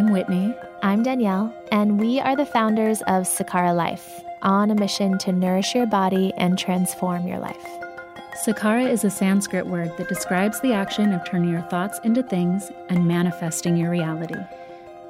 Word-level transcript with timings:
I'm 0.00 0.12
Whitney. 0.12 0.56
I'm 0.82 1.02
Danielle, 1.02 1.54
and 1.70 2.00
we 2.00 2.20
are 2.20 2.34
the 2.34 2.46
founders 2.46 3.02
of 3.02 3.24
Sakara 3.24 3.76
Life, 3.76 4.24
on 4.40 4.70
a 4.70 4.74
mission 4.74 5.18
to 5.18 5.30
nourish 5.30 5.74
your 5.74 5.84
body 5.84 6.32
and 6.38 6.58
transform 6.58 7.26
your 7.26 7.38
life. 7.38 7.66
Sakara 8.42 8.90
is 8.90 9.04
a 9.04 9.10
Sanskrit 9.10 9.66
word 9.66 9.94
that 9.98 10.08
describes 10.08 10.58
the 10.60 10.72
action 10.72 11.12
of 11.12 11.22
turning 11.26 11.50
your 11.50 11.60
thoughts 11.60 12.00
into 12.02 12.22
things 12.22 12.72
and 12.88 13.06
manifesting 13.06 13.76
your 13.76 13.90
reality. 13.90 14.40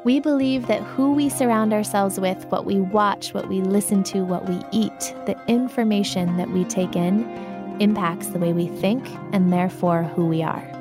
We 0.02 0.18
believe 0.18 0.66
that 0.66 0.82
who 0.82 1.12
we 1.12 1.29
surround 1.29 1.72
ourselves 1.72 2.18
with, 2.18 2.45
what 2.46 2.64
we 2.64 2.80
watch, 2.80 3.32
what 3.32 3.48
we 3.48 3.61
listen 3.61 4.02
to, 4.04 4.25
what 4.25 4.48
we 4.48 4.61
eat, 4.72 5.14
the 5.25 5.41
information 5.46 6.36
that 6.36 6.50
we 6.50 6.64
take 6.64 6.96
in, 6.96 7.30
impacts 7.79 8.27
the 8.27 8.41
way 8.41 8.52
we 8.52 8.66
think 8.66 9.09
and 9.33 9.52
therefore 9.52 10.02
who 10.02 10.27
we 10.27 10.42
are. 10.42 10.80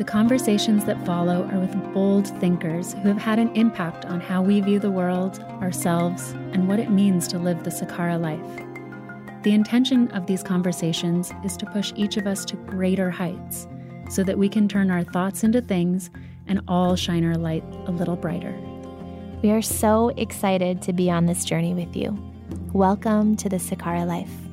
The 0.00 0.06
conversations 0.06 0.86
that 0.86 1.04
follow 1.04 1.46
are 1.52 1.58
with 1.58 1.92
bold 1.92 2.26
thinkers 2.40 2.94
who 2.94 3.08
have 3.08 3.18
had 3.18 3.38
an 3.38 3.54
impact 3.54 4.06
on 4.06 4.18
how 4.18 4.40
we 4.40 4.62
view 4.62 4.78
the 4.78 4.90
world, 4.90 5.40
ourselves, 5.60 6.30
and 6.52 6.66
what 6.66 6.80
it 6.80 6.90
means 6.90 7.28
to 7.28 7.38
live 7.38 7.64
the 7.64 7.70
Sakara 7.70 8.18
life. 8.18 9.42
The 9.42 9.52
intention 9.52 10.10
of 10.12 10.24
these 10.24 10.42
conversations 10.42 11.34
is 11.44 11.54
to 11.58 11.66
push 11.66 11.92
each 11.96 12.16
of 12.16 12.26
us 12.26 12.46
to 12.46 12.56
greater 12.56 13.10
heights 13.10 13.68
so 14.08 14.24
that 14.24 14.38
we 14.38 14.48
can 14.48 14.68
turn 14.68 14.90
our 14.90 15.04
thoughts 15.04 15.44
into 15.44 15.60
things 15.60 16.08
and 16.46 16.62
all 16.66 16.96
shine 16.96 17.26
our 17.26 17.36
light 17.36 17.64
a 17.84 17.90
little 17.90 18.16
brighter. 18.16 18.58
We 19.42 19.50
are 19.50 19.60
so 19.60 20.14
excited 20.16 20.80
to 20.80 20.94
be 20.94 21.10
on 21.10 21.26
this 21.26 21.44
journey 21.44 21.74
with 21.74 21.94
you. 21.94 22.18
Welcome 22.72 23.36
to 23.36 23.50
the 23.50 23.58
Sakara 23.58 24.06
life. 24.06 24.49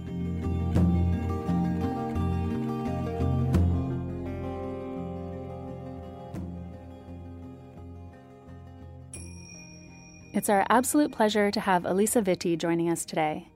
It's 10.47 10.51
our 10.53 10.65
absolute 10.69 11.11
pleasure 11.11 11.51
to 11.51 11.59
have 11.59 11.83
Alisa 11.83 12.23
Vitti 12.23 12.57
joining 12.57 12.89
us 12.89 13.03
today. 13.03 13.49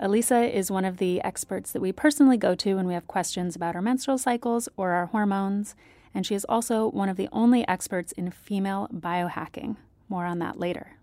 Alisa 0.00 0.50
is 0.50 0.70
one 0.70 0.86
of 0.86 0.96
the 0.96 1.20
experts 1.20 1.70
that 1.70 1.82
we 1.82 1.92
personally 1.92 2.38
go 2.38 2.54
to 2.54 2.76
when 2.76 2.86
we 2.86 2.94
have 2.94 3.06
questions 3.06 3.54
about 3.54 3.76
our 3.76 3.82
menstrual 3.82 4.16
cycles 4.16 4.66
or 4.78 4.92
our 4.92 5.04
hormones, 5.04 5.74
and 6.14 6.24
she 6.24 6.34
is 6.34 6.46
also 6.48 6.88
one 6.88 7.10
of 7.10 7.18
the 7.18 7.28
only 7.30 7.68
experts 7.68 8.12
in 8.12 8.30
female 8.30 8.88
biohacking. 8.90 9.76
More 10.08 10.24
on 10.24 10.38
that 10.38 10.58
later. 10.58 10.96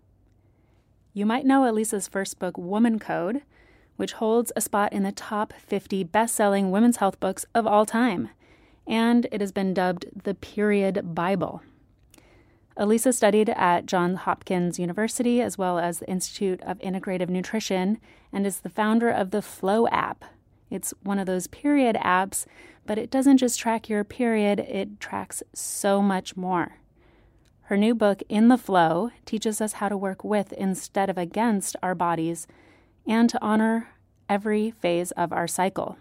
You 1.14 1.24
might 1.24 1.46
know 1.46 1.60
Alisa's 1.60 2.08
first 2.08 2.40
book, 2.40 2.58
Woman 2.58 2.98
Code, 2.98 3.42
which 3.94 4.14
holds 4.14 4.50
a 4.56 4.60
spot 4.60 4.92
in 4.92 5.04
the 5.04 5.12
top 5.12 5.52
50 5.52 6.02
best 6.02 6.34
selling 6.34 6.72
women's 6.72 6.96
health 6.96 7.20
books 7.20 7.46
of 7.54 7.64
all 7.64 7.86
time, 7.86 8.30
and 8.88 9.28
it 9.30 9.40
has 9.40 9.52
been 9.52 9.72
dubbed 9.72 10.06
the 10.24 10.34
Period 10.34 11.14
Bible. 11.14 11.62
Alisa 12.76 13.12
studied 13.12 13.50
at 13.50 13.86
Johns 13.86 14.20
Hopkins 14.20 14.78
University 14.78 15.42
as 15.42 15.58
well 15.58 15.78
as 15.78 15.98
the 15.98 16.08
Institute 16.08 16.60
of 16.62 16.78
Integrative 16.78 17.28
Nutrition 17.28 17.98
and 18.32 18.46
is 18.46 18.60
the 18.60 18.70
founder 18.70 19.10
of 19.10 19.30
the 19.30 19.42
Flow 19.42 19.86
app. 19.88 20.24
It's 20.70 20.94
one 21.02 21.18
of 21.18 21.26
those 21.26 21.46
period 21.46 21.96
apps, 21.96 22.46
but 22.86 22.96
it 22.96 23.10
doesn't 23.10 23.38
just 23.38 23.60
track 23.60 23.90
your 23.90 24.04
period, 24.04 24.58
it 24.60 25.00
tracks 25.00 25.42
so 25.52 26.00
much 26.00 26.34
more. 26.34 26.78
Her 27.66 27.76
new 27.76 27.94
book, 27.94 28.22
In 28.28 28.48
the 28.48 28.58
Flow, 28.58 29.10
teaches 29.26 29.60
us 29.60 29.74
how 29.74 29.90
to 29.90 29.96
work 29.96 30.24
with 30.24 30.52
instead 30.54 31.10
of 31.10 31.18
against 31.18 31.76
our 31.82 31.94
bodies 31.94 32.46
and 33.06 33.28
to 33.28 33.42
honor 33.42 33.90
every 34.28 34.70
phase 34.70 35.10
of 35.12 35.32
our 35.32 35.46
cycle. 35.46 35.98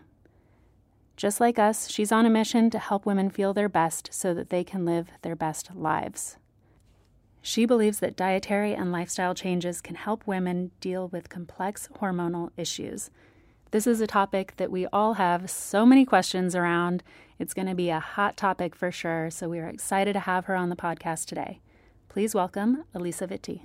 Just 1.17 1.39
like 1.39 1.59
us, 1.59 1.89
she's 1.89 2.11
on 2.11 2.25
a 2.25 2.29
mission 2.29 2.69
to 2.69 2.79
help 2.79 3.05
women 3.05 3.29
feel 3.29 3.53
their 3.53 3.69
best 3.69 4.09
so 4.11 4.33
that 4.33 4.49
they 4.49 4.63
can 4.63 4.85
live 4.85 5.09
their 5.21 5.35
best 5.35 5.75
lives. 5.75 6.37
She 7.43 7.65
believes 7.65 7.99
that 7.99 8.15
dietary 8.15 8.75
and 8.75 8.91
lifestyle 8.91 9.33
changes 9.33 9.81
can 9.81 9.95
help 9.95 10.27
women 10.27 10.69
deal 10.79 11.07
with 11.07 11.29
complex 11.29 11.89
hormonal 11.99 12.51
issues. 12.55 13.09
This 13.71 13.87
is 13.87 13.99
a 13.99 14.05
topic 14.05 14.53
that 14.57 14.69
we 14.69 14.85
all 14.93 15.15
have 15.15 15.49
so 15.49 15.83
many 15.85 16.05
questions 16.05 16.55
around. 16.55 17.01
It's 17.39 17.55
going 17.55 17.67
to 17.67 17.73
be 17.73 17.89
a 17.89 17.99
hot 17.99 18.37
topic 18.37 18.75
for 18.75 18.91
sure, 18.91 19.31
so 19.31 19.49
we 19.49 19.57
are 19.57 19.67
excited 19.67 20.13
to 20.13 20.19
have 20.19 20.45
her 20.45 20.55
on 20.55 20.69
the 20.69 20.75
podcast 20.75 21.25
today. 21.25 21.61
Please 22.09 22.35
welcome 22.35 22.83
Alisa 22.93 23.27
Vitti. 23.27 23.61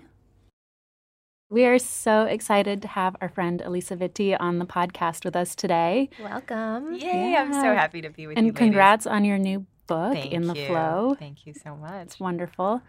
We 1.51 1.67
are 1.67 1.79
so 1.79 2.25
excited 2.25 2.81
to 2.83 2.89
have 2.89 3.15
our 3.21 3.29
friend 3.29 3.63
Alisa 3.65 3.97
Vitti 3.97 4.37
on 4.41 4.59
the 4.59 4.65
podcast 4.65 5.25
with 5.25 5.37
us 5.37 5.55
today. 5.55 6.09
Welcome. 6.21 6.95
Yay, 6.95 7.33
yeah. 7.33 7.43
I'm 7.43 7.53
so 7.53 7.75
happy 7.75 8.01
to 8.01 8.09
be 8.09 8.27
with 8.27 8.39
and 8.39 8.47
you. 8.47 8.51
And 8.51 8.57
congrats 8.57 9.07
on 9.07 9.25
your 9.25 9.39
new 9.39 9.67
book, 9.87 10.15
Thank 10.15 10.33
In 10.33 10.47
the 10.47 10.57
you. 10.57 10.67
Flow. 10.67 11.15
Thank 11.19 11.47
you 11.47 11.53
so 11.53 11.77
much. 11.77 12.07
It's 12.07 12.19
wonderful. 12.19 12.81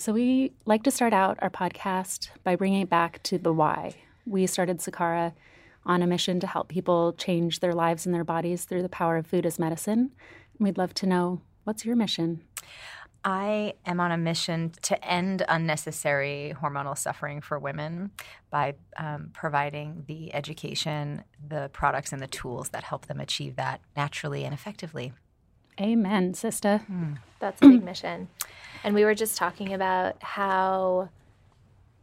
So, 0.00 0.12
we 0.12 0.52
like 0.64 0.84
to 0.84 0.92
start 0.92 1.12
out 1.12 1.38
our 1.42 1.50
podcast 1.50 2.28
by 2.44 2.54
bringing 2.54 2.82
it 2.82 2.88
back 2.88 3.20
to 3.24 3.36
the 3.36 3.52
why. 3.52 3.96
We 4.26 4.46
started 4.46 4.78
Sakara 4.78 5.32
on 5.84 6.02
a 6.02 6.06
mission 6.06 6.38
to 6.38 6.46
help 6.46 6.68
people 6.68 7.14
change 7.14 7.58
their 7.58 7.72
lives 7.72 8.06
and 8.06 8.14
their 8.14 8.22
bodies 8.22 8.64
through 8.64 8.82
the 8.82 8.88
power 8.88 9.16
of 9.16 9.26
food 9.26 9.44
as 9.44 9.58
medicine. 9.58 10.12
We'd 10.60 10.78
love 10.78 10.94
to 10.94 11.06
know 11.06 11.40
what's 11.64 11.84
your 11.84 11.96
mission? 11.96 12.44
I 13.24 13.74
am 13.86 13.98
on 13.98 14.12
a 14.12 14.16
mission 14.16 14.70
to 14.82 15.04
end 15.04 15.44
unnecessary 15.48 16.54
hormonal 16.62 16.96
suffering 16.96 17.40
for 17.40 17.58
women 17.58 18.12
by 18.50 18.76
um, 18.96 19.30
providing 19.32 20.04
the 20.06 20.32
education, 20.32 21.24
the 21.44 21.70
products, 21.72 22.12
and 22.12 22.22
the 22.22 22.28
tools 22.28 22.68
that 22.68 22.84
help 22.84 23.06
them 23.06 23.18
achieve 23.18 23.56
that 23.56 23.80
naturally 23.96 24.44
and 24.44 24.54
effectively. 24.54 25.12
Amen, 25.80 26.34
sister. 26.34 26.82
Mm. 26.90 27.18
That's 27.38 27.62
a 27.62 27.68
big 27.68 27.84
mission. 27.84 28.28
And 28.84 28.94
we 28.94 29.04
were 29.04 29.14
just 29.14 29.36
talking 29.36 29.72
about 29.74 30.22
how 30.22 31.08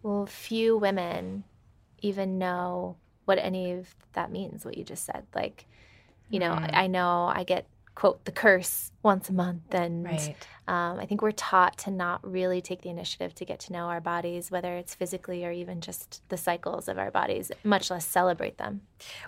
well 0.03 0.25
few 0.25 0.77
women 0.77 1.43
even 2.01 2.37
know 2.37 2.95
what 3.25 3.39
any 3.39 3.71
of 3.71 3.93
that 4.13 4.31
means, 4.31 4.63
what 4.63 4.77
you 4.77 4.83
just 4.83 5.05
said. 5.05 5.25
Like, 5.33 5.65
you 6.29 6.39
know, 6.39 6.51
mm-hmm. 6.51 6.75
I 6.75 6.87
know 6.87 7.31
I 7.33 7.43
get 7.43 7.65
quote 7.95 8.23
the 8.25 8.31
curse 8.31 8.91
once 9.03 9.29
a 9.29 9.33
month 9.33 9.73
and 9.73 10.05
right. 10.05 10.35
um, 10.67 10.99
i 10.99 11.05
think 11.05 11.21
we're 11.21 11.31
taught 11.31 11.77
to 11.77 11.89
not 11.89 12.19
really 12.29 12.59
take 12.59 12.81
the 12.81 12.89
initiative 12.89 13.33
to 13.33 13.45
get 13.45 13.57
to 13.57 13.71
know 13.71 13.85
our 13.85 14.01
bodies 14.01 14.51
whether 14.51 14.75
it's 14.75 14.93
physically 14.93 15.45
or 15.45 15.51
even 15.51 15.79
just 15.79 16.21
the 16.27 16.35
cycles 16.37 16.87
of 16.89 16.99
our 16.99 17.09
bodies 17.09 17.51
much 17.63 17.89
less 17.89 18.05
celebrate 18.05 18.57
them 18.57 18.81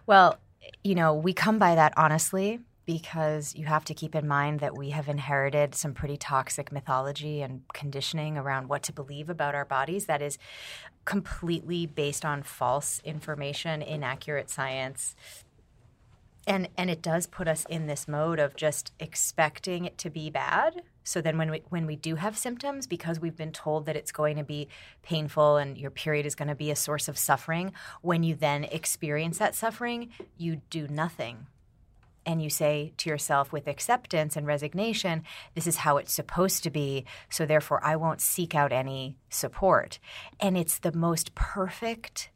well 0.05 0.37
you 0.83 0.93
know 0.93 1.13
we 1.13 1.31
come 1.31 1.57
by 1.57 1.75
that 1.75 1.93
honestly 1.95 2.59
because 2.87 3.53
you 3.53 3.65
have 3.65 3.83
to 3.83 3.93
keep 3.93 4.15
in 4.15 4.25
mind 4.25 4.61
that 4.61 4.75
we 4.75 4.91
have 4.91 5.09
inherited 5.09 5.75
some 5.75 5.93
pretty 5.93 6.15
toxic 6.15 6.71
mythology 6.71 7.41
and 7.41 7.61
conditioning 7.73 8.37
around 8.37 8.69
what 8.69 8.81
to 8.81 8.93
believe 8.93 9.29
about 9.29 9.53
our 9.53 9.65
bodies 9.65 10.05
that 10.05 10.21
is 10.21 10.37
completely 11.03 11.85
based 11.85 12.23
on 12.23 12.41
false 12.41 13.01
information, 13.03 13.81
inaccurate 13.81 14.49
science. 14.49 15.17
And 16.47 16.69
and 16.77 16.89
it 16.89 17.01
does 17.01 17.27
put 17.27 17.49
us 17.49 17.65
in 17.69 17.87
this 17.87 18.07
mode 18.07 18.39
of 18.39 18.55
just 18.55 18.93
expecting 19.01 19.83
it 19.83 19.97
to 19.97 20.09
be 20.09 20.29
bad. 20.29 20.81
So 21.03 21.19
then 21.19 21.37
when 21.37 21.51
we 21.51 21.63
when 21.67 21.85
we 21.87 21.97
do 21.97 22.15
have 22.15 22.37
symptoms 22.37 22.87
because 22.87 23.19
we've 23.19 23.35
been 23.35 23.51
told 23.51 23.85
that 23.87 23.97
it's 23.97 24.13
going 24.13 24.37
to 24.37 24.45
be 24.45 24.69
painful 25.03 25.57
and 25.57 25.77
your 25.77 25.91
period 25.91 26.25
is 26.25 26.35
going 26.35 26.47
to 26.47 26.55
be 26.55 26.71
a 26.71 26.75
source 26.77 27.09
of 27.09 27.17
suffering, 27.17 27.73
when 28.01 28.23
you 28.23 28.33
then 28.33 28.63
experience 28.63 29.39
that 29.39 29.55
suffering, 29.55 30.09
you 30.37 30.61
do 30.69 30.87
nothing 30.87 31.47
and 32.27 32.43
you 32.43 32.49
say 32.49 32.93
to 32.97 33.09
yourself 33.09 33.53
with 33.53 33.67
acceptance 33.67 34.35
and 34.35 34.45
resignation, 34.45 35.23
this 35.55 35.65
is 35.65 35.77
how 35.77 35.95
it's 35.97 36.13
supposed 36.13 36.61
to 36.63 36.69
be, 36.69 37.05
so 37.29 37.45
therefore 37.45 37.83
I 37.83 37.95
won't 37.95 38.21
seek 38.21 38.53
out 38.53 38.73
any 38.73 39.17
support. 39.29 39.97
And 40.39 40.57
it's 40.57 40.77
the 40.79 40.91
most 40.91 41.33
perfect 41.33 42.29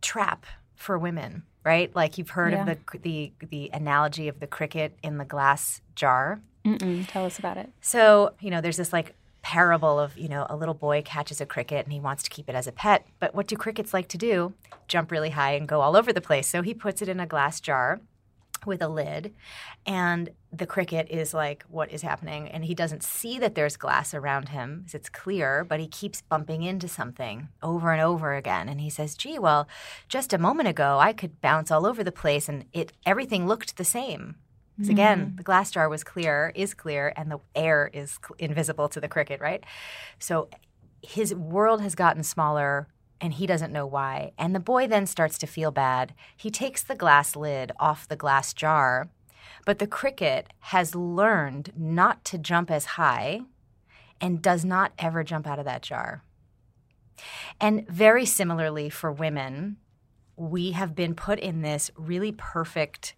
trap 0.00 0.46
for 0.74 0.98
women, 0.98 1.42
right? 1.64 1.94
Like 1.94 2.16
you've 2.16 2.30
heard 2.30 2.54
yeah. 2.54 2.66
of 2.66 2.66
the 2.66 2.98
the 2.98 3.32
the 3.46 3.70
analogy 3.72 4.26
of 4.28 4.40
the 4.40 4.46
cricket 4.46 4.96
in 5.02 5.18
the 5.18 5.24
glass 5.24 5.82
jar. 5.94 6.40
Mm-mm, 6.64 7.06
tell 7.06 7.26
us 7.26 7.38
about 7.38 7.58
it. 7.58 7.70
So, 7.80 8.32
you 8.40 8.50
know, 8.50 8.60
there's 8.60 8.78
this 8.78 8.92
like 8.92 9.14
parable 9.42 10.00
of, 10.00 10.18
you 10.18 10.28
know, 10.28 10.46
a 10.50 10.56
little 10.56 10.74
boy 10.74 11.02
catches 11.02 11.40
a 11.40 11.46
cricket 11.46 11.84
and 11.84 11.92
he 11.92 12.00
wants 12.00 12.24
to 12.24 12.30
keep 12.30 12.48
it 12.48 12.56
as 12.56 12.66
a 12.66 12.72
pet. 12.72 13.06
But 13.20 13.34
what 13.34 13.46
do 13.46 13.56
crickets 13.56 13.94
like 13.94 14.08
to 14.08 14.18
do? 14.18 14.54
Jump 14.88 15.12
really 15.12 15.30
high 15.30 15.52
and 15.52 15.68
go 15.68 15.82
all 15.82 15.96
over 15.96 16.12
the 16.12 16.20
place. 16.20 16.48
So 16.48 16.62
he 16.62 16.74
puts 16.74 17.00
it 17.00 17.08
in 17.08 17.20
a 17.20 17.26
glass 17.26 17.60
jar 17.60 18.00
with 18.66 18.82
a 18.82 18.88
lid 18.88 19.34
and 19.86 20.30
the 20.52 20.66
cricket 20.66 21.06
is 21.10 21.34
like 21.34 21.64
what 21.68 21.90
is 21.92 22.02
happening? 22.02 22.48
And 22.48 22.64
he 22.64 22.74
doesn't 22.74 23.02
see 23.02 23.38
that 23.38 23.54
there's 23.54 23.76
glass 23.76 24.14
around 24.14 24.50
him 24.50 24.80
because 24.80 24.94
it's 24.94 25.08
clear 25.08 25.64
but 25.64 25.80
he 25.80 25.88
keeps 25.88 26.22
bumping 26.22 26.62
into 26.62 26.88
something 26.88 27.48
over 27.62 27.92
and 27.92 28.02
over 28.02 28.34
again 28.34 28.68
and 28.68 28.80
he 28.80 28.90
says 28.90 29.14
gee 29.14 29.38
well 29.38 29.68
just 30.08 30.32
a 30.32 30.38
moment 30.38 30.68
ago 30.68 30.98
i 30.98 31.12
could 31.12 31.40
bounce 31.40 31.70
all 31.70 31.86
over 31.86 32.02
the 32.02 32.12
place 32.12 32.48
and 32.48 32.64
it 32.72 32.92
everything 33.04 33.46
looked 33.46 33.76
the 33.76 33.84
same. 33.84 34.36
Because 34.76 34.90
again 34.90 35.32
mm. 35.32 35.36
the 35.38 35.42
glass 35.42 35.70
jar 35.70 35.88
was 35.88 36.04
clear 36.04 36.52
is 36.54 36.74
clear 36.74 37.12
and 37.16 37.30
the 37.30 37.38
air 37.54 37.90
is 37.92 38.18
invisible 38.38 38.88
to 38.90 39.00
the 39.00 39.08
cricket 39.08 39.40
right? 39.40 39.64
So 40.18 40.48
his 41.02 41.34
world 41.34 41.80
has 41.80 41.94
gotten 41.94 42.22
smaller 42.22 42.88
and 43.20 43.34
he 43.34 43.46
doesn't 43.46 43.72
know 43.72 43.86
why. 43.86 44.32
And 44.38 44.54
the 44.54 44.60
boy 44.60 44.86
then 44.86 45.06
starts 45.06 45.38
to 45.38 45.46
feel 45.46 45.70
bad. 45.70 46.14
He 46.36 46.50
takes 46.50 46.82
the 46.82 46.94
glass 46.94 47.36
lid 47.36 47.72
off 47.78 48.08
the 48.08 48.16
glass 48.16 48.52
jar, 48.52 49.08
but 49.64 49.78
the 49.78 49.86
cricket 49.86 50.48
has 50.60 50.94
learned 50.94 51.72
not 51.76 52.24
to 52.26 52.38
jump 52.38 52.70
as 52.70 52.84
high 52.84 53.40
and 54.20 54.42
does 54.42 54.64
not 54.64 54.92
ever 54.98 55.24
jump 55.24 55.46
out 55.46 55.58
of 55.58 55.64
that 55.64 55.82
jar. 55.82 56.22
And 57.60 57.86
very 57.88 58.26
similarly 58.26 58.90
for 58.90 59.10
women, 59.10 59.76
we 60.36 60.72
have 60.72 60.94
been 60.94 61.14
put 61.14 61.38
in 61.38 61.62
this 61.62 61.90
really 61.96 62.32
perfect 62.32 63.14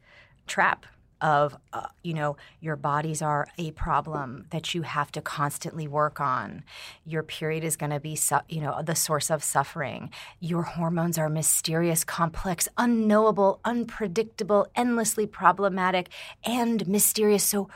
trap 0.47 0.87
of 1.21 1.57
uh, 1.73 1.87
you 2.03 2.15
know 2.15 2.37
your 2.61 2.77
bodies 2.77 3.23
are 3.23 3.49
a 3.59 3.71
problem 3.73 4.47
that 4.51 4.75
you 4.75 4.83
have 4.83 5.11
to 5.13 5.21
constantly 5.21 5.89
work 5.89 6.21
on 6.21 6.63
your 7.05 7.23
period 7.23 7.65
is 7.65 7.77
going 7.77 7.91
to 7.91 8.01
be 8.01 8.15
su- 8.15 8.37
you 8.49 8.61
know 8.61 8.81
the 8.83 8.95
source 8.95 9.31
of 9.31 9.43
suffering 9.43 10.11
your 10.41 10.63
hormones 10.63 11.19
are 11.19 11.29
mysterious 11.29 12.05
complex 12.05 12.69
unknowable 12.77 13.61
unpredictable 13.65 14.67
endlessly 14.77 15.27
problematic 15.27 16.09
and 16.45 16.87
mysterious 16.87 17.45
so 17.45 17.69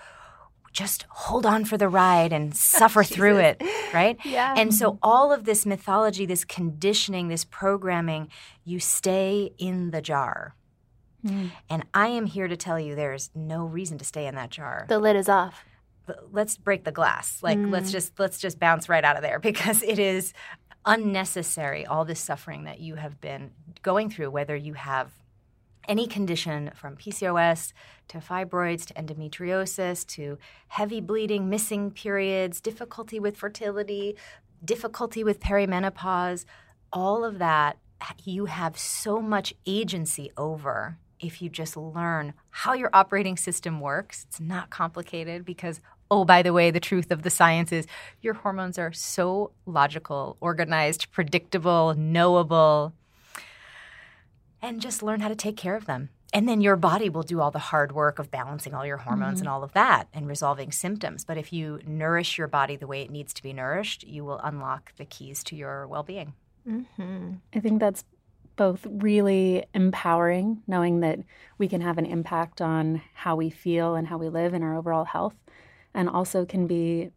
just 0.72 1.04
hold 1.10 1.44
on 1.44 1.64
for 1.64 1.76
the 1.76 1.88
ride 1.88 2.32
and 2.32 2.56
suffer 2.56 3.04
through 3.04 3.36
it, 3.36 3.62
right? 3.92 4.16
Yeah. 4.24 4.54
And 4.56 4.74
so 4.74 4.98
all 5.02 5.32
of 5.32 5.44
this 5.44 5.66
mythology, 5.66 6.26
this 6.26 6.44
conditioning, 6.44 7.28
this 7.28 7.44
programming, 7.44 8.28
you 8.64 8.80
stay 8.80 9.52
in 9.58 9.90
the 9.90 10.00
jar. 10.00 10.54
Mm. 11.24 11.50
And 11.70 11.84
I 11.94 12.08
am 12.08 12.26
here 12.26 12.48
to 12.48 12.56
tell 12.56 12.78
you 12.80 12.94
there's 12.94 13.30
no 13.34 13.64
reason 13.64 13.98
to 13.98 14.04
stay 14.04 14.26
in 14.26 14.34
that 14.34 14.50
jar. 14.50 14.86
The 14.88 14.98
lid 14.98 15.16
is 15.16 15.28
off. 15.28 15.64
Let's 16.32 16.56
break 16.56 16.84
the 16.84 16.92
glass. 16.92 17.42
Like 17.42 17.58
let's 17.60 17.90
Mm. 17.90 17.92
just 17.92 18.18
let's 18.18 18.38
just 18.38 18.58
bounce 18.58 18.88
right 18.88 19.04
out 19.04 19.16
of 19.16 19.22
there 19.22 19.38
because 19.50 19.82
it 19.82 19.98
is 19.98 20.32
unnecessary 20.84 21.86
all 21.86 22.04
this 22.04 22.20
suffering 22.20 22.64
that 22.64 22.80
you 22.80 22.96
have 22.96 23.20
been 23.20 23.52
going 23.82 24.10
through 24.10 24.30
whether 24.30 24.56
you 24.56 24.74
have 24.74 25.12
any 25.88 26.06
condition 26.06 26.70
from 26.74 26.96
PCOS 26.96 27.72
to 28.08 28.18
fibroids 28.18 28.84
to 28.86 28.94
endometriosis 28.94 30.06
to 30.06 30.38
heavy 30.68 31.00
bleeding, 31.00 31.48
missing 31.48 31.90
periods, 31.90 32.60
difficulty 32.60 33.18
with 33.18 33.36
fertility, 33.36 34.16
difficulty 34.64 35.24
with 35.24 35.40
perimenopause, 35.40 36.44
all 36.92 37.24
of 37.24 37.38
that 37.38 37.78
you 38.24 38.46
have 38.46 38.76
so 38.78 39.20
much 39.20 39.54
agency 39.66 40.30
over 40.36 40.98
if 41.22 41.40
you 41.40 41.48
just 41.48 41.76
learn 41.76 42.34
how 42.50 42.74
your 42.74 42.90
operating 42.92 43.36
system 43.36 43.80
works. 43.80 44.26
It's 44.28 44.40
not 44.40 44.70
complicated 44.70 45.44
because 45.44 45.80
oh 46.10 46.24
by 46.24 46.42
the 46.42 46.52
way 46.52 46.70
the 46.70 46.80
truth 46.80 47.10
of 47.10 47.22
the 47.22 47.30
science 47.30 47.72
is 47.72 47.86
your 48.20 48.34
hormones 48.34 48.78
are 48.78 48.92
so 48.92 49.52
logical, 49.64 50.36
organized, 50.40 51.10
predictable, 51.12 51.94
knowable 51.94 52.92
and 54.62 54.80
just 54.80 55.02
learn 55.02 55.20
how 55.20 55.28
to 55.28 55.34
take 55.34 55.56
care 55.56 55.74
of 55.74 55.86
them. 55.86 56.08
And 56.32 56.48
then 56.48 56.62
your 56.62 56.76
body 56.76 57.10
will 57.10 57.24
do 57.24 57.40
all 57.40 57.50
the 57.50 57.58
hard 57.58 57.92
work 57.92 58.18
of 58.18 58.30
balancing 58.30 58.72
all 58.72 58.86
your 58.86 58.96
hormones 58.96 59.40
and 59.40 59.48
all 59.48 59.62
of 59.62 59.72
that 59.74 60.08
and 60.14 60.26
resolving 60.26 60.72
symptoms. 60.72 61.26
But 61.26 61.36
if 61.36 61.52
you 61.52 61.80
nourish 61.86 62.38
your 62.38 62.48
body 62.48 62.76
the 62.76 62.86
way 62.86 63.02
it 63.02 63.10
needs 63.10 63.34
to 63.34 63.42
be 63.42 63.52
nourished, 63.52 64.04
you 64.04 64.24
will 64.24 64.38
unlock 64.38 64.94
the 64.96 65.04
keys 65.04 65.44
to 65.44 65.56
your 65.56 65.86
well 65.86 66.02
being. 66.02 66.32
Mm-hmm. 66.66 67.32
I 67.54 67.60
think 67.60 67.80
that's 67.80 68.04
both 68.56 68.86
really 68.88 69.64
empowering, 69.74 70.62
knowing 70.66 71.00
that 71.00 71.18
we 71.58 71.68
can 71.68 71.80
have 71.80 71.98
an 71.98 72.06
impact 72.06 72.60
on 72.60 73.02
how 73.14 73.36
we 73.36 73.50
feel 73.50 73.94
and 73.94 74.06
how 74.06 74.18
we 74.18 74.28
live 74.28 74.54
and 74.54 74.62
our 74.62 74.76
overall 74.76 75.04
health, 75.04 75.34
and 75.94 76.08
also 76.08 76.44
can 76.44 76.66
be 76.66 77.10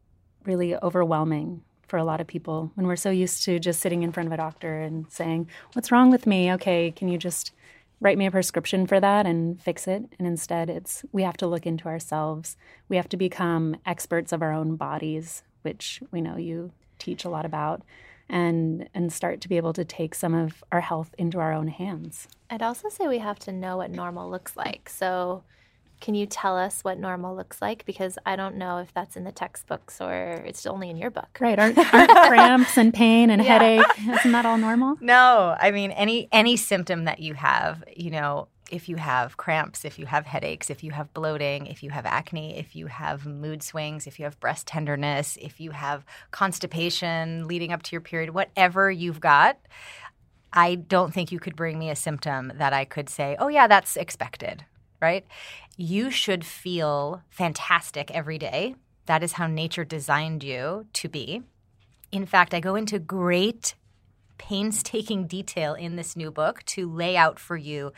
really 0.46 0.76
overwhelming 0.76 1.62
for 1.88 1.98
a 1.98 2.04
lot 2.04 2.22
of 2.22 2.28
people 2.28 2.72
when 2.76 2.88
we're 2.88 2.96
so 2.96 3.12
used 3.12 3.44
to 3.44 3.60
just 3.60 3.80
sitting 3.80 4.04
in 4.04 4.12
front 4.12 4.28
of 4.28 4.34
a 4.34 4.38
doctor 4.38 4.82
and 4.82 5.12
saying, 5.12 5.50
What's 5.74 5.92
wrong 5.92 6.10
with 6.10 6.26
me? 6.26 6.52
Okay, 6.54 6.92
can 6.92 7.08
you 7.08 7.18
just 7.18 7.52
write 8.02 8.18
me 8.18 8.26
a 8.26 8.32
prescription 8.32 8.88
for 8.88 9.00
that 9.00 9.26
and 9.26 9.62
fix 9.62 9.88
it? 9.88 10.04
And 10.18 10.28
instead, 10.28 10.70
it's 10.70 11.04
we 11.12 11.24
have 11.24 11.38
to 11.38 11.48
look 11.48 11.66
into 11.66 11.88
ourselves. 11.88 12.58
We 12.90 12.96
have 12.98 13.10
to 13.10 13.18
become 13.18 13.78
experts 13.86 14.32
of 14.32 14.42
our 14.42 14.52
own 14.52 14.76
bodies, 14.76 15.44
which 15.62 16.02
we 16.12 16.22
know 16.22 16.38
you 16.38 16.72
teach 16.98 17.26
a 17.26 17.30
lot 17.30 17.46
about 17.46 17.82
and 18.30 18.90
and 18.94 19.12
start 19.14 19.42
to 19.42 19.50
be 19.50 19.58
able 19.58 19.74
to 19.74 19.86
take 19.86 20.16
some 20.16 20.34
of 20.34 20.64
our 20.72 20.82
health 20.82 21.14
into 21.18 21.40
our 21.40 21.54
own 21.54 21.68
hands. 21.68 22.28
I'd 22.50 22.62
also 22.64 22.90
say 22.90 23.08
we 23.08 23.20
have 23.20 23.40
to 23.40 23.52
know 23.52 23.78
what 23.78 23.92
normal 23.92 24.30
looks 24.30 24.56
like. 24.56 24.90
So, 24.90 25.44
can 26.02 26.14
you 26.14 26.26
tell 26.26 26.58
us 26.58 26.82
what 26.84 27.00
normal 27.00 27.36
looks 27.36 27.62
like? 27.62 27.86
Because 27.86 28.18
I 28.26 28.36
don't 28.36 28.58
know 28.58 28.78
if 28.80 28.94
that's 28.94 29.16
in 29.16 29.24
the 29.24 29.32
textbooks 29.32 30.02
or 30.02 30.44
it's 30.46 30.66
only 30.66 30.90
in 30.90 30.98
your 30.98 31.10
book. 31.10 31.38
Right? 31.40 31.58
Aren't, 31.58 31.78
aren't 31.94 32.12
cramps 32.12 32.78
and 32.78 32.94
pain 32.94 33.30
and 33.30 33.44
Yeah. 33.44 33.54
headache 33.60 33.86
isn't 34.20 34.32
that 34.32 34.46
all 34.46 34.58
normal? 34.58 34.98
No, 35.02 35.56
I 35.60 35.72
mean 35.72 35.92
any 35.92 36.28
any 36.32 36.58
symptom 36.58 37.06
that 37.06 37.20
you 37.20 37.34
have, 37.36 37.84
you 37.96 38.12
know, 38.12 38.48
if 38.72 38.90
you 38.90 38.96
have 38.96 39.38
cramps, 39.38 39.86
if 39.86 40.00
you 40.00 40.06
have 40.06 40.26
headaches, 40.26 40.70
if 40.70 40.84
you 40.84 40.92
have 40.92 41.14
bloating, 41.14 41.68
if 41.68 41.84
you 41.84 41.92
have 41.92 42.06
acne, 42.06 42.58
if 42.58 42.76
you 42.76 42.88
have 42.88 43.26
mood 43.26 43.62
swings, 43.62 44.08
if 44.08 44.20
you 44.20 44.26
have 44.26 44.40
breast 44.40 44.68
tenderness, 44.68 45.38
if 45.42 45.60
you 45.60 45.72
have 45.72 46.06
constipation 46.32 47.48
leading 47.48 47.72
up 47.72 47.84
to 47.84 47.92
your 47.92 48.02
period, 48.02 48.32
whatever 48.32 48.90
you've 48.90 49.20
got, 49.20 49.58
I 50.52 50.76
don't 50.76 51.14
think 51.14 51.32
you 51.32 51.40
could 51.40 51.56
bring 51.56 51.78
me 51.78 51.90
a 51.90 51.96
symptom 51.96 52.54
that 52.56 52.74
I 52.74 52.86
could 52.86 53.10
say, 53.10 53.36
"Oh 53.40 53.50
yeah, 53.50 53.68
that's 53.68 53.98
expected." 53.98 54.66
Right? 55.02 55.26
You 55.78 56.10
should 56.10 56.46
feel 56.46 57.22
fantastic 57.30 58.10
every 58.12 58.38
day. 58.38 58.76
That 59.06 59.22
is 59.22 59.34
how 59.34 59.48
nature 59.48 59.86
designed 59.86 60.44
you 60.44 60.88
to 60.94 61.10
be. 61.10 61.44
In 62.12 62.26
fact, 62.26 62.54
I 62.54 62.60
go 62.60 62.76
into 62.76 62.98
great 62.98 63.76
painstaking 64.38 65.28
detail 65.28 65.74
in 65.74 65.96
this 65.96 66.16
new 66.16 66.32
book 66.32 66.64
to 66.66 66.92
lay 66.92 67.16
out 67.18 67.40
for 67.40 67.58
you 67.58 67.92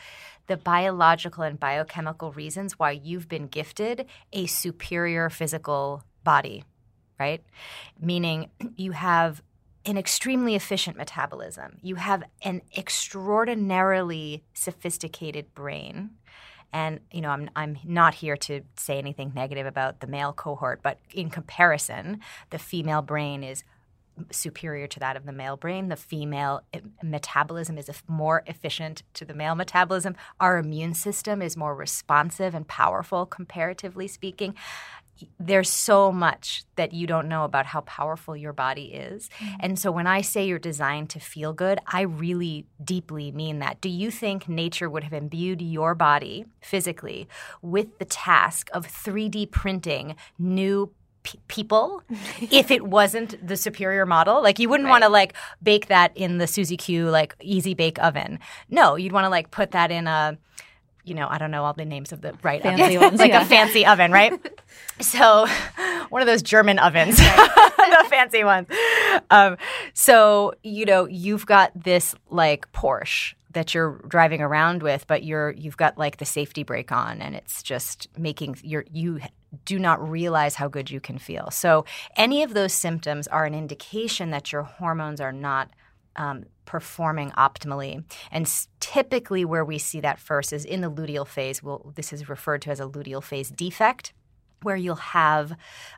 the 0.46 0.56
biological 0.56 1.44
and 1.44 1.60
biochemical 1.60 2.32
reasons 2.32 2.78
why 2.78 2.90
you've 2.90 3.28
been 3.28 3.46
gifted 3.46 4.06
a 4.32 4.46
superior 4.46 5.30
physical 5.30 6.02
body, 6.24 6.64
right? 7.18 7.42
Meaning 8.00 8.50
you 8.76 8.92
have 8.92 9.42
an 9.86 9.96
extremely 9.96 10.54
efficient 10.54 10.96
metabolism, 10.96 11.78
you 11.82 11.94
have 11.94 12.22
an 12.42 12.62
extraordinarily 12.76 14.42
sophisticated 14.52 15.54
brain. 15.54 16.10
And 16.72 17.00
you 17.10 17.22
know, 17.22 17.30
I'm 17.30 17.48
I'm 17.56 17.78
not 17.84 18.14
here 18.14 18.36
to 18.36 18.60
say 18.76 18.98
anything 18.98 19.32
negative 19.34 19.66
about 19.66 20.00
the 20.00 20.06
male 20.06 20.34
cohort, 20.34 20.80
but 20.82 20.98
in 21.14 21.30
comparison, 21.30 22.20
the 22.50 22.58
female 22.58 23.00
brain 23.00 23.42
is 23.42 23.64
superior 24.30 24.86
to 24.86 25.00
that 25.00 25.16
of 25.16 25.26
the 25.26 25.32
male 25.32 25.56
brain. 25.56 25.88
The 25.88 25.96
female 25.96 26.62
eh, 26.72 26.80
metabolism 27.02 27.78
is 27.78 27.90
more 28.06 28.42
efficient 28.46 29.02
to 29.14 29.24
the 29.24 29.34
male 29.34 29.54
metabolism. 29.54 30.16
Our 30.40 30.58
immune 30.58 30.94
system 30.94 31.42
is 31.42 31.56
more 31.56 31.74
responsive 31.74 32.54
and 32.54 32.66
powerful, 32.66 33.26
comparatively 33.26 34.08
speaking. 34.08 34.54
There's 35.40 35.68
so 35.68 36.12
much 36.12 36.62
that 36.76 36.92
you 36.92 37.06
don't 37.08 37.28
know 37.28 37.42
about 37.42 37.66
how 37.66 37.80
powerful 37.80 38.36
your 38.36 38.52
body 38.52 38.94
is. 38.94 39.28
And 39.58 39.76
so 39.76 39.90
when 39.90 40.06
I 40.06 40.20
say 40.20 40.46
you're 40.46 40.60
designed 40.60 41.10
to 41.10 41.18
feel 41.18 41.52
good, 41.52 41.80
I 41.88 42.02
really 42.02 42.66
deeply 42.82 43.32
mean 43.32 43.58
that. 43.58 43.80
Do 43.80 43.88
you 43.88 44.12
think 44.12 44.48
nature 44.48 44.88
would 44.88 45.02
have 45.02 45.12
imbued 45.12 45.60
your 45.60 45.96
body 45.96 46.46
physically 46.60 47.26
with 47.62 47.98
the 47.98 48.04
task 48.04 48.70
of 48.72 48.86
3D 48.86 49.50
printing 49.50 50.14
new 50.38 50.92
pe- 51.28 51.38
people 51.48 52.02
if 52.50 52.70
it 52.70 52.86
wasn't 52.86 53.46
the 53.46 53.56
superior 53.56 54.06
model. 54.06 54.42
Like 54.42 54.58
you 54.58 54.68
wouldn't 54.68 54.88
want 54.88 55.04
to 55.04 55.08
like 55.08 55.34
bake 55.62 55.88
that 55.88 56.16
in 56.16 56.38
the 56.38 56.46
Suzy 56.46 56.76
Q 56.76 57.10
like 57.10 57.34
easy 57.40 57.74
bake 57.74 58.02
oven. 58.02 58.38
No, 58.70 58.96
you'd 58.96 59.12
want 59.12 59.24
to 59.24 59.28
like 59.28 59.50
put 59.50 59.72
that 59.72 59.90
in 59.90 60.06
a 60.06 60.38
you 61.04 61.14
know, 61.14 61.26
I 61.30 61.38
don't 61.38 61.50
know 61.50 61.64
all 61.64 61.72
the 61.72 61.86
names 61.86 62.12
of 62.12 62.20
the 62.20 62.34
right 62.42 62.62
Fancy 62.62 62.96
ovens. 62.96 63.00
ones, 63.00 63.18
like 63.20 63.30
yeah. 63.30 63.40
a 63.40 63.44
fancy 63.46 63.86
oven, 63.86 64.12
right? 64.12 64.32
so 65.00 65.46
one 66.10 66.20
of 66.20 66.26
those 66.26 66.42
German 66.42 66.78
ovens, 66.78 67.16
the 67.16 68.06
fancy 68.10 68.44
ones. 68.44 68.68
Um, 69.30 69.56
so 69.94 70.52
you 70.62 70.84
know, 70.84 71.06
you've 71.06 71.46
got 71.46 71.72
this 71.74 72.14
like 72.30 72.70
Porsche 72.72 73.34
that 73.52 73.72
you're 73.72 74.02
driving 74.06 74.42
around 74.42 74.82
with, 74.82 75.06
but 75.06 75.24
you're 75.24 75.52
you've 75.52 75.78
got 75.78 75.96
like 75.96 76.18
the 76.18 76.26
safety 76.26 76.62
brake 76.62 76.92
on, 76.92 77.22
and 77.22 77.34
it's 77.34 77.62
just 77.62 78.08
making 78.18 78.58
your 78.62 78.84
you 78.92 79.20
do 79.64 79.78
not 79.78 80.06
realize 80.08 80.56
how 80.56 80.68
good 80.68 80.90
you 80.90 81.00
can 81.00 81.18
feel. 81.18 81.50
So 81.50 81.84
any 82.16 82.42
of 82.42 82.54
those 82.54 82.72
symptoms 82.72 83.26
are 83.28 83.44
an 83.44 83.54
indication 83.54 84.30
that 84.30 84.52
your 84.52 84.62
hormones 84.62 85.20
are 85.20 85.32
not 85.32 85.70
um, 86.16 86.44
performing 86.64 87.30
optimally. 87.30 88.04
And 88.30 88.52
typically, 88.80 89.44
where 89.44 89.64
we 89.64 89.78
see 89.78 90.00
that 90.00 90.18
first 90.18 90.52
is 90.52 90.64
in 90.64 90.82
the 90.82 90.90
luteal 90.90 91.26
phase. 91.26 91.62
Well, 91.62 91.92
this 91.94 92.12
is 92.12 92.28
referred 92.28 92.62
to 92.62 92.70
as 92.70 92.80
a 92.80 92.84
luteal 92.84 93.22
phase 93.22 93.50
defect, 93.50 94.12
where 94.62 94.76
you'll 94.76 94.96
have 94.96 95.56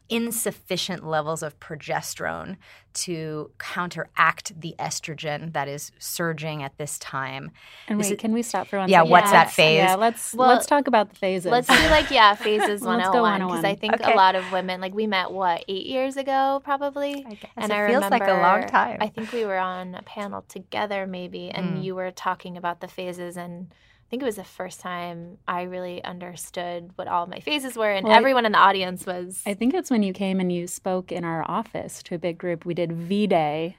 insufficient 0.09 1.07
levels 1.07 1.43
of 1.43 1.59
progesterone 1.61 2.57
to 2.93 3.51
counteract 3.59 4.61
the 4.61 4.75
estrogen 4.79 5.53
that 5.53 5.69
is 5.69 5.93
surging 6.01 6.63
at 6.63 6.77
this 6.77 6.99
time. 6.99 7.53
And 7.87 8.01
Is 8.01 8.09
wait, 8.09 8.13
it- 8.15 8.19
can 8.19 8.33
we 8.33 8.43
stop 8.43 8.67
for 8.67 8.79
one 8.79 8.89
Yeah, 8.89 8.99
second? 8.99 9.11
what's 9.13 9.31
that 9.31 9.51
phase? 9.53 9.77
Yeah, 9.79 9.95
let's 9.95 10.35
Well, 10.35 10.49
let's 10.49 10.67
talk 10.67 10.89
about 10.89 11.11
the 11.11 11.15
phases. 11.17 11.51
Let's 11.51 11.69
do 11.69 11.75
like 11.91 12.11
yeah, 12.11 12.35
phases 12.49 12.83
Let's 12.83 13.07
101 13.09 13.41
because 13.49 13.65
I 13.65 13.77
think 13.77 13.95
Okay. 13.95 14.13
a 14.13 14.17
lot 14.17 14.35
of 14.35 14.51
women 14.51 14.81
like 14.81 14.93
we 14.95 15.07
met 15.07 15.31
what 15.31 15.65
8 15.69 15.87
years 15.87 16.17
ago 16.17 16.61
probably. 16.65 17.25
and 17.57 17.71
it 17.71 17.71
I 17.73 17.89
feels 17.89 18.11
like 18.11 18.27
a 18.27 18.35
long 18.35 18.67
time. 18.67 18.99
I 19.01 19.07
think 19.09 19.33
we 19.33 19.45
were 19.45 19.59
on 19.59 19.95
a 19.95 20.03
panel 20.03 20.43
together 20.49 21.07
maybe 21.07 21.51
and 21.51 21.79
Mm. 21.79 21.85
you 21.85 21.95
were 21.95 22.11
talking 22.11 22.57
about 22.57 22.81
the 22.81 22.89
phases 22.89 23.37
and 23.37 23.73
think 24.11 24.23
it 24.23 24.27
was 24.27 24.37
the 24.37 24.45
first 24.45 24.81
time 24.81 25.39
I 25.47 25.63
really 25.63 26.03
understood 26.05 26.91
what 26.97 27.07
all 27.09 27.27
my 27.27 27.41
phases 27.41 27.77
were, 27.77 27.91
and 27.91 28.05
Well, 28.05 28.15
I- 28.15 28.19
everyone 28.19 28.45
in 28.45 28.53
the 28.53 28.59
audience 28.59 29.07
was. 29.07 29.43
I 29.47 29.55
think 29.55 29.73
it's 29.75 29.91
when 29.91 30.03
you 30.03 30.13
came 30.13 30.41
and 30.41 30.51
you 30.53 30.67
spoke 30.67 31.13
in 31.13 31.25
our 31.25 31.49
office 31.49 32.03
to 32.05 32.15
a 32.17 32.19
big 32.19 32.37
group. 32.37 32.65
We 32.65 32.75
did 32.75 32.93
V 32.93 33.27
Day 33.27 33.77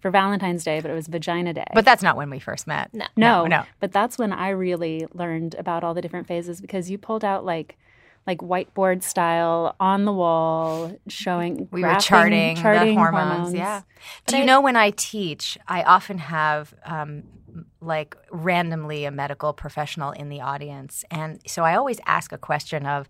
for 0.00 0.10
Valentine's 0.10 0.64
Day, 0.64 0.80
but 0.80 0.90
it 0.90 0.94
was 0.94 1.06
Vagina 1.06 1.52
Day. 1.54 1.64
But 1.74 1.84
that's 1.84 2.02
not 2.02 2.16
when 2.16 2.30
we 2.30 2.38
first 2.38 2.66
met. 2.66 2.92
no. 2.94 3.06
no, 3.16 3.42
no, 3.42 3.46
no. 3.58 3.64
But 3.80 3.92
that's 3.92 4.18
when 4.18 4.32
I 4.32 4.50
really 4.50 5.06
learned 5.12 5.54
about 5.56 5.84
all 5.84 5.94
the 5.94 6.02
different 6.02 6.26
phases 6.26 6.60
because 6.60 6.90
you 6.90 6.98
pulled 6.98 7.24
out 7.24 7.44
like 7.44 7.76
like 8.26 8.38
whiteboard 8.38 9.02
style 9.02 9.76
on 9.78 10.06
the 10.06 10.12
wall 10.12 10.98
showing 11.08 11.68
We 11.70 11.82
were 11.82 11.94
charting, 11.96 12.56
charting 12.56 12.94
the 12.94 13.00
hormones. 13.00 13.52
Yeah. 13.52 13.82
Do 14.26 14.38
you 14.38 14.44
I- 14.44 14.46
know 14.46 14.62
when 14.62 14.76
I 14.76 14.90
teach, 14.96 15.58
I 15.68 15.82
often 15.82 16.16
have 16.16 16.72
um, 16.86 17.24
like 17.80 18.16
randomly 18.30 19.04
a 19.04 19.10
medical 19.10 19.52
professional 19.52 20.10
in 20.12 20.28
the 20.28 20.40
audience. 20.40 21.04
And 21.10 21.40
so 21.46 21.64
I 21.64 21.76
always 21.76 22.00
ask 22.06 22.32
a 22.32 22.38
question 22.38 22.86
of 22.86 23.08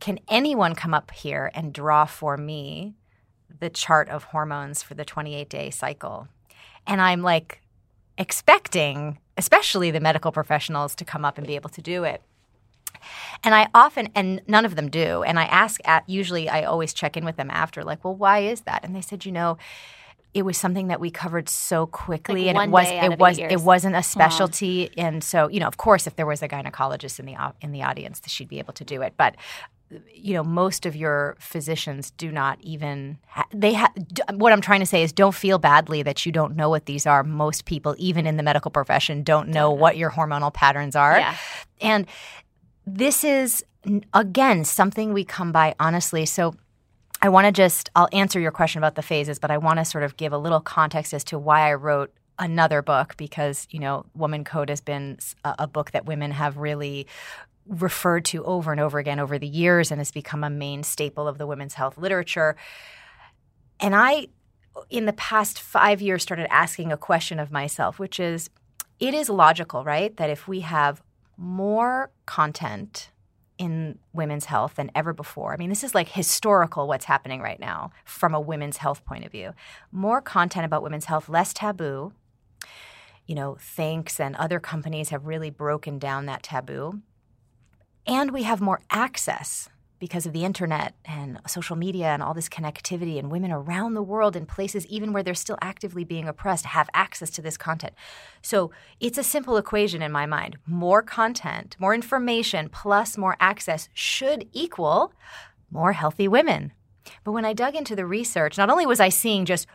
can 0.00 0.18
anyone 0.28 0.74
come 0.74 0.94
up 0.94 1.10
here 1.10 1.50
and 1.54 1.72
draw 1.72 2.04
for 2.04 2.36
me 2.36 2.94
the 3.60 3.70
chart 3.70 4.08
of 4.08 4.24
hormones 4.24 4.82
for 4.82 4.94
the 4.94 5.04
28 5.04 5.48
day 5.48 5.70
cycle? 5.70 6.28
And 6.86 7.00
I'm 7.00 7.22
like 7.22 7.62
expecting, 8.18 9.18
especially 9.36 9.90
the 9.90 10.00
medical 10.00 10.32
professionals, 10.32 10.94
to 10.96 11.04
come 11.04 11.24
up 11.24 11.38
and 11.38 11.46
be 11.46 11.54
able 11.54 11.70
to 11.70 11.82
do 11.82 12.04
it. 12.04 12.22
And 13.44 13.54
I 13.54 13.68
often, 13.74 14.08
and 14.14 14.40
none 14.46 14.64
of 14.64 14.76
them 14.76 14.88
do. 14.88 15.22
And 15.22 15.38
I 15.38 15.44
ask, 15.44 15.80
at, 15.84 16.08
usually 16.08 16.48
I 16.48 16.64
always 16.64 16.94
check 16.94 17.16
in 17.16 17.24
with 17.24 17.36
them 17.36 17.50
after, 17.50 17.84
like, 17.84 18.04
well, 18.04 18.14
why 18.14 18.40
is 18.40 18.62
that? 18.62 18.84
And 18.84 18.94
they 18.94 19.00
said, 19.00 19.24
you 19.24 19.32
know, 19.32 19.58
it 20.36 20.44
was 20.44 20.58
something 20.58 20.88
that 20.88 21.00
we 21.00 21.10
covered 21.10 21.48
so 21.48 21.86
quickly, 21.86 22.44
Like 22.44 22.56
and 22.56 22.68
it 22.68 22.70
was 22.70 22.88
it 22.90 23.18
was 23.18 23.38
it 23.38 23.60
wasn't 23.62 23.96
a 23.96 24.02
specialty. 24.02 24.90
And 24.98 25.24
so, 25.24 25.48
you 25.48 25.58
know, 25.58 25.66
of 25.66 25.78
course, 25.78 26.06
if 26.06 26.16
there 26.16 26.26
was 26.26 26.42
a 26.42 26.48
gynecologist 26.48 27.18
in 27.18 27.24
the 27.24 27.36
in 27.62 27.72
the 27.72 27.82
audience, 27.82 28.20
she'd 28.26 28.50
be 28.50 28.58
able 28.58 28.74
to 28.74 28.84
do 28.84 29.00
it. 29.00 29.14
But 29.16 29.36
you 30.12 30.34
know, 30.34 30.44
most 30.44 30.84
of 30.84 30.94
your 30.94 31.36
physicians 31.38 32.10
do 32.10 32.30
not 32.30 32.60
even. 32.60 33.16
Ha- 33.28 33.46
they 33.50 33.72
ha- 33.72 33.92
d- 33.96 34.22
what 34.34 34.52
I'm 34.52 34.60
trying 34.60 34.80
to 34.80 34.86
say 34.86 35.02
is, 35.02 35.10
don't 35.10 35.34
feel 35.34 35.58
badly 35.58 36.02
that 36.02 36.26
you 36.26 36.32
don't 36.32 36.54
know 36.54 36.68
what 36.68 36.84
these 36.84 37.06
are. 37.06 37.24
Most 37.24 37.64
people, 37.64 37.94
even 37.96 38.26
in 38.26 38.36
the 38.36 38.42
medical 38.42 38.70
profession, 38.70 39.22
don't 39.22 39.48
know 39.48 39.70
what 39.70 39.96
your 39.96 40.10
hormonal 40.10 40.52
patterns 40.52 40.96
are. 40.96 41.18
Yeah. 41.18 41.36
And 41.80 42.06
this 42.84 43.24
is, 43.24 43.64
again, 44.12 44.64
something 44.66 45.14
we 45.14 45.24
come 45.24 45.50
by 45.50 45.74
honestly. 45.80 46.26
So 46.26 46.56
I 47.22 47.28
want 47.28 47.46
to 47.46 47.52
just, 47.52 47.90
I'll 47.96 48.08
answer 48.12 48.38
your 48.38 48.50
question 48.50 48.78
about 48.78 48.94
the 48.94 49.02
phases, 49.02 49.38
but 49.38 49.50
I 49.50 49.58
want 49.58 49.78
to 49.78 49.84
sort 49.84 50.04
of 50.04 50.16
give 50.16 50.32
a 50.32 50.38
little 50.38 50.60
context 50.60 51.14
as 51.14 51.24
to 51.24 51.38
why 51.38 51.68
I 51.70 51.74
wrote 51.74 52.12
another 52.38 52.82
book 52.82 53.16
because, 53.16 53.66
you 53.70 53.80
know, 53.80 54.04
Woman 54.14 54.44
Code 54.44 54.68
has 54.68 54.80
been 54.80 55.18
a 55.44 55.66
book 55.66 55.92
that 55.92 56.04
women 56.04 56.30
have 56.30 56.58
really 56.58 57.06
referred 57.66 58.24
to 58.26 58.44
over 58.44 58.70
and 58.70 58.80
over 58.80 58.98
again 58.98 59.18
over 59.18 59.38
the 59.38 59.46
years 59.46 59.90
and 59.90 59.98
has 59.98 60.10
become 60.10 60.44
a 60.44 60.50
main 60.50 60.82
staple 60.82 61.26
of 61.26 61.38
the 61.38 61.46
women's 61.46 61.74
health 61.74 61.98
literature. 61.98 62.56
And 63.80 63.94
I, 63.94 64.28
in 64.90 65.06
the 65.06 65.12
past 65.14 65.60
five 65.60 66.02
years, 66.02 66.22
started 66.22 66.52
asking 66.52 66.92
a 66.92 66.96
question 66.96 67.40
of 67.40 67.50
myself, 67.50 67.98
which 67.98 68.20
is 68.20 68.50
it 69.00 69.14
is 69.14 69.28
logical, 69.28 69.84
right? 69.84 70.16
That 70.16 70.30
if 70.30 70.46
we 70.46 70.60
have 70.60 71.02
more 71.36 72.10
content 72.24 73.10
in 73.58 73.98
women's 74.12 74.46
health 74.46 74.74
than 74.74 74.90
ever 74.94 75.12
before. 75.12 75.52
I 75.52 75.56
mean, 75.56 75.70
this 75.70 75.84
is 75.84 75.94
like 75.94 76.08
historical 76.08 76.86
what's 76.86 77.06
happening 77.06 77.40
right 77.40 77.60
now 77.60 77.90
from 78.04 78.34
a 78.34 78.40
women's 78.40 78.78
health 78.78 79.04
point 79.04 79.24
of 79.24 79.32
view. 79.32 79.52
More 79.90 80.20
content 80.20 80.66
about 80.66 80.82
women's 80.82 81.06
health, 81.06 81.28
less 81.28 81.52
taboo. 81.54 82.12
You 83.26 83.34
know, 83.34 83.56
Thinx 83.58 84.20
and 84.20 84.36
other 84.36 84.60
companies 84.60 85.08
have 85.08 85.26
really 85.26 85.50
broken 85.50 85.98
down 85.98 86.26
that 86.26 86.42
taboo. 86.42 87.00
And 88.06 88.30
we 88.30 88.44
have 88.44 88.60
more 88.60 88.82
access 88.90 89.68
because 89.98 90.26
of 90.26 90.32
the 90.32 90.44
internet 90.44 90.94
and 91.04 91.40
social 91.46 91.76
media 91.76 92.06
and 92.06 92.22
all 92.22 92.34
this 92.34 92.48
connectivity, 92.48 93.18
and 93.18 93.30
women 93.30 93.50
around 93.50 93.94
the 93.94 94.02
world 94.02 94.36
in 94.36 94.46
places 94.46 94.86
even 94.86 95.12
where 95.12 95.22
they're 95.22 95.34
still 95.34 95.58
actively 95.62 96.04
being 96.04 96.28
oppressed 96.28 96.66
have 96.66 96.88
access 96.92 97.30
to 97.30 97.42
this 97.42 97.56
content. 97.56 97.94
So 98.42 98.70
it's 99.00 99.18
a 99.18 99.22
simple 99.22 99.56
equation 99.56 100.02
in 100.02 100.12
my 100.12 100.26
mind. 100.26 100.56
More 100.66 101.02
content, 101.02 101.76
more 101.78 101.94
information, 101.94 102.68
plus 102.68 103.16
more 103.16 103.36
access 103.40 103.88
should 103.94 104.48
equal 104.52 105.12
more 105.70 105.92
healthy 105.92 106.28
women. 106.28 106.72
But 107.24 107.32
when 107.32 107.44
I 107.44 107.52
dug 107.52 107.74
into 107.74 107.96
the 107.96 108.06
research, 108.06 108.58
not 108.58 108.70
only 108.70 108.86
was 108.86 109.00
I 109.00 109.08
seeing 109.08 109.44
just 109.44 109.66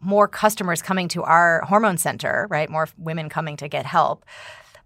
more 0.00 0.28
customers 0.28 0.82
coming 0.82 1.08
to 1.08 1.22
our 1.22 1.62
hormone 1.62 1.98
center, 1.98 2.46
right? 2.50 2.70
More 2.70 2.88
women 2.96 3.28
coming 3.28 3.56
to 3.56 3.68
get 3.68 3.86
help. 3.86 4.24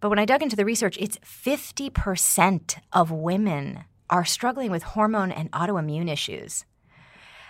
But 0.01 0.09
when 0.09 0.19
I 0.19 0.25
dug 0.25 0.43
into 0.43 0.57
the 0.57 0.65
research, 0.65 0.97
it's 0.99 1.19
50% 1.19 2.79
of 2.93 3.11
women 3.11 3.85
are 4.13 4.25
struggling 4.25 4.71
with 4.71 4.83
hormone 4.83 5.33
and 5.33 5.51
autoimmune 5.51 6.09
issues. 6.11 6.65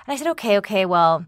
And 0.07 0.15
I 0.15 0.17
said, 0.17 0.29
okay, 0.29 0.57
okay, 0.59 0.87
well, 0.87 1.27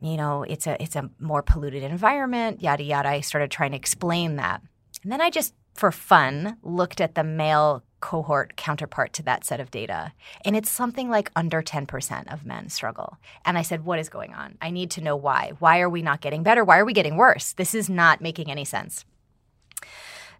you 0.00 0.16
know, 0.16 0.42
it's 0.42 0.66
a 0.66 0.82
it's 0.82 0.96
a 0.96 1.10
more 1.20 1.42
polluted 1.42 1.84
environment, 1.84 2.62
yada 2.62 2.82
yada. 2.82 3.08
I 3.10 3.20
started 3.20 3.50
trying 3.50 3.70
to 3.70 3.76
explain 3.76 4.36
that. 4.36 4.62
And 5.04 5.12
then 5.12 5.20
I 5.20 5.30
just 5.30 5.54
for 5.74 5.92
fun 5.92 6.56
looked 6.62 7.00
at 7.00 7.14
the 7.14 7.22
male 7.22 7.82
cohort 8.00 8.56
counterpart 8.56 9.12
to 9.12 9.22
that 9.22 9.44
set 9.44 9.60
of 9.60 9.70
data. 9.70 10.12
And 10.44 10.56
it's 10.56 10.70
something 10.70 11.08
like 11.08 11.30
under 11.36 11.62
10% 11.62 12.32
of 12.32 12.44
men 12.44 12.68
struggle. 12.68 13.16
And 13.44 13.56
I 13.56 13.62
said, 13.62 13.84
what 13.84 14.00
is 14.00 14.08
going 14.08 14.34
on? 14.34 14.58
I 14.60 14.70
need 14.70 14.90
to 14.92 15.00
know 15.00 15.14
why. 15.14 15.52
Why 15.60 15.80
are 15.80 15.88
we 15.88 16.02
not 16.02 16.20
getting 16.20 16.42
better? 16.42 16.64
Why 16.64 16.78
are 16.78 16.84
we 16.84 16.92
getting 16.92 17.16
worse? 17.16 17.52
This 17.52 17.74
is 17.74 17.88
not 17.88 18.20
making 18.20 18.50
any 18.50 18.64
sense. 18.64 19.04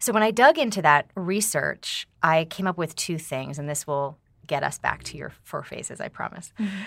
So 0.00 0.12
when 0.12 0.24
I 0.24 0.32
dug 0.32 0.58
into 0.58 0.82
that 0.82 1.08
research, 1.14 2.08
I 2.20 2.46
came 2.46 2.66
up 2.66 2.76
with 2.76 2.96
two 2.96 3.18
things, 3.18 3.56
and 3.56 3.68
this 3.68 3.86
will 3.86 4.18
get 4.46 4.62
us 4.62 4.78
back 4.78 5.02
to 5.04 5.16
your 5.16 5.32
four 5.42 5.62
phases, 5.62 6.00
I 6.00 6.08
promise. 6.08 6.52
Mm-hmm. 6.58 6.82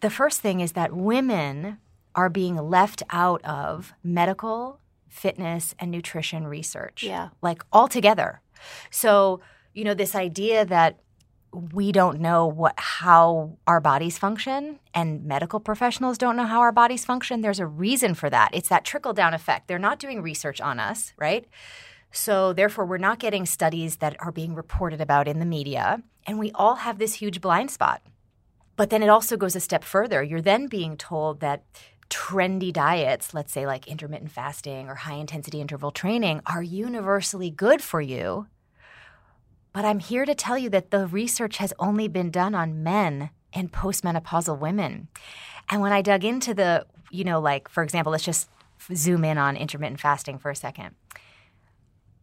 The 0.00 0.10
first 0.10 0.40
thing 0.40 0.60
is 0.60 0.72
that 0.72 0.92
women 0.94 1.78
are 2.14 2.28
being 2.28 2.56
left 2.56 3.02
out 3.10 3.44
of 3.44 3.92
medical, 4.02 4.80
fitness, 5.08 5.74
and 5.78 5.90
nutrition 5.90 6.46
research. 6.46 7.02
Yeah. 7.02 7.30
Like 7.42 7.62
altogether. 7.72 8.40
So, 8.90 9.40
you 9.72 9.84
know, 9.84 9.94
this 9.94 10.14
idea 10.14 10.64
that 10.64 11.00
we 11.72 11.92
don't 11.92 12.20
know 12.20 12.46
what 12.46 12.74
how 12.76 13.56
our 13.66 13.80
bodies 13.80 14.18
function 14.18 14.78
and 14.92 15.24
medical 15.24 15.60
professionals 15.60 16.18
don't 16.18 16.36
know 16.36 16.46
how 16.46 16.60
our 16.60 16.72
bodies 16.72 17.04
function 17.04 17.42
there's 17.42 17.60
a 17.60 17.66
reason 17.66 18.12
for 18.14 18.28
that 18.28 18.50
it's 18.52 18.68
that 18.68 18.84
trickle 18.84 19.12
down 19.12 19.32
effect 19.32 19.68
they're 19.68 19.78
not 19.78 20.00
doing 20.00 20.20
research 20.20 20.60
on 20.60 20.80
us 20.80 21.12
right 21.16 21.46
so 22.10 22.52
therefore 22.52 22.84
we're 22.84 22.98
not 22.98 23.20
getting 23.20 23.46
studies 23.46 23.98
that 23.98 24.16
are 24.18 24.32
being 24.32 24.54
reported 24.54 25.00
about 25.00 25.28
in 25.28 25.38
the 25.38 25.46
media 25.46 26.02
and 26.26 26.38
we 26.38 26.50
all 26.52 26.76
have 26.76 26.98
this 26.98 27.14
huge 27.14 27.40
blind 27.40 27.70
spot 27.70 28.02
but 28.76 28.90
then 28.90 29.02
it 29.02 29.08
also 29.08 29.36
goes 29.36 29.56
a 29.56 29.60
step 29.60 29.84
further 29.84 30.22
you're 30.22 30.40
then 30.40 30.66
being 30.66 30.96
told 30.96 31.40
that 31.40 31.64
trendy 32.10 32.72
diets 32.72 33.34
let's 33.34 33.52
say 33.52 33.66
like 33.66 33.86
intermittent 33.86 34.30
fasting 34.30 34.88
or 34.88 34.94
high 34.94 35.14
intensity 35.14 35.60
interval 35.60 35.90
training 35.90 36.40
are 36.46 36.62
universally 36.62 37.50
good 37.50 37.82
for 37.82 38.00
you 38.00 38.46
but 39.74 39.84
I'm 39.84 39.98
here 39.98 40.24
to 40.24 40.36
tell 40.36 40.56
you 40.56 40.70
that 40.70 40.92
the 40.92 41.08
research 41.08 41.56
has 41.56 41.74
only 41.80 42.06
been 42.06 42.30
done 42.30 42.54
on 42.54 42.84
men 42.84 43.30
and 43.52 43.72
postmenopausal 43.72 44.58
women. 44.58 45.08
And 45.68 45.82
when 45.82 45.92
I 45.92 46.00
dug 46.00 46.24
into 46.24 46.54
the, 46.54 46.86
you 47.10 47.24
know, 47.24 47.40
like, 47.40 47.68
for 47.68 47.82
example, 47.82 48.12
let's 48.12 48.24
just 48.24 48.48
zoom 48.94 49.24
in 49.24 49.36
on 49.36 49.56
intermittent 49.56 50.00
fasting 50.00 50.38
for 50.38 50.50
a 50.50 50.56
second. 50.56 50.94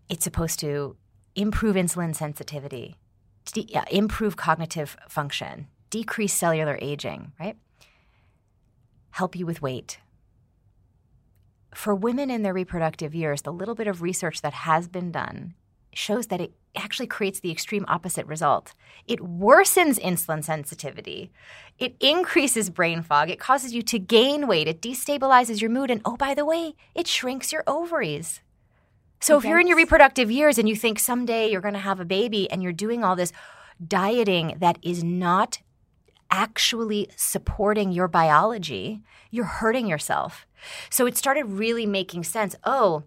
It's 0.07 0.23
supposed 0.23 0.59
to 0.61 0.95
improve 1.35 1.75
insulin 1.75 2.15
sensitivity, 2.15 2.95
de- 3.51 3.67
improve 3.91 4.35
cognitive 4.37 4.97
function, 5.07 5.67
decrease 5.89 6.33
cellular 6.33 6.77
aging, 6.81 7.31
right? 7.39 7.57
Help 9.11 9.35
you 9.35 9.45
with 9.45 9.61
weight. 9.61 9.99
For 11.73 11.95
women 11.95 12.29
in 12.29 12.43
their 12.43 12.53
reproductive 12.53 13.15
years, 13.15 13.43
the 13.43 13.53
little 13.53 13.75
bit 13.75 13.87
of 13.87 14.01
research 14.01 14.41
that 14.41 14.53
has 14.53 14.87
been 14.87 15.11
done 15.11 15.53
shows 15.93 16.27
that 16.27 16.41
it 16.41 16.53
actually 16.75 17.07
creates 17.07 17.39
the 17.39 17.51
extreme 17.51 17.85
opposite 17.87 18.25
result. 18.25 18.73
It 19.07 19.19
worsens 19.19 19.99
insulin 19.99 20.43
sensitivity. 20.43 21.31
It 21.79 21.95
increases 21.99 22.69
brain 22.69 23.01
fog. 23.01 23.29
It 23.29 23.39
causes 23.39 23.73
you 23.73 23.81
to 23.83 23.99
gain 23.99 24.47
weight. 24.47 24.67
It 24.67 24.81
destabilizes 24.81 25.61
your 25.61 25.69
mood. 25.69 25.91
And 25.91 26.01
oh, 26.05 26.15
by 26.15 26.33
the 26.33 26.45
way, 26.45 26.75
it 26.95 27.07
shrinks 27.07 27.51
your 27.51 27.63
ovaries. 27.67 28.41
So 29.21 29.37
if 29.37 29.45
you're 29.45 29.59
in 29.59 29.67
your 29.67 29.77
reproductive 29.77 30.31
years 30.31 30.57
and 30.57 30.67
you 30.67 30.75
think 30.75 30.97
someday 30.97 31.51
you're 31.51 31.61
going 31.61 31.75
to 31.75 31.79
have 31.79 31.99
a 31.99 32.05
baby 32.05 32.49
and 32.49 32.63
you're 32.63 32.73
doing 32.73 33.03
all 33.03 33.15
this 33.15 33.31
dieting 33.87 34.55
that 34.59 34.79
is 34.81 35.03
not 35.03 35.59
actually 36.31 37.07
supporting 37.15 37.91
your 37.91 38.07
biology, 38.07 39.03
you're 39.29 39.45
hurting 39.45 39.85
yourself. 39.85 40.47
So 40.89 41.05
it 41.05 41.17
started 41.17 41.45
really 41.45 41.85
making 41.85 42.23
sense. 42.23 42.55
Oh, 42.63 43.03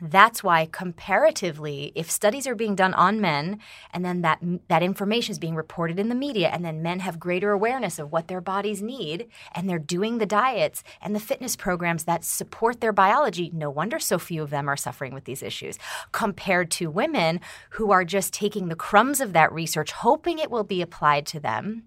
That's 0.00 0.44
why 0.44 0.66
comparatively, 0.66 1.92
if 1.94 2.10
studies 2.10 2.46
are 2.46 2.54
being 2.54 2.74
done 2.74 2.94
on 2.94 3.20
men 3.20 3.58
and 3.92 4.04
then 4.04 4.22
that 4.22 4.40
that 4.68 4.82
information 4.82 5.32
is 5.32 5.38
being 5.38 5.54
reported 5.54 5.98
in 5.98 6.08
the 6.08 6.14
media 6.14 6.48
and 6.48 6.64
then 6.64 6.82
men 6.82 7.00
have 7.00 7.18
greater 7.18 7.52
awareness 7.52 7.98
of 7.98 8.12
what 8.12 8.28
their 8.28 8.40
bodies 8.40 8.80
need 8.80 9.28
and 9.54 9.68
they're 9.68 9.78
doing 9.78 10.18
the 10.18 10.26
diets 10.26 10.84
and 11.00 11.14
the 11.14 11.20
fitness 11.20 11.56
programs 11.56 12.04
that 12.04 12.24
support 12.24 12.80
their 12.80 12.92
biology, 12.92 13.50
no 13.52 13.70
wonder 13.70 13.98
so 13.98 14.18
few 14.18 14.42
of 14.42 14.50
them 14.50 14.68
are 14.68 14.76
suffering 14.76 15.14
with 15.14 15.24
these 15.24 15.42
issues 15.42 15.78
compared 16.12 16.70
to 16.70 16.90
women 16.90 17.40
who 17.70 17.90
are 17.90 18.04
just 18.04 18.32
taking 18.32 18.68
the 18.68 18.76
crumbs 18.76 19.20
of 19.20 19.32
that 19.32 19.52
research 19.52 19.92
hoping 19.92 20.38
it 20.38 20.50
will 20.50 20.64
be 20.64 20.82
applied 20.82 21.26
to 21.26 21.40
them, 21.40 21.84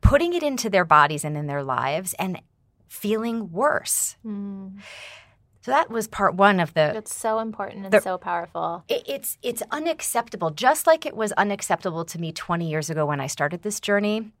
putting 0.00 0.32
it 0.32 0.42
into 0.42 0.68
their 0.68 0.84
bodies 0.84 1.24
and 1.24 1.36
in 1.36 1.46
their 1.46 1.62
lives 1.62 2.14
and 2.18 2.40
feeling 2.88 3.50
worse. 3.50 4.16
Mm. 4.24 4.78
So 5.62 5.70
that 5.70 5.90
was 5.90 6.08
part 6.08 6.34
one 6.34 6.58
of 6.58 6.74
the. 6.74 6.96
It's 6.96 7.14
so 7.14 7.38
important 7.38 7.84
and 7.84 7.92
the, 7.92 8.00
so 8.00 8.18
powerful. 8.18 8.84
It, 8.88 9.04
it's 9.06 9.38
it's 9.42 9.62
unacceptable, 9.70 10.50
just 10.50 10.88
like 10.88 11.06
it 11.06 11.16
was 11.16 11.30
unacceptable 11.32 12.04
to 12.04 12.20
me 12.20 12.32
20 12.32 12.68
years 12.68 12.90
ago 12.90 13.06
when 13.06 13.20
I 13.20 13.28
started 13.28 13.62
this 13.62 13.78
journey. 13.78 14.32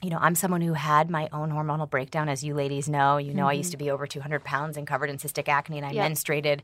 You 0.00 0.10
know, 0.10 0.18
I'm 0.20 0.36
someone 0.36 0.60
who 0.60 0.74
had 0.74 1.10
my 1.10 1.28
own 1.32 1.50
hormonal 1.50 1.90
breakdown, 1.90 2.28
as 2.28 2.44
you 2.44 2.54
ladies 2.54 2.88
know. 2.88 3.16
You 3.16 3.34
know, 3.34 3.42
mm-hmm. 3.42 3.48
I 3.48 3.52
used 3.54 3.72
mm-hmm. 3.72 3.78
to 3.78 3.84
be 3.84 3.90
over 3.90 4.06
200 4.06 4.44
pounds 4.44 4.76
and 4.76 4.86
covered 4.86 5.10
in 5.10 5.16
cystic 5.16 5.48
acne, 5.48 5.78
and 5.78 5.86
I 5.86 5.90
yep. 5.90 6.12
menstruated 6.12 6.60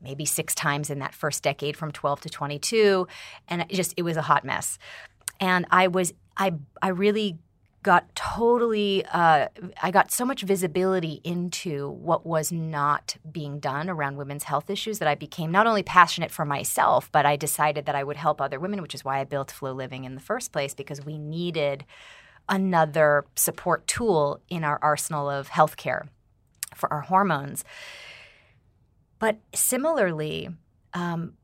maybe 0.00 0.24
six 0.24 0.54
times 0.54 0.88
in 0.88 1.00
that 1.00 1.12
first 1.12 1.42
decade 1.42 1.76
from 1.76 1.92
12 1.92 2.22
to 2.22 2.30
22, 2.30 3.06
and 3.48 3.60
it 3.60 3.68
just 3.68 3.92
it 3.98 4.02
was 4.02 4.16
a 4.16 4.22
hot 4.22 4.42
mess. 4.42 4.78
And 5.38 5.66
I 5.70 5.88
was 5.88 6.14
I 6.38 6.54
I 6.80 6.88
really 6.88 7.38
got 7.82 8.14
totally 8.14 9.04
uh, 9.06 9.48
i 9.82 9.90
got 9.90 10.12
so 10.12 10.24
much 10.24 10.42
visibility 10.42 11.20
into 11.24 11.88
what 11.88 12.26
was 12.26 12.52
not 12.52 13.16
being 13.30 13.58
done 13.58 13.88
around 13.88 14.16
women's 14.16 14.44
health 14.44 14.68
issues 14.68 14.98
that 14.98 15.08
i 15.08 15.14
became 15.14 15.50
not 15.50 15.66
only 15.66 15.82
passionate 15.82 16.30
for 16.30 16.44
myself 16.44 17.10
but 17.12 17.24
i 17.24 17.36
decided 17.36 17.86
that 17.86 17.94
i 17.94 18.04
would 18.04 18.16
help 18.16 18.40
other 18.40 18.60
women 18.60 18.82
which 18.82 18.94
is 18.94 19.04
why 19.04 19.18
i 19.18 19.24
built 19.24 19.50
FLO 19.50 19.72
Living 19.72 20.04
in 20.04 20.14
the 20.14 20.20
first 20.20 20.52
place 20.52 20.74
because 20.74 21.04
we 21.04 21.16
needed 21.16 21.84
another 22.48 23.24
support 23.36 23.86
tool 23.86 24.40
in 24.48 24.64
our 24.64 24.78
arsenal 24.82 25.30
of 25.30 25.48
healthcare 25.48 26.08
for 26.74 26.92
our 26.92 27.02
hormones 27.02 27.64
but 29.18 29.38
similarly 29.54 30.48
um, 30.92 31.34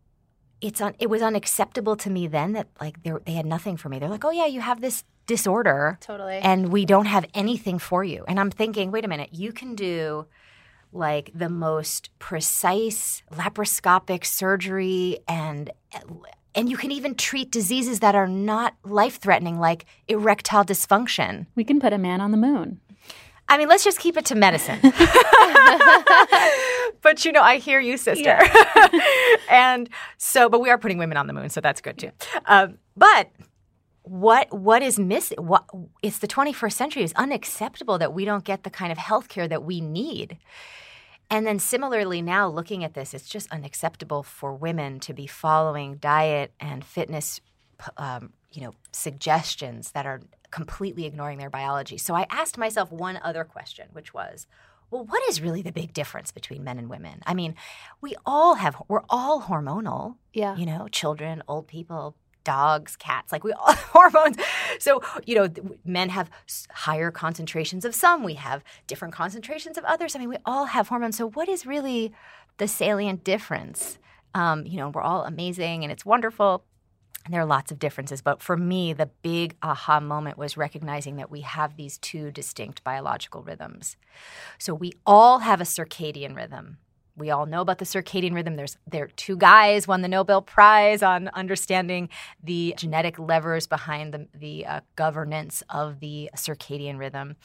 it's 0.61 0.81
un- 0.81 0.97
it 0.99 1.09
was 1.09 1.23
unacceptable 1.23 1.97
to 1.97 2.11
me 2.11 2.27
then 2.27 2.53
that 2.53 2.69
like 2.81 2.97
they 3.03 3.33
had 3.33 3.47
nothing 3.47 3.77
for 3.77 3.89
me. 3.89 3.99
They're 3.99 4.09
like, 4.09 4.25
"Oh 4.25 4.31
yeah, 4.31 4.47
you 4.47 4.61
have 4.61 4.81
this 4.81 5.05
disorder. 5.27 5.99
Totally. 6.01 6.37
And 6.37 6.71
we 6.71 6.85
don't 6.85 7.07
have 7.07 7.27
anything 7.35 7.79
for 7.79 8.05
you. 8.05 8.25
And 8.29 8.41
I'm 8.41 8.51
thinking, 8.51 8.91
wait 8.91 9.05
a 9.05 9.09
minute, 9.09 9.31
you 9.33 9.53
can 9.53 9.75
do 9.75 10.27
like 10.93 11.31
the 11.35 11.49
most 11.49 12.11
precise 12.19 13.23
laparoscopic 13.33 14.25
surgery 14.25 15.19
and 15.29 15.71
and 16.55 16.71
you 16.71 16.77
can 16.79 16.91
even 16.91 17.15
treat 17.15 17.51
diseases 17.51 18.01
that 18.01 18.15
are 18.15 18.27
not 18.27 18.75
life-threatening 18.83 19.59
like 19.59 19.85
erectile 20.09 20.65
dysfunction. 20.65 21.47
We 21.55 21.65
can 21.65 21.81
put 21.81 21.93
a 21.93 21.99
man 21.99 22.23
on 22.23 22.31
the 22.31 22.39
moon. 22.39 22.81
I 23.49 23.59
mean, 23.59 23.69
let's 23.69 23.85
just 23.85 23.99
keep 24.01 24.17
it 24.17 24.25
to 24.27 24.35
medicine. 24.35 24.81
but 27.03 27.25
you 27.25 27.33
know, 27.33 27.43
I 27.43 27.59
hear 27.59 27.79
you, 27.79 27.97
sister. 27.97 28.23
Yeah. 28.25 28.89
and 29.51 29.89
so, 30.17 30.49
but 30.49 30.61
we 30.61 30.71
are 30.71 30.79
putting 30.79 30.99
women 30.99 31.17
on 31.17 31.27
the 31.27 31.33
moon, 31.33 31.51
so 31.51 31.61
that's 31.61 31.81
good 31.81 31.99
too. 31.99 32.11
Um, 32.47 32.79
but 32.97 33.31
what 34.07 34.53
what 34.53 34.83
is 34.83 35.01
missing? 35.01 35.39
What 35.45 35.65
it's 36.01 36.19
the 36.19 36.29
21st 36.29 36.73
century. 36.73 37.03
It's 37.03 37.13
unacceptable 37.15 37.99
that 37.99 38.15
we 38.15 38.25
don't 38.25 38.45
get 38.45 38.63
the 38.63 38.71
kind 38.71 38.93
of 38.93 38.99
health 38.99 39.29
care 39.29 39.49
that 39.49 39.65
we 39.65 39.81
need. 39.81 40.39
And 41.29 41.45
then 41.45 41.59
similarly 41.59 42.23
now 42.23 42.49
looking 42.49 42.85
at 42.85 42.95
this 42.95 43.15
it's 43.15 43.29
just 43.29 43.51
unacceptable 43.51 44.23
for 44.23 44.55
women 44.55 45.01
to 45.01 45.13
be 45.13 45.27
following 45.27 45.97
diet 45.97 46.53
and 46.61 46.85
fitness 46.85 47.41
um, 47.97 48.33
you 48.53 48.63
know 48.63 48.75
suggestions 48.93 49.91
that 49.91 50.07
are 50.07 50.21
completely 50.53 51.05
ignoring 51.05 51.39
their 51.39 51.51
biology. 51.51 51.99
So 51.99 52.15
i 52.15 52.27
asked 52.31 52.57
myself 52.57 52.93
one 52.93 53.19
other 53.25 53.43
question 53.43 53.89
which 53.93 54.15
was 54.15 54.47
well 54.93 55.05
what 55.05 55.29
is 55.29 55.41
really 55.41 55.63
the 55.63 55.73
big 55.73 55.93
difference 55.93 56.31
between 56.31 56.63
men 56.63 56.79
and 56.79 56.89
women? 56.89 57.23
I 57.27 57.35
mean 57.35 57.57
we 58.01 58.15
all 58.25 58.55
have 58.55 58.81
we're 58.87 59.03
all 59.11 59.43
hormonal 59.43 60.15
yeah. 60.33 60.57
you 60.57 60.65
know 60.65 60.87
children 60.87 61.43
old 61.49 61.67
people 61.67 62.15
dogs, 62.47 62.95
cats, 62.97 63.33
like 63.33 63.43
we 63.43 63.53
all 63.53 63.75
hormones. 63.93 64.37
So, 64.79 65.03
you 65.27 65.35
know, 65.35 65.49
men 65.85 66.09
have 66.11 66.31
higher 66.71 67.11
concentrations 67.11 67.85
of 67.85 67.95
some, 67.95 68.23
we 68.23 68.35
have 68.35 68.63
different 68.87 69.13
concentrations 69.13 69.77
of 69.77 69.85
others. 69.85 70.15
I 70.15 70.21
mean, 70.21 70.29
we 70.29 70.39
all 70.47 70.67
have 70.67 70.89
hormones. 70.89 71.17
So, 71.19 71.29
what 71.29 71.49
is 71.49 71.67
really 71.67 72.13
the 72.59 72.69
salient 72.69 73.25
difference? 73.25 73.99
Um, 74.35 74.65
you 74.65 74.77
know, 74.77 74.91
we're 74.91 75.03
all 75.03 75.25
amazing 75.25 75.83
and 75.83 75.91
it's 75.93 76.07
wonderful. 76.07 76.65
And 77.25 77.35
there 77.35 77.41
are 77.41 77.47
lots 77.47 77.73
of 77.73 77.81
differences, 77.81 78.23
but 78.23 78.41
for 78.41 78.57
me, 78.57 78.93
the 78.93 79.11
big 79.23 79.57
aha 79.61 79.99
moment 79.99 80.39
was 80.39 80.57
recognizing 80.57 81.17
that 81.17 81.29
we 81.29 81.41
have 81.41 81.77
these 81.77 81.99
two 81.99 82.31
distinct 82.31 82.85
biological 82.85 83.43
rhythms. 83.43 83.97
So 84.59 84.73
we 84.73 84.93
all 85.05 85.41
have 85.41 85.61
a 85.61 85.65
circadian 85.65 86.37
rhythm 86.37 86.79
we 87.17 87.31
all 87.31 87.47
know 87.47 87.61
about 87.61 87.79
the 87.79 87.85
circadian 87.85 88.35
rhythm. 88.35 88.57
There's 88.57 88.77
there 88.87 89.05
are 89.05 89.09
two 89.09 89.37
guys 89.37 89.89
won 89.89 90.03
the 90.03 90.09
Nobel 90.09 90.43
Prize 90.43 91.03
on 91.03 91.29
understanding 91.29 92.09
the 92.43 92.75
genetic 92.77 93.19
levers 93.19 93.67
behind 93.67 94.13
the 94.13 94.29
the 94.35 94.67
uh, 94.67 94.81
governance 94.97 95.63
of 95.71 96.01
the 96.01 96.31
circadian 96.37 96.99
rhythm. 96.99 97.37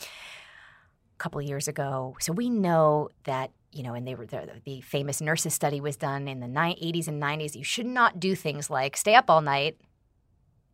A 1.16 1.18
couple 1.18 1.40
of 1.40 1.46
years 1.46 1.68
ago, 1.68 2.16
so 2.20 2.34
we 2.34 2.50
know 2.50 3.10
that 3.26 3.52
you 3.72 3.84
know, 3.84 3.94
and 3.94 4.06
they 4.06 4.16
were 4.16 4.26
the, 4.26 4.50
the 4.66 4.82
famous 4.82 5.22
nurses 5.22 5.54
study 5.54 5.80
was 5.80 5.96
done 5.96 6.28
in 6.28 6.42
the 6.42 6.48
80s 6.48 7.08
and 7.08 7.22
90s. 7.22 7.56
You 7.56 7.64
should 7.64 7.86
not 7.86 8.20
do 8.20 8.36
things 8.36 8.70
like 8.70 8.98
stay 8.98 9.16
up 9.16 9.30
all 9.30 9.42
night 9.42 9.78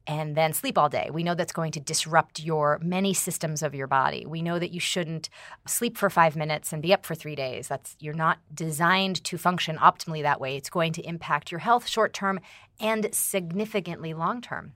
and 0.07 0.35
then 0.35 0.53
sleep 0.53 0.77
all 0.77 0.87
day. 0.87 1.09
We 1.11 1.23
know 1.23 1.35
that's 1.35 1.51
going 1.51 1.73
to 1.73 1.81
disrupt 1.81 2.39
your 2.39 2.79
many 2.81 3.13
systems 3.13 3.61
of 3.61 3.75
your 3.75 3.87
body. 3.87 4.25
We 4.25 4.41
know 4.41 4.57
that 4.57 4.71
you 4.71 4.79
shouldn't 4.79 5.29
sleep 5.67 5.97
for 5.97 6.09
5 6.09 6.35
minutes 6.37 6.71
and 6.71 6.81
be 6.81 6.93
up 6.93 7.05
for 7.05 7.13
3 7.13 7.35
days. 7.35 7.67
That's 7.67 7.97
you're 7.99 8.13
not 8.13 8.39
designed 8.53 9.21
to 9.25 9.37
function 9.37 9.77
optimally 9.77 10.21
that 10.21 10.39
way. 10.39 10.55
It's 10.55 10.69
going 10.69 10.93
to 10.93 11.05
impact 11.05 11.51
your 11.51 11.59
health 11.59 11.87
short 11.87 12.13
term 12.13 12.39
and 12.79 13.13
significantly 13.13 14.13
long 14.13 14.41
term. 14.41 14.73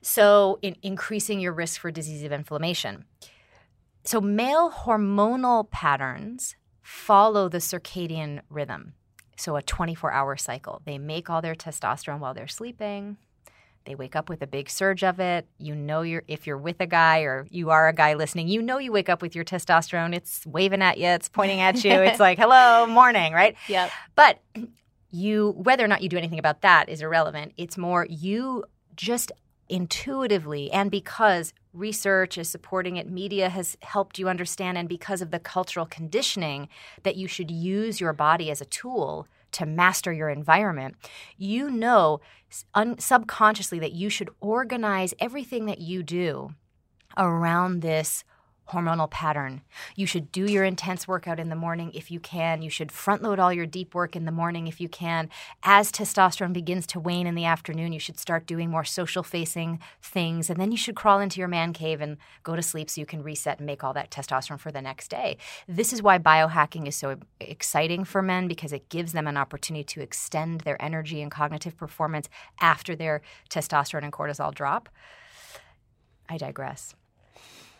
So, 0.00 0.58
in 0.62 0.76
increasing 0.82 1.40
your 1.40 1.52
risk 1.52 1.80
for 1.80 1.90
disease 1.90 2.22
of 2.22 2.32
inflammation. 2.32 3.04
So, 4.04 4.20
male 4.20 4.70
hormonal 4.70 5.68
patterns 5.70 6.56
follow 6.80 7.48
the 7.48 7.58
circadian 7.58 8.40
rhythm. 8.48 8.94
So, 9.36 9.56
a 9.56 9.62
24 9.62 10.12
hour 10.12 10.36
cycle. 10.36 10.80
They 10.84 10.96
make 10.96 11.28
all 11.28 11.42
their 11.42 11.56
testosterone 11.56 12.20
while 12.20 12.34
they're 12.34 12.46
sleeping 12.46 13.18
they 13.86 13.94
wake 13.94 14.14
up 14.14 14.28
with 14.28 14.42
a 14.42 14.46
big 14.46 14.68
surge 14.68 15.02
of 15.02 15.18
it. 15.20 15.46
You 15.58 15.74
know 15.74 16.02
you're 16.02 16.24
if 16.28 16.46
you're 16.46 16.58
with 16.58 16.80
a 16.80 16.86
guy 16.86 17.20
or 17.20 17.46
you 17.50 17.70
are 17.70 17.88
a 17.88 17.92
guy 17.92 18.14
listening, 18.14 18.48
you 18.48 18.60
know 18.60 18.78
you 18.78 18.92
wake 18.92 19.08
up 19.08 19.22
with 19.22 19.34
your 19.34 19.44
testosterone. 19.44 20.14
It's 20.14 20.44
waving 20.44 20.82
at 20.82 20.98
you, 20.98 21.06
it's 21.06 21.28
pointing 21.28 21.60
at 21.60 21.82
you. 21.84 21.92
it's 21.92 22.20
like, 22.28 22.38
"Hello, 22.38 22.86
morning," 22.86 23.32
right? 23.32 23.56
Yep. 23.68 23.90
But 24.14 24.40
you 25.10 25.54
whether 25.56 25.84
or 25.84 25.88
not 25.88 26.02
you 26.02 26.08
do 26.08 26.18
anything 26.18 26.38
about 26.38 26.60
that 26.60 26.88
is 26.88 27.00
irrelevant. 27.00 27.52
It's 27.56 27.78
more 27.78 28.06
you 28.10 28.64
just 28.96 29.32
intuitively 29.68 30.70
and 30.70 30.90
because 30.90 31.52
research 31.72 32.38
is 32.38 32.48
supporting 32.48 32.96
it, 32.96 33.08
media 33.08 33.48
has 33.50 33.76
helped 33.82 34.18
you 34.18 34.28
understand, 34.28 34.78
and 34.78 34.88
because 34.88 35.20
of 35.20 35.30
the 35.30 35.38
cultural 35.38 35.86
conditioning 35.86 36.68
that 37.02 37.16
you 37.16 37.28
should 37.28 37.50
use 37.50 38.00
your 38.00 38.12
body 38.12 38.50
as 38.50 38.60
a 38.60 38.64
tool 38.64 39.28
to 39.56 39.66
master 39.66 40.12
your 40.12 40.28
environment, 40.28 40.94
you 41.36 41.70
know 41.70 42.20
un- 42.74 42.98
subconsciously 42.98 43.78
that 43.78 43.92
you 43.92 44.08
should 44.08 44.30
organize 44.40 45.14
everything 45.18 45.66
that 45.66 45.80
you 45.80 46.02
do 46.02 46.50
around 47.16 47.80
this 47.80 48.24
hormonal 48.70 49.10
pattern. 49.10 49.62
You 49.94 50.06
should 50.06 50.32
do 50.32 50.44
your 50.50 50.64
intense 50.64 51.06
workout 51.06 51.38
in 51.38 51.48
the 51.48 51.56
morning 51.56 51.92
if 51.94 52.10
you 52.10 52.18
can. 52.18 52.62
You 52.62 52.70
should 52.70 52.90
front 52.90 53.22
load 53.22 53.38
all 53.38 53.52
your 53.52 53.66
deep 53.66 53.94
work 53.94 54.16
in 54.16 54.24
the 54.24 54.32
morning 54.32 54.66
if 54.66 54.80
you 54.80 54.88
can. 54.88 55.30
As 55.62 55.92
testosterone 55.92 56.52
begins 56.52 56.86
to 56.88 57.00
wane 57.00 57.26
in 57.26 57.34
the 57.34 57.44
afternoon, 57.44 57.92
you 57.92 58.00
should 58.00 58.18
start 58.18 58.46
doing 58.46 58.70
more 58.70 58.84
social 58.84 59.22
facing 59.22 59.78
things. 60.02 60.50
And 60.50 60.60
then 60.60 60.72
you 60.72 60.78
should 60.78 60.96
crawl 60.96 61.20
into 61.20 61.38
your 61.38 61.48
man 61.48 61.72
cave 61.72 62.00
and 62.00 62.16
go 62.42 62.56
to 62.56 62.62
sleep 62.62 62.90
so 62.90 63.00
you 63.00 63.06
can 63.06 63.22
reset 63.22 63.58
and 63.58 63.66
make 63.66 63.84
all 63.84 63.92
that 63.94 64.10
testosterone 64.10 64.60
for 64.60 64.72
the 64.72 64.82
next 64.82 65.08
day. 65.08 65.36
This 65.68 65.92
is 65.92 66.02
why 66.02 66.18
biohacking 66.18 66.88
is 66.88 66.96
so 66.96 67.16
exciting 67.40 68.04
for 68.04 68.22
men 68.22 68.48
because 68.48 68.72
it 68.72 68.88
gives 68.88 69.12
them 69.12 69.26
an 69.26 69.36
opportunity 69.36 69.84
to 69.84 70.00
extend 70.00 70.62
their 70.62 70.80
energy 70.82 71.22
and 71.22 71.30
cognitive 71.30 71.76
performance 71.76 72.28
after 72.60 72.96
their 72.96 73.22
testosterone 73.48 74.04
and 74.04 74.12
cortisol 74.12 74.52
drop. 74.52 74.88
I 76.28 76.38
digress. 76.38 76.94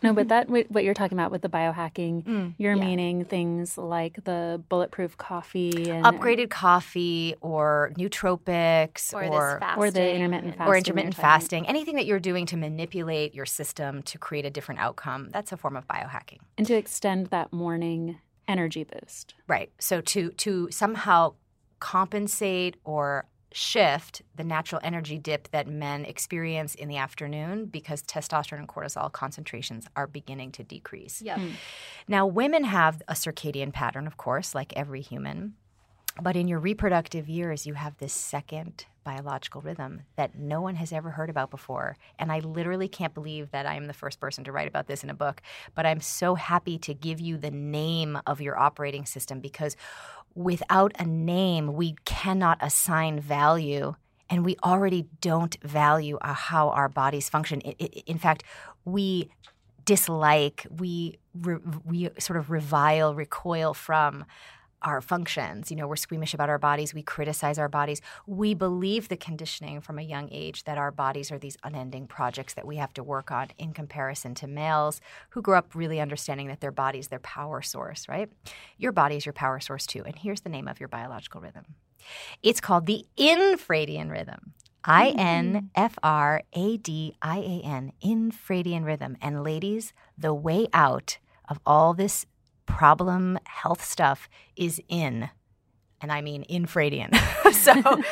No, 0.06 0.14
but 0.14 0.28
that 0.28 0.48
what 0.48 0.84
you're 0.84 0.94
talking 0.94 1.18
about 1.18 1.30
with 1.30 1.42
the 1.42 1.48
biohacking, 1.48 2.22
mm, 2.22 2.54
you're 2.58 2.76
yeah. 2.76 2.84
meaning 2.84 3.24
things 3.24 3.76
like 3.76 4.24
the 4.24 4.62
bulletproof 4.68 5.16
coffee 5.16 5.90
and 5.90 6.04
upgraded 6.04 6.48
coffee 6.50 7.34
or 7.40 7.92
nootropics 7.98 9.12
or 9.12 9.24
or, 9.24 9.60
or 9.76 9.90
the 9.90 10.14
intermittent 10.14 10.56
fasting 10.56 10.72
or 10.72 10.76
intermittent 10.76 11.14
fasting, 11.14 11.66
anything 11.66 11.96
that 11.96 12.06
you're 12.06 12.20
doing 12.20 12.46
to 12.46 12.56
manipulate 12.56 13.34
your 13.34 13.46
system 13.46 14.02
to 14.04 14.18
create 14.18 14.44
a 14.44 14.50
different 14.50 14.80
outcome. 14.80 15.30
That's 15.32 15.52
a 15.52 15.56
form 15.56 15.76
of 15.76 15.86
biohacking. 15.88 16.38
And 16.56 16.66
to 16.66 16.74
extend 16.74 17.26
that 17.28 17.52
morning 17.52 18.18
energy 18.46 18.84
boost. 18.84 19.34
Right. 19.48 19.70
So 19.78 20.00
to 20.00 20.30
to 20.30 20.68
somehow 20.70 21.34
compensate 21.80 22.76
or 22.84 23.26
shift 23.52 24.22
the 24.34 24.44
natural 24.44 24.80
energy 24.84 25.18
dip 25.18 25.50
that 25.50 25.66
men 25.66 26.04
experience 26.04 26.74
in 26.74 26.88
the 26.88 26.96
afternoon 26.96 27.66
because 27.66 28.02
testosterone 28.02 28.58
and 28.58 28.68
cortisol 28.68 29.10
concentrations 29.10 29.86
are 29.96 30.06
beginning 30.06 30.52
to 30.52 30.62
decrease. 30.62 31.22
Yep. 31.22 31.38
Hmm. 31.38 31.50
Now, 32.08 32.26
women 32.26 32.64
have 32.64 33.02
a 33.08 33.14
circadian 33.14 33.72
pattern, 33.72 34.06
of 34.06 34.16
course, 34.16 34.54
like 34.54 34.72
every 34.76 35.00
human. 35.00 35.54
But 36.20 36.36
in 36.36 36.48
your 36.48 36.58
reproductive 36.58 37.28
years, 37.28 37.66
you 37.66 37.74
have 37.74 37.98
this 37.98 38.12
second 38.12 38.86
biological 39.04 39.60
rhythm 39.60 40.02
that 40.16 40.34
no 40.34 40.60
one 40.60 40.74
has 40.76 40.92
ever 40.92 41.10
heard 41.10 41.30
about 41.30 41.50
before. 41.50 41.96
And 42.18 42.32
I 42.32 42.40
literally 42.40 42.88
can't 42.88 43.14
believe 43.14 43.50
that 43.52 43.66
I 43.66 43.76
am 43.76 43.86
the 43.86 43.92
first 43.92 44.18
person 44.18 44.42
to 44.44 44.52
write 44.52 44.66
about 44.66 44.86
this 44.86 45.04
in 45.04 45.10
a 45.10 45.14
book. 45.14 45.42
But 45.74 45.86
I'm 45.86 46.00
so 46.00 46.34
happy 46.34 46.78
to 46.78 46.94
give 46.94 47.20
you 47.20 47.36
the 47.36 47.50
name 47.50 48.18
of 48.26 48.40
your 48.40 48.58
operating 48.58 49.04
system 49.04 49.40
because 49.40 49.76
without 50.36 50.92
a 50.98 51.04
name, 51.04 51.72
we 51.72 51.96
cannot 52.04 52.58
assign 52.60 53.18
value. 53.18 53.96
And 54.28 54.44
we 54.44 54.56
already 54.62 55.06
don't 55.20 55.56
value 55.62 56.18
uh, 56.20 56.34
how 56.34 56.70
our 56.70 56.88
bodies 56.88 57.28
function. 57.28 57.60
in 57.60 58.18
fact, 58.18 58.42
we 58.84 59.30
dislike, 59.84 60.66
we, 60.78 61.18
we 61.84 62.10
sort 62.18 62.36
of 62.36 62.50
revile, 62.50 63.14
recoil 63.14 63.72
from 63.72 64.24
our 64.86 65.00
functions. 65.00 65.70
You 65.70 65.76
know, 65.76 65.88
we're 65.88 65.96
squeamish 65.96 66.32
about 66.32 66.48
our 66.48 66.58
bodies. 66.58 66.94
We 66.94 67.02
criticize 67.02 67.58
our 67.58 67.68
bodies. 67.68 68.00
We 68.26 68.54
believe 68.54 69.08
the 69.08 69.16
conditioning 69.16 69.80
from 69.80 69.98
a 69.98 70.02
young 70.02 70.28
age 70.30 70.64
that 70.64 70.78
our 70.78 70.92
bodies 70.92 71.32
are 71.32 71.38
these 71.38 71.58
unending 71.64 72.06
projects 72.06 72.54
that 72.54 72.66
we 72.66 72.76
have 72.76 72.94
to 72.94 73.02
work 73.02 73.30
on 73.32 73.48
in 73.58 73.72
comparison 73.72 74.34
to 74.36 74.46
males 74.46 75.00
who 75.30 75.42
grew 75.42 75.56
up 75.56 75.74
really 75.74 76.00
understanding 76.00 76.46
that 76.46 76.60
their 76.60 76.70
body's 76.70 77.08
their 77.08 77.18
power 77.18 77.60
source, 77.60 78.08
right? 78.08 78.30
Your 78.78 78.92
body 78.92 79.16
is 79.16 79.26
your 79.26 79.32
power 79.32 79.58
source 79.58 79.86
too. 79.86 80.04
And 80.06 80.16
here's 80.16 80.42
the 80.42 80.48
name 80.48 80.68
of 80.68 80.78
your 80.80 80.88
biological 80.88 81.40
rhythm 81.40 81.64
it's 82.42 82.60
called 82.60 82.86
the 82.86 83.04
infradian 83.18 84.10
rhythm. 84.10 84.54
I 84.84 85.08
N 85.08 85.70
F 85.74 85.98
R 86.04 86.42
A 86.52 86.76
D 86.76 87.16
I 87.20 87.38
A 87.38 87.66
N, 87.66 87.92
infradian 88.04 88.84
rhythm. 88.84 89.16
And 89.20 89.42
ladies, 89.42 89.92
the 90.16 90.32
way 90.32 90.68
out 90.72 91.18
of 91.48 91.58
all 91.66 91.92
this 91.92 92.24
problem 92.66 93.38
health 93.44 93.84
stuff 93.84 94.28
is 94.56 94.80
in 94.88 95.30
and 96.00 96.12
I 96.12 96.20
mean 96.20 96.44
infradian. 96.50 97.14
so, 97.52 98.02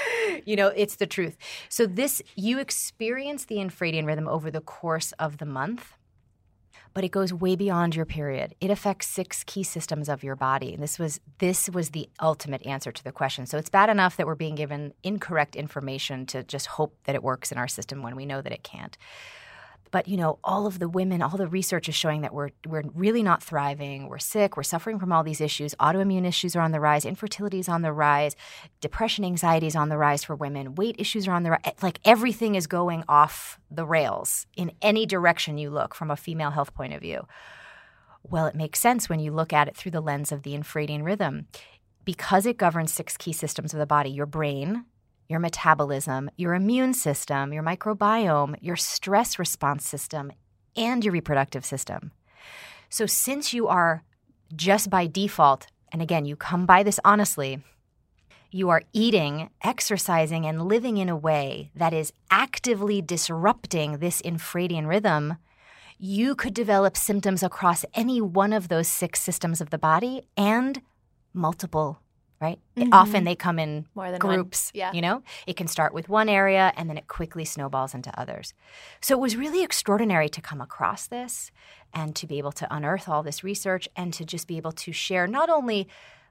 you 0.45 0.57
know, 0.57 0.69
it's 0.69 0.97
the 0.97 1.07
truth. 1.07 1.37
So 1.69 1.87
this 1.87 2.23
you 2.35 2.59
experience 2.59 3.45
the 3.45 3.57
infradian 3.57 4.07
rhythm 4.07 4.29
over 4.29 4.51
the 4.51 4.61
course 4.61 5.12
of 5.12 5.38
the 5.38 5.47
month, 5.47 5.95
but 6.95 7.05
it 7.05 7.11
goes 7.11 7.33
way 7.33 7.57
beyond 7.57 7.97
your 7.97 8.07
period. 8.07 8.55
It 8.61 8.71
affects 8.71 9.09
six 9.09 9.43
key 9.45 9.64
systems 9.64 10.09
of 10.09 10.23
your 10.23 10.37
body. 10.37 10.75
And 10.75 10.83
this 10.83 10.99
was 10.99 11.21
this 11.38 11.69
was 11.69 11.90
the 11.90 12.09
ultimate 12.23 12.64
answer 12.67 12.93
to 12.93 13.05
the 13.05 13.12
question. 13.12 13.47
So 13.47 13.59
it's 13.59 13.71
bad 13.71 13.90
enough 13.90 14.17
that 14.17 14.27
we're 14.27 14.35
being 14.35 14.55
given 14.55 14.95
incorrect 15.03 15.57
information 15.57 16.27
to 16.27 16.43
just 16.45 16.67
hope 16.67 16.97
that 17.05 17.14
it 17.14 17.23
works 17.23 17.53
in 17.53 17.59
our 17.59 17.69
system 17.69 18.03
when 18.03 18.17
we 18.17 18.27
know 18.27 18.40
that 18.40 18.53
it 18.53 18.62
can't. 18.62 18.97
But 19.94 20.09
you 20.09 20.16
know, 20.16 20.40
all 20.42 20.66
of 20.66 20.80
the 20.80 20.88
women, 20.88 21.22
all 21.22 21.37
the 21.37 21.46
research 21.46 21.88
is 21.88 21.94
showing 21.94 22.22
that 22.22 22.35
we're 22.35 22.50
we're 22.66 22.83
really 22.96 23.22
not 23.22 23.44
thriving. 23.44 24.09
We're 24.09 24.18
sick. 24.18 24.57
We're 24.57 24.64
suffering 24.64 24.98
from 24.98 25.12
all 25.12 25.22
these 25.22 25.40
issues. 25.40 25.72
Autoimmune 25.76 26.26
issues 26.26 26.57
are 26.57 26.62
on 26.62 26.72
the 26.72 26.80
rise. 26.80 27.04
Infertility 27.04 27.61
is 27.61 27.68
on 27.68 27.83
the 27.83 27.92
rise. 27.92 28.35
Depression, 28.80 29.24
anxiety 29.24 29.68
is 29.68 29.76
on 29.76 29.90
the 29.90 29.96
rise 29.96 30.24
for 30.24 30.35
women. 30.35 30.74
Weight 30.74 30.96
issues 30.98 31.28
are 31.28 31.33
on 31.33 31.44
the 31.44 31.52
rise. 31.52 31.61
Eh, 31.64 31.70
like 31.80 32.00
everything 32.04 32.57
is 32.57 32.66
going 32.66 33.04
off 33.09 33.61
the 33.70 33.87
rails 33.87 34.48
in 34.57 34.72
any 34.83 35.07
direction 35.07 35.59
you 35.59 35.70
look 35.70 35.94
from 35.94 36.11
a 36.11 36.16
female 36.16 36.50
health 36.50 36.74
point 36.74 36.92
of 36.92 37.00
view. 37.00 37.28
Well, 38.24 38.46
it 38.46 38.57
makes 38.57 38.80
sense 38.80 39.09
when 39.09 39.20
you 39.20 39.30
look 39.30 39.52
at 39.52 39.68
it 39.68 39.76
through 39.76 39.92
the 39.92 40.00
lens 40.00 40.33
of 40.33 40.42
the 40.42 40.54
infradian 40.54 41.04
rhythm. 41.04 41.46
Because 42.04 42.46
it 42.46 42.57
governs 42.57 42.92
six 42.92 43.16
key 43.16 43.33
systems 43.33 43.72
of 43.72 43.78
the 43.78 43.87
body 43.87 44.11
your 44.11 44.26
brain, 44.26 44.87
your 45.28 45.40
metabolism, 45.40 46.30
your 46.37 46.54
immune 46.54 46.94
system, 46.94 47.52
your 47.52 47.62
microbiome, 47.62 48.56
your 48.60 48.76
stress 48.76 49.38
response 49.38 49.87
system, 49.87 50.32
and 50.76 51.04
your 51.04 51.12
reproductive 51.12 51.64
system. 51.64 52.12
So, 52.88 53.06
since 53.06 53.52
you 53.52 53.66
are 53.66 54.02
just 54.54 54.90
by 54.90 55.06
default, 55.06 55.66
and 55.92 56.02
again, 56.02 56.24
you 56.24 56.37
come 56.37 56.66
by 56.66 56.82
this 56.82 57.00
honestly, 57.04 57.62
you 58.50 58.68
are 58.68 58.82
eating, 58.92 59.50
exercising, 59.62 60.46
and 60.46 60.68
living 60.68 60.98
in 60.98 61.08
a 61.08 61.16
way 61.16 61.70
that 61.74 61.92
is 61.92 62.12
actively 62.30 63.02
disrupting 63.02 63.98
this 63.98 64.22
infradian 64.22 64.87
rhythm, 64.87 65.38
you 65.98 66.37
could 66.37 66.54
develop 66.54 66.96
symptoms 66.96 67.42
across 67.42 67.84
any 67.94 68.20
one 68.20 68.52
of 68.52 68.68
those 68.68 68.87
six 68.87 69.20
systems 69.20 69.60
of 69.60 69.70
the 69.70 69.78
body 69.78 70.22
and 70.37 70.82
multiple 71.32 72.00
right? 72.40 72.59
Mm-hmm. 72.77 72.92
Often 72.92 73.25
they 73.25 73.35
come 73.35 73.59
in 73.59 73.87
More 73.94 74.11
than 74.11 74.18
groups, 74.18 74.70
one. 74.75 74.79
yeah. 74.79 74.92
you 74.92 75.01
know? 75.01 75.23
It 75.47 75.57
can 75.57 75.66
start 75.66 75.94
with 75.94 76.09
one 76.09 76.29
area 76.29 76.73
and 76.77 76.88
then 76.90 76.99
it 76.99 77.09
quickly 77.09 77.44
snowballs 77.44 77.94
into 77.94 78.18
others. 78.18 78.53
So 79.01 79.14
it 79.14 79.20
was 79.20 79.37
really 79.37 79.62
extraordinary 79.62 80.29
to 80.29 80.40
come 80.40 80.61
across 80.61 81.07
this 81.07 81.51
and 81.92 82.14
to 82.16 82.27
be 82.27 82.38
able 82.38 82.53
to 82.53 82.75
unearth 82.75 83.09
all 83.09 83.23
this 83.23 83.44
research 83.44 83.88
and 83.97 84.12
to 84.14 84.25
just 84.25 84.47
be 84.47 84.57
able 84.57 84.73
to 84.73 84.92
share 84.92 85.27
not 85.27 85.49
only 85.49 85.88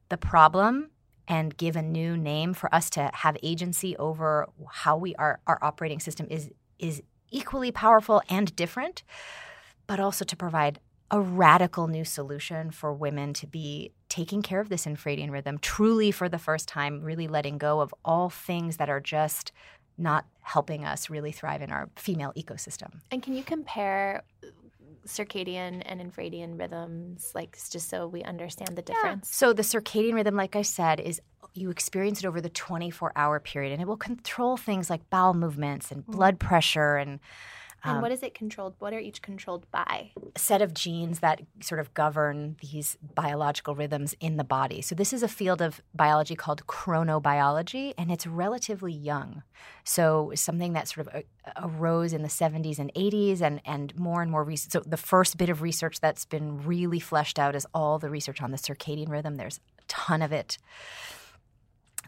the 0.09 0.17
problem 0.17 0.89
and 1.27 1.55
give 1.55 1.75
a 1.75 1.81
new 1.81 2.17
name 2.17 2.53
for 2.53 2.73
us 2.75 2.89
to 2.91 3.09
have 3.13 3.37
agency 3.41 3.95
over 3.97 4.47
how 4.69 4.97
we 4.97 5.15
are 5.15 5.39
our 5.47 5.57
operating 5.61 5.99
system 5.99 6.27
is 6.29 6.49
is 6.79 7.01
equally 7.31 7.71
powerful 7.71 8.21
and 8.29 8.53
different, 8.55 9.03
but 9.87 9.99
also 9.99 10.25
to 10.25 10.35
provide 10.35 10.79
a 11.11 11.21
radical 11.21 11.87
new 11.87 12.03
solution 12.03 12.71
for 12.71 12.93
women 12.93 13.33
to 13.33 13.47
be 13.47 13.91
taking 14.09 14.41
care 14.41 14.59
of 14.59 14.69
this 14.69 14.85
infradian 14.85 15.31
rhythm 15.31 15.57
truly 15.59 16.11
for 16.11 16.29
the 16.29 16.39
first 16.39 16.67
time, 16.67 17.01
really 17.01 17.27
letting 17.27 17.57
go 17.57 17.81
of 17.81 17.93
all 18.03 18.29
things 18.29 18.77
that 18.77 18.89
are 18.89 18.99
just 18.99 19.51
not 19.97 20.25
helping 20.41 20.83
us 20.83 21.09
really 21.09 21.31
thrive 21.31 21.61
in 21.61 21.71
our 21.71 21.89
female 21.95 22.33
ecosystem. 22.35 22.99
And 23.11 23.21
can 23.21 23.35
you 23.35 23.43
compare 23.43 24.23
circadian 25.07 25.81
and 25.85 26.01
infradian 26.01 26.57
rhythms, 26.59 27.31
like 27.35 27.57
just 27.69 27.89
so 27.89 28.07
we 28.07 28.23
understand 28.23 28.75
the 28.75 28.81
difference? 28.81 29.29
Yeah. 29.31 29.35
So 29.35 29.53
the 29.53 29.63
circadian 29.63 30.13
rhythm, 30.13 30.35
like 30.35 30.55
I 30.55 30.61
said, 30.61 30.99
is 30.99 31.21
you 31.53 31.69
experience 31.69 32.19
it 32.19 32.25
over 32.25 32.41
the 32.41 32.49
24 32.49 33.11
hour 33.15 33.39
period 33.39 33.71
and 33.71 33.81
it 33.81 33.87
will 33.87 33.97
control 33.97 34.57
things 34.57 34.89
like 34.89 35.09
bowel 35.09 35.33
movements 35.33 35.91
and 35.91 36.05
mm. 36.05 36.11
blood 36.11 36.39
pressure 36.39 36.95
and 36.97 37.19
and 37.83 37.97
um, 37.97 38.01
what 38.01 38.11
is 38.11 38.23
it 38.23 38.33
controlled? 38.33 38.75
What 38.79 38.93
are 38.93 38.99
each 38.99 39.21
controlled 39.21 39.69
by? 39.69 40.11
A 40.35 40.39
set 40.39 40.61
of 40.61 40.73
genes 40.73 41.19
that 41.19 41.41
sort 41.59 41.81
of 41.81 41.93
govern 41.93 42.55
these 42.61 42.97
biological 43.13 43.75
rhythms 43.75 44.15
in 44.21 44.37
the 44.37 44.43
body. 44.45 44.81
So 44.81 44.95
this 44.95 45.11
is 45.11 45.21
a 45.21 45.27
field 45.27 45.61
of 45.61 45.81
biology 45.93 46.35
called 46.35 46.65
chronobiology, 46.65 47.93
and 47.97 48.09
it's 48.09 48.25
relatively 48.25 48.93
young. 48.93 49.43
So 49.83 50.31
something 50.35 50.73
that 50.73 50.87
sort 50.87 51.07
of 51.07 51.15
uh, 51.15 51.21
arose 51.57 52.13
in 52.13 52.21
the 52.21 52.29
70s 52.29 52.79
and 52.79 52.93
80s, 52.93 53.41
and 53.41 53.61
and 53.65 53.93
more 53.97 54.21
and 54.21 54.31
more 54.31 54.43
research. 54.43 54.71
So 54.71 54.79
the 54.79 54.97
first 54.97 55.37
bit 55.37 55.49
of 55.49 55.61
research 55.61 55.99
that's 55.99 56.25
been 56.25 56.65
really 56.65 56.99
fleshed 56.99 57.37
out 57.37 57.55
is 57.55 57.67
all 57.73 57.99
the 57.99 58.09
research 58.09 58.41
on 58.41 58.51
the 58.51 58.57
circadian 58.57 59.09
rhythm. 59.09 59.35
There's 59.35 59.59
a 59.79 59.83
ton 59.87 60.21
of 60.21 60.31
it 60.31 60.57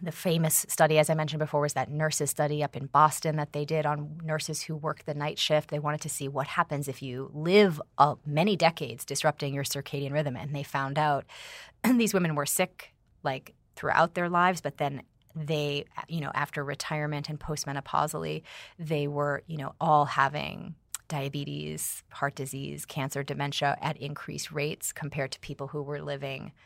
the 0.01 0.11
famous 0.11 0.65
study, 0.67 0.99
as 0.99 1.09
I 1.09 1.13
mentioned 1.13 1.39
before, 1.39 1.61
was 1.61 1.73
that 1.73 1.89
nurses 1.89 2.29
study 2.29 2.63
up 2.63 2.75
in 2.75 2.87
Boston 2.87 3.37
that 3.37 3.53
they 3.53 3.65
did 3.65 3.85
on 3.85 4.19
nurses 4.23 4.63
who 4.63 4.75
work 4.75 5.05
the 5.05 5.13
night 5.13 5.39
shift. 5.39 5.69
They 5.69 5.79
wanted 5.79 6.01
to 6.01 6.09
see 6.09 6.27
what 6.27 6.47
happens 6.47 6.87
if 6.87 7.01
you 7.01 7.31
live 7.33 7.81
uh, 7.97 8.15
many 8.25 8.55
decades 8.55 9.05
disrupting 9.05 9.53
your 9.53 9.63
circadian 9.63 10.11
rhythm. 10.11 10.35
And 10.35 10.53
they 10.53 10.63
found 10.63 10.97
out 10.97 11.25
these 11.83 12.13
women 12.13 12.35
were 12.35 12.45
sick 12.45 12.93
like 13.23 13.53
throughout 13.75 14.15
their 14.15 14.29
lives, 14.29 14.61
but 14.61 14.77
then 14.77 15.03
they, 15.35 15.85
you 16.07 16.21
know, 16.21 16.31
after 16.33 16.63
retirement 16.63 17.29
and 17.29 17.39
postmenopausally, 17.39 18.43
they 18.79 19.07
were, 19.07 19.43
you 19.47 19.57
know, 19.57 19.75
all 19.81 20.05
having 20.05 20.75
diabetes, 21.07 22.03
heart 22.09 22.35
disease, 22.35 22.85
cancer, 22.85 23.23
dementia 23.23 23.77
at 23.81 23.97
increased 23.97 24.51
rates 24.51 24.91
compared 24.91 25.31
to 25.31 25.39
people 25.39 25.67
who 25.67 25.81
were 25.81 26.01
living– 26.01 26.51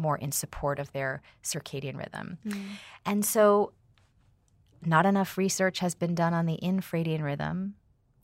more 0.00 0.16
in 0.16 0.32
support 0.32 0.78
of 0.78 0.92
their 0.92 1.22
circadian 1.44 1.96
rhythm. 1.96 2.38
Mm. 2.46 2.62
And 3.04 3.24
so, 3.24 3.72
not 4.84 5.06
enough 5.06 5.36
research 5.36 5.80
has 5.80 5.94
been 5.94 6.14
done 6.14 6.34
on 6.34 6.46
the 6.46 6.58
infradian 6.62 7.22
rhythm. 7.22 7.74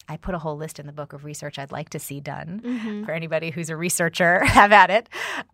I 0.09 0.17
put 0.17 0.35
a 0.35 0.39
whole 0.39 0.57
list 0.57 0.79
in 0.79 0.87
the 0.87 0.93
book 0.93 1.13
of 1.13 1.25
research 1.25 1.59
I'd 1.59 1.73
like 1.73 1.91
to 1.91 1.99
see 1.99 2.21
done 2.21 2.63
mm-hmm. 2.65 3.05
for 3.05 3.13
anybody 3.13 3.51
who's 3.51 3.71
a 3.71 3.77
researcher, 3.77 4.45
have 4.45 4.73
at 4.73 4.91
it. 4.91 5.09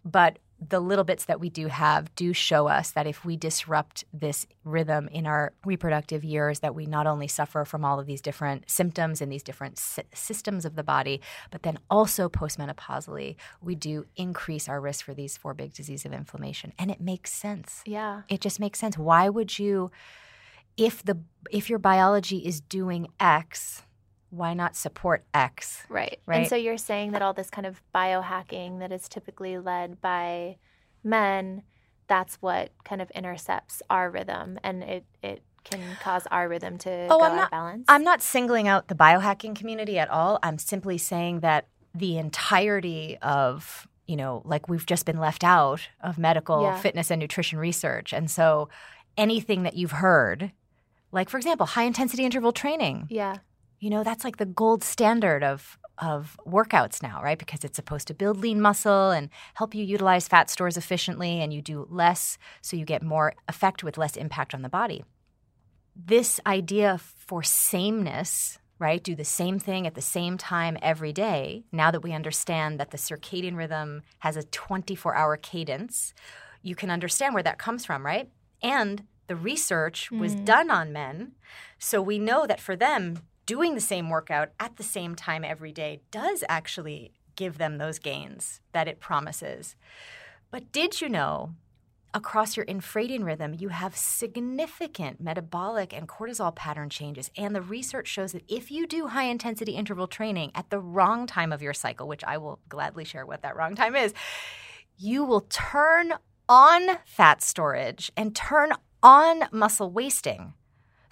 But 0.04 0.38
the 0.68 0.80
little 0.80 1.04
bits 1.04 1.24
that 1.24 1.40
we 1.40 1.50
do 1.50 1.66
have 1.66 2.14
do 2.14 2.32
show 2.32 2.68
us 2.68 2.90
that 2.92 3.06
if 3.06 3.24
we 3.24 3.36
disrupt 3.36 4.04
this 4.12 4.46
rhythm 4.64 5.08
in 5.08 5.26
our 5.26 5.52
reproductive 5.64 6.22
years 6.24 6.60
that 6.60 6.74
we 6.74 6.86
not 6.86 7.06
only 7.06 7.26
suffer 7.26 7.64
from 7.64 7.84
all 7.84 7.98
of 7.98 8.06
these 8.06 8.20
different 8.20 8.70
symptoms 8.70 9.20
and 9.20 9.32
these 9.32 9.42
different 9.42 9.78
sy- 9.78 10.04
systems 10.14 10.64
of 10.64 10.76
the 10.76 10.82
body 10.82 11.20
but 11.50 11.62
then 11.62 11.78
also 11.90 12.28
postmenopausally 12.28 13.36
we 13.60 13.74
do 13.74 14.04
increase 14.16 14.68
our 14.68 14.80
risk 14.80 15.04
for 15.04 15.14
these 15.14 15.36
four 15.36 15.54
big 15.54 15.72
diseases 15.72 16.06
of 16.06 16.12
inflammation. 16.12 16.72
And 16.78 16.90
it 16.90 17.00
makes 17.00 17.32
sense. 17.32 17.82
Yeah. 17.86 18.22
It 18.28 18.40
just 18.40 18.60
makes 18.60 18.78
sense. 18.78 18.96
Why 18.98 19.28
would 19.28 19.58
you 19.58 19.90
if 20.76 21.02
the 21.04 21.18
if 21.50 21.68
your 21.68 21.78
biology 21.78 22.38
is 22.38 22.60
doing 22.60 23.08
x 23.20 23.82
why 24.32 24.54
not 24.54 24.74
support 24.74 25.24
X? 25.34 25.82
Right. 25.90 26.18
Right. 26.24 26.38
And 26.40 26.48
so 26.48 26.56
you're 26.56 26.78
saying 26.78 27.12
that 27.12 27.20
all 27.22 27.34
this 27.34 27.50
kind 27.50 27.66
of 27.66 27.82
biohacking 27.94 28.78
that 28.78 28.90
is 28.90 29.08
typically 29.08 29.58
led 29.58 30.00
by 30.00 30.56
men 31.04 31.62
that's 32.08 32.36
what 32.36 32.70
kind 32.84 33.00
of 33.00 33.10
intercepts 33.12 33.82
our 33.88 34.10
rhythm 34.10 34.58
and 34.62 34.82
it 34.82 35.04
it 35.22 35.42
can 35.64 35.80
cause 36.02 36.26
our 36.30 36.48
rhythm 36.48 36.76
to 36.78 37.06
Oh, 37.08 37.18
go 37.18 37.24
I'm 37.24 37.32
out 37.32 37.36
not- 37.36 37.44
of 37.44 37.50
balance. 37.52 37.84
I'm 37.88 38.02
not 38.04 38.20
singling 38.22 38.66
out 38.68 38.88
the 38.88 38.94
biohacking 38.96 39.54
community 39.54 39.98
at 39.98 40.10
all. 40.10 40.38
I'm 40.42 40.58
simply 40.58 40.98
saying 40.98 41.40
that 41.40 41.68
the 41.94 42.18
entirety 42.18 43.16
of, 43.22 43.86
you 44.08 44.16
know, 44.16 44.42
like 44.44 44.68
we've 44.68 44.84
just 44.86 45.06
been 45.06 45.18
left 45.20 45.44
out 45.44 45.88
of 46.02 46.18
medical 46.18 46.62
Yeah. 46.62 46.76
fitness 46.80 47.10
and 47.12 47.20
nutrition 47.20 47.58
research. 47.60 48.12
And 48.12 48.28
so 48.30 48.68
anything 49.16 49.62
that 49.62 49.74
you've 49.76 49.92
heard, 49.92 50.50
like 51.12 51.28
for 51.30 51.36
example, 51.36 51.66
high 51.66 51.84
intensity 51.84 52.24
interval 52.24 52.50
training, 52.52 53.06
yeah. 53.08 53.36
You 53.82 53.90
know, 53.90 54.04
that's 54.04 54.22
like 54.22 54.36
the 54.36 54.46
gold 54.46 54.84
standard 54.84 55.42
of 55.42 55.76
of 55.98 56.38
workouts 56.46 57.02
now, 57.02 57.20
right? 57.22 57.38
Because 57.38 57.64
it's 57.64 57.76
supposed 57.76 58.06
to 58.08 58.14
build 58.14 58.38
lean 58.38 58.60
muscle 58.60 59.10
and 59.10 59.28
help 59.54 59.74
you 59.74 59.84
utilize 59.84 60.26
fat 60.26 60.48
stores 60.48 60.76
efficiently 60.76 61.40
and 61.40 61.52
you 61.52 61.60
do 61.60 61.86
less 61.90 62.38
so 62.62 62.76
you 62.76 62.84
get 62.84 63.02
more 63.02 63.34
effect 63.48 63.84
with 63.84 63.98
less 63.98 64.16
impact 64.16 64.54
on 64.54 64.62
the 64.62 64.68
body. 64.68 65.04
This 65.94 66.40
idea 66.46 66.98
for 66.98 67.42
sameness, 67.42 68.58
right? 68.78 69.02
Do 69.02 69.14
the 69.14 69.24
same 69.24 69.58
thing 69.58 69.86
at 69.86 69.94
the 69.94 70.00
same 70.00 70.38
time 70.38 70.78
every 70.80 71.12
day. 71.12 71.64
Now 71.72 71.90
that 71.90 72.02
we 72.02 72.12
understand 72.12 72.80
that 72.80 72.90
the 72.90 72.98
circadian 72.98 73.56
rhythm 73.56 74.02
has 74.20 74.36
a 74.36 74.42
24-hour 74.44 75.36
cadence, 75.38 76.14
you 76.62 76.74
can 76.74 76.90
understand 76.90 77.34
where 77.34 77.42
that 77.42 77.58
comes 77.58 77.84
from, 77.84 78.06
right? 78.06 78.30
And 78.62 79.04
the 79.26 79.36
research 79.36 80.10
was 80.10 80.34
Mm. 80.34 80.44
done 80.44 80.70
on 80.70 80.92
men. 80.92 81.32
So 81.78 82.00
we 82.00 82.18
know 82.18 82.46
that 82.46 82.60
for 82.60 82.76
them, 82.76 83.18
doing 83.46 83.74
the 83.74 83.80
same 83.80 84.08
workout 84.08 84.50
at 84.60 84.76
the 84.76 84.82
same 84.82 85.14
time 85.14 85.44
every 85.44 85.72
day 85.72 86.00
does 86.10 86.44
actually 86.48 87.12
give 87.36 87.58
them 87.58 87.78
those 87.78 87.98
gains 87.98 88.60
that 88.72 88.88
it 88.88 89.00
promises. 89.00 89.76
But 90.50 90.70
did 90.72 91.00
you 91.00 91.08
know 91.08 91.54
across 92.14 92.56
your 92.56 92.66
infradian 92.66 93.24
rhythm, 93.24 93.54
you 93.58 93.70
have 93.70 93.96
significant 93.96 95.20
metabolic 95.20 95.92
and 95.92 96.08
cortisol 96.08 96.54
pattern 96.54 96.90
changes. 96.90 97.30
And 97.36 97.54
the 97.54 97.62
research 97.62 98.08
shows 98.08 98.32
that 98.32 98.44
if 98.48 98.70
you 98.70 98.86
do 98.86 99.08
high 99.08 99.24
intensity 99.24 99.72
interval 99.72 100.06
training 100.06 100.52
at 100.54 100.70
the 100.70 100.78
wrong 100.78 101.26
time 101.26 101.52
of 101.52 101.62
your 101.62 101.74
cycle, 101.74 102.06
which 102.06 102.24
I 102.24 102.38
will 102.38 102.60
gladly 102.68 103.04
share 103.04 103.24
what 103.24 103.42
that 103.42 103.56
wrong 103.56 103.74
time 103.74 103.96
is, 103.96 104.12
you 104.98 105.24
will 105.24 105.46
turn 105.48 106.14
on 106.48 106.98
fat 107.06 107.42
storage 107.42 108.12
and 108.16 108.36
turn 108.36 108.72
on 109.02 109.44
muscle 109.50 109.90
wasting. 109.90 110.54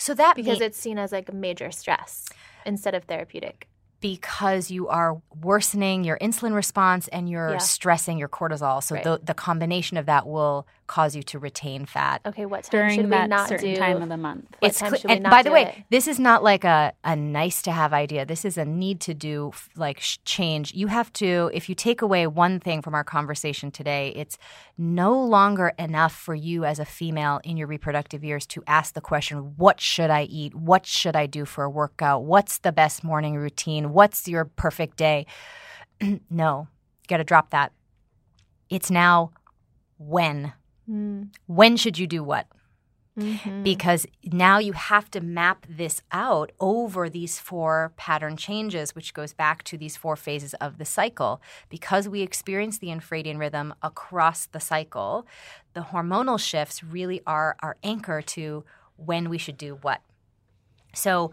So 0.01 0.15
that 0.15 0.35
Because 0.35 0.61
it's 0.61 0.79
seen 0.79 0.99
as 0.99 1.13
like 1.13 1.29
a 1.29 1.33
major 1.33 1.71
stress 1.71 2.27
instead 2.67 2.95
of 2.95 3.05
therapeutic. 3.05 3.69
because 4.01 4.71
you 4.71 4.89
are 4.89 5.21
worsening 5.43 6.05
your 6.05 6.17
insulin 6.21 6.55
response 6.55 7.07
and 7.09 7.29
you're 7.29 7.51
Yeah. 7.53 7.59
stressing 7.59 8.17
your 8.17 8.31
cortisol. 8.31 8.83
So 8.83 8.95
Right. 8.95 9.05
the, 9.05 9.21
the 9.23 9.35
combination 9.35 9.99
of 9.99 10.07
that 10.07 10.27
will 10.27 10.67
cause 10.91 11.15
you 11.15 11.23
to 11.23 11.39
retain 11.39 11.87
fat. 11.87 12.21
Okay, 12.27 12.47
what 12.47 12.65
time 12.65 12.71
during 12.73 12.97
should 12.97 13.09
we 13.09 13.27
not 13.29 13.49
certain 13.49 13.75
do? 13.75 13.77
time 13.77 14.03
of 14.03 14.09
the 14.09 14.17
month. 14.17 14.47
What 14.59 14.71
It's 14.71 14.81
time 14.81 14.91
cle- 14.91 15.01
we 15.05 15.15
and 15.15 15.23
not 15.23 15.31
by 15.31 15.43
the 15.45 15.53
way, 15.53 15.63
it? 15.67 15.85
this 15.89 16.09
is 16.09 16.19
not 16.19 16.43
like 16.43 16.65
a, 16.65 16.93
a 17.05 17.15
nice 17.15 17.63
to 17.63 17.71
have 17.71 17.93
idea. 17.93 18.27
This 18.27 18.45
is 18.45 18.59
a 18.59 18.65
need 18.65 19.01
to 19.03 19.15
do 19.15 19.53
like 19.77 20.01
sh- 20.01 20.19
change. 20.25 20.75
You 20.75 20.89
have 20.89 21.13
to, 21.13 21.49
if 21.55 21.69
you 21.69 21.77
take 21.77 22.03
away 22.03 22.27
one 22.27 22.59
thing 22.59 22.83
from 22.83 22.97
our 22.97 23.05
conversation 23.05 23.71
today, 23.71 24.13
it's 24.17 24.37
no 24.77 25.17
longer 25.25 25.75
enough 25.79 26.13
for 26.13 26.35
you 26.35 26.65
as 26.65 26.81
a 26.81 26.85
female 26.85 27.41
in 27.45 27.57
your 27.57 27.69
reproductive 27.69 28.25
years 28.25 28.45
to 28.49 28.65
ask 28.67 28.95
the 28.95 29.01
question, 29.01 29.55
what 29.57 29.81
should 29.81 30.11
I 30.11 30.25
eat? 30.25 30.57
What 30.57 30.87
should 30.87 31.15
I 31.15 31.27
do 31.27 31.45
for 31.45 31.63
a 31.63 31.71
workout? 31.71 32.25
What's 32.25 32.59
the 32.59 32.73
best 32.73 33.05
morning 33.05 33.37
routine? 33.37 33.93
What's 33.93 34.27
your 34.27 34.45
perfect 34.45 34.97
day? 34.97 35.27
no, 36.31 36.67
got 37.07 37.19
to 37.19 37.25
drop 37.25 37.51
that. 37.51 37.71
It's 38.69 38.91
now 38.91 39.31
when. 39.99 40.53
Mm, 40.91 41.29
When 41.47 41.77
should 41.77 41.99
you 41.99 42.07
do 42.07 42.23
what? 42.25 42.47
mhm. 43.19 43.63
because 43.65 44.07
now 44.25 44.59
you 44.59 44.73
have 44.73 45.11
to 45.11 45.21
map 45.21 45.67
this 45.69 46.01
out 46.13 46.53
over 46.61 47.11
these 47.11 47.39
four 47.39 47.93
pattern 47.97 48.37
changes, 48.37 48.95
which 48.95 49.13
goes 49.15 49.33
back 49.35 49.63
to 49.65 49.77
these 49.77 49.97
four 49.97 50.17
phases 50.17 50.55
of 50.55 50.79
the 50.79 50.85
cycle. 50.85 51.43
Because 51.69 52.09
we 52.09 52.23
experience 52.23 52.79
the 52.79 52.87
infradian 52.89 53.39
rhythm 53.39 53.75
across 53.83 54.47
the 54.47 54.61
cycle, 54.61 55.27
the 55.75 55.81
hormonal 55.93 56.39
shifts 56.39 56.83
really 56.85 57.21
are 57.27 57.57
our 57.61 57.77
anchor 57.83 58.23
to 58.23 58.65
when 58.97 59.29
we 59.29 59.39
should 59.39 59.59
do 59.59 59.79
what. 59.83 60.01
So, 60.95 61.33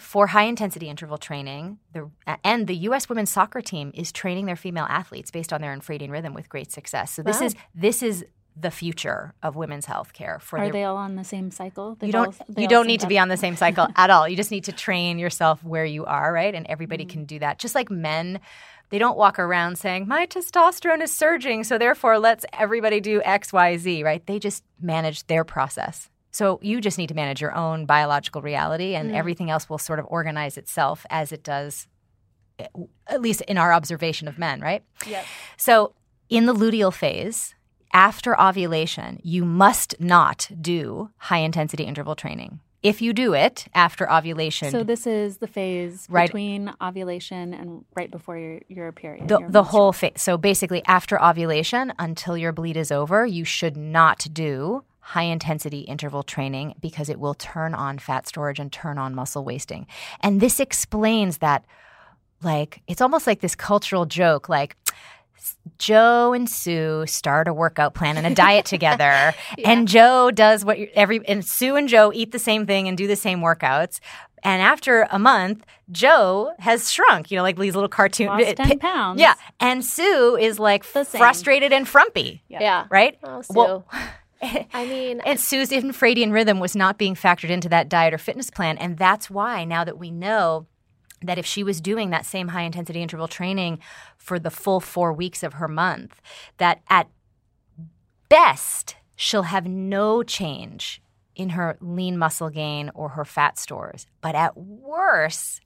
for 0.00 0.26
high 0.26 0.42
intensity 0.44 0.88
interval 0.88 1.16
training, 1.18 1.78
the 1.92 2.10
and 2.44 2.66
the 2.66 2.76
U.S. 2.88 3.08
women's 3.08 3.30
soccer 3.30 3.60
team 3.62 3.92
is 3.94 4.12
training 4.12 4.46
their 4.46 4.56
female 4.56 4.86
athletes 4.90 5.30
based 5.30 5.52
on 5.52 5.60
their 5.62 5.74
infradian 5.74 6.10
rhythm 6.10 6.34
with 6.34 6.48
great 6.48 6.70
success. 6.72 7.12
So 7.12 7.22
this 7.22 7.40
Wow. 7.40 7.46
is 7.46 7.54
this 7.74 8.02
is 8.02 8.24
the 8.60 8.70
future 8.70 9.34
of 9.42 9.54
women's 9.56 9.86
health 9.86 10.12
care 10.12 10.38
for 10.40 10.58
Are 10.58 10.66
the 10.66 10.72
they 10.72 10.84
all 10.84 10.96
on 10.96 11.14
the 11.16 11.24
same 11.24 11.50
cycle? 11.50 11.94
They've 11.94 12.08
you 12.08 12.12
don't 12.12 12.26
all- 12.28 12.46
they 12.48 12.62
you 12.62 12.68
don't 12.68 12.86
need 12.86 13.00
to 13.00 13.06
be 13.06 13.18
on 13.18 13.28
the 13.28 13.36
same 13.36 13.54
cycle 13.56 13.86
at 13.96 14.10
all. 14.10 14.28
You 14.28 14.36
just 14.36 14.50
need 14.50 14.64
to 14.64 14.72
train 14.72 15.18
yourself 15.18 15.62
where 15.62 15.84
you 15.84 16.04
are, 16.06 16.32
right? 16.32 16.54
And 16.54 16.66
everybody 16.66 17.04
Mm-hmm. 17.04 17.10
can 17.12 17.24
do 17.24 17.38
that. 17.38 17.58
Just 17.58 17.74
like 17.74 17.90
men, 17.90 18.40
they 18.90 18.98
don't 18.98 19.16
walk 19.18 19.38
around 19.38 19.78
saying, 19.78 20.08
"My 20.08 20.26
testosterone 20.26 21.02
is 21.02 21.12
surging, 21.12 21.62
so 21.62 21.78
therefore 21.78 22.18
let's 22.18 22.44
everybody 22.52 23.00
do 23.00 23.20
X, 23.24 23.52
Y, 23.52 23.76
Z, 23.76 24.02
right? 24.02 24.26
They 24.26 24.38
just 24.38 24.64
manage 24.80 25.26
their 25.26 25.44
process. 25.44 26.08
So 26.30 26.58
you 26.62 26.80
just 26.80 26.98
need 26.98 27.08
to 27.08 27.14
manage 27.14 27.40
your 27.40 27.54
own 27.54 27.86
biological 27.86 28.42
reality 28.42 28.94
and 28.94 29.10
Mm. 29.10 29.14
everything 29.14 29.50
else 29.50 29.68
will 29.68 29.78
sort 29.78 29.98
of 29.98 30.06
organize 30.08 30.56
itself 30.58 31.06
as 31.10 31.32
it 31.32 31.42
does 31.42 31.86
eh, 32.58 32.66
at 33.06 33.20
least 33.22 33.40
in 33.42 33.56
our 33.58 33.72
observation 33.72 34.26
of 34.28 34.38
men, 34.38 34.60
right? 34.60 34.82
Yep. 35.06 35.24
So, 35.56 35.94
in 36.28 36.46
the 36.46 36.54
luteal 36.54 36.92
phase, 36.92 37.54
after 37.92 38.38
ovulation, 38.40 39.20
you 39.22 39.44
must 39.44 39.94
not 40.00 40.50
do 40.60 41.10
high 41.16 41.38
intensity 41.38 41.84
interval 41.84 42.14
training. 42.14 42.60
If 42.80 43.02
you 43.02 43.12
do 43.12 43.34
it 43.34 43.66
after 43.74 44.10
ovulation, 44.10 44.70
So 44.70 44.84
this 44.84 45.04
is 45.04 45.38
the 45.38 45.48
phase 45.48 46.06
Right. 46.08 46.28
between 46.28 46.72
ovulation 46.80 47.52
and 47.52 47.84
right 47.96 48.08
before 48.10 48.38
your, 48.38 48.60
your 48.68 48.92
period. 48.92 49.26
the, 49.26 49.40
your 49.40 49.50
the 49.50 49.64
whole 49.64 49.92
phase. 49.92 50.12
So, 50.16 50.38
basically, 50.38 50.82
after 50.86 51.20
ovulation 51.20 51.92
until 51.98 52.36
your 52.36 52.52
bleed 52.52 52.76
is 52.76 52.92
over, 52.92 53.26
you 53.26 53.44
should 53.44 53.76
not 53.76 54.28
do 54.32 54.84
high 55.00 55.22
intensity 55.24 55.80
interval 55.80 56.22
training 56.22 56.74
because 56.80 57.08
it 57.08 57.18
will 57.18 57.34
turn 57.34 57.74
on 57.74 57.98
fat 57.98 58.28
storage 58.28 58.60
and 58.60 58.70
turn 58.70 58.96
on 58.96 59.12
muscle 59.14 59.42
wasting. 59.44 59.86
And 60.20 60.40
this 60.40 60.60
explains 60.60 61.38
that, 61.38 61.64
like, 62.42 62.82
it's 62.86 63.00
almost 63.00 63.26
like 63.26 63.40
this 63.40 63.56
cultural 63.56 64.06
joke, 64.06 64.48
like, 64.48 64.76
Joe 65.78 66.32
and 66.32 66.48
Sue 66.48 67.04
start 67.06 67.46
a 67.48 67.52
workout 67.54 67.94
plan 67.94 68.16
and 68.16 68.26
a 68.26 68.34
diet 68.34 68.64
together, 68.74 69.34
and 69.64 69.86
Joe 69.86 70.30
does 70.30 70.64
what 70.64 70.78
you- 70.78 70.88
every 70.94 71.20
and 71.28 71.44
Sue 71.44 71.76
and 71.76 71.88
Joe 71.88 72.10
eat 72.12 72.32
the 72.32 72.38
same 72.38 72.66
thing 72.66 72.88
and 72.88 72.96
do 72.96 73.06
the 73.06 73.16
same 73.16 73.40
workouts. 73.40 74.00
And 74.44 74.62
after 74.62 75.06
a 75.10 75.18
month, 75.18 75.64
Joe 75.90 76.52
has 76.60 76.90
shrunk, 76.92 77.30
you 77.30 77.36
know, 77.36 77.42
like 77.42 77.56
these 77.58 77.74
little 77.74 77.88
cartoon 77.88 78.28
Lost 78.28 78.42
it- 78.42 78.56
10 78.56 78.78
pounds. 78.78 79.20
Yeah, 79.20 79.34
and 79.60 79.84
Sue 79.84 80.36
is 80.40 80.58
like 80.58 80.84
frustrated 80.84 81.72
and 81.72 81.86
frumpy, 81.88 82.42
Yeah. 82.48 82.60
Yeah. 82.60 82.84
right? 82.90 83.18
Oh, 83.22 83.42
Sue. 83.42 83.54
Well- 83.54 83.84
I 84.72 84.86
mean, 84.86 85.20
And 85.26 85.40
Sue's 85.40 85.70
infradian 85.70 86.30
rhythm 86.32 86.60
was 86.60 86.76
not 86.76 86.96
being 86.98 87.16
factored 87.16 87.50
into 87.50 87.68
that 87.70 87.88
diet 87.88 88.14
or 88.14 88.18
fitness 88.18 88.50
plan. 88.50 88.78
And 88.78 88.96
that's 88.96 89.28
why 89.28 89.64
now 89.64 89.82
that 89.82 89.98
we 89.98 90.12
know 90.12 90.66
that 91.22 91.38
if 91.38 91.46
she 91.46 91.62
was 91.62 91.80
doing 91.80 92.10
that 92.10 92.26
same 92.26 92.48
high 92.48 92.62
intensity 92.62 93.02
interval 93.02 93.28
training 93.28 93.78
for 94.16 94.38
the 94.38 94.50
full 94.50 94.80
four 94.80 95.12
weeks 95.12 95.42
of 95.42 95.54
her 95.54 95.68
month, 95.68 96.20
that 96.58 96.80
at 96.88 97.08
best 98.28 98.96
she'll 99.16 99.42
have 99.44 99.66
no 99.66 100.22
change 100.22 101.02
in 101.34 101.50
her 101.50 101.76
lean 101.80 102.18
muscle 102.18 102.50
gain 102.50 102.90
or 102.94 103.10
her 103.10 103.24
fat 103.24 103.58
stores. 103.58 104.06
But 104.20 104.34
at 104.34 104.56
worst, 104.56 105.60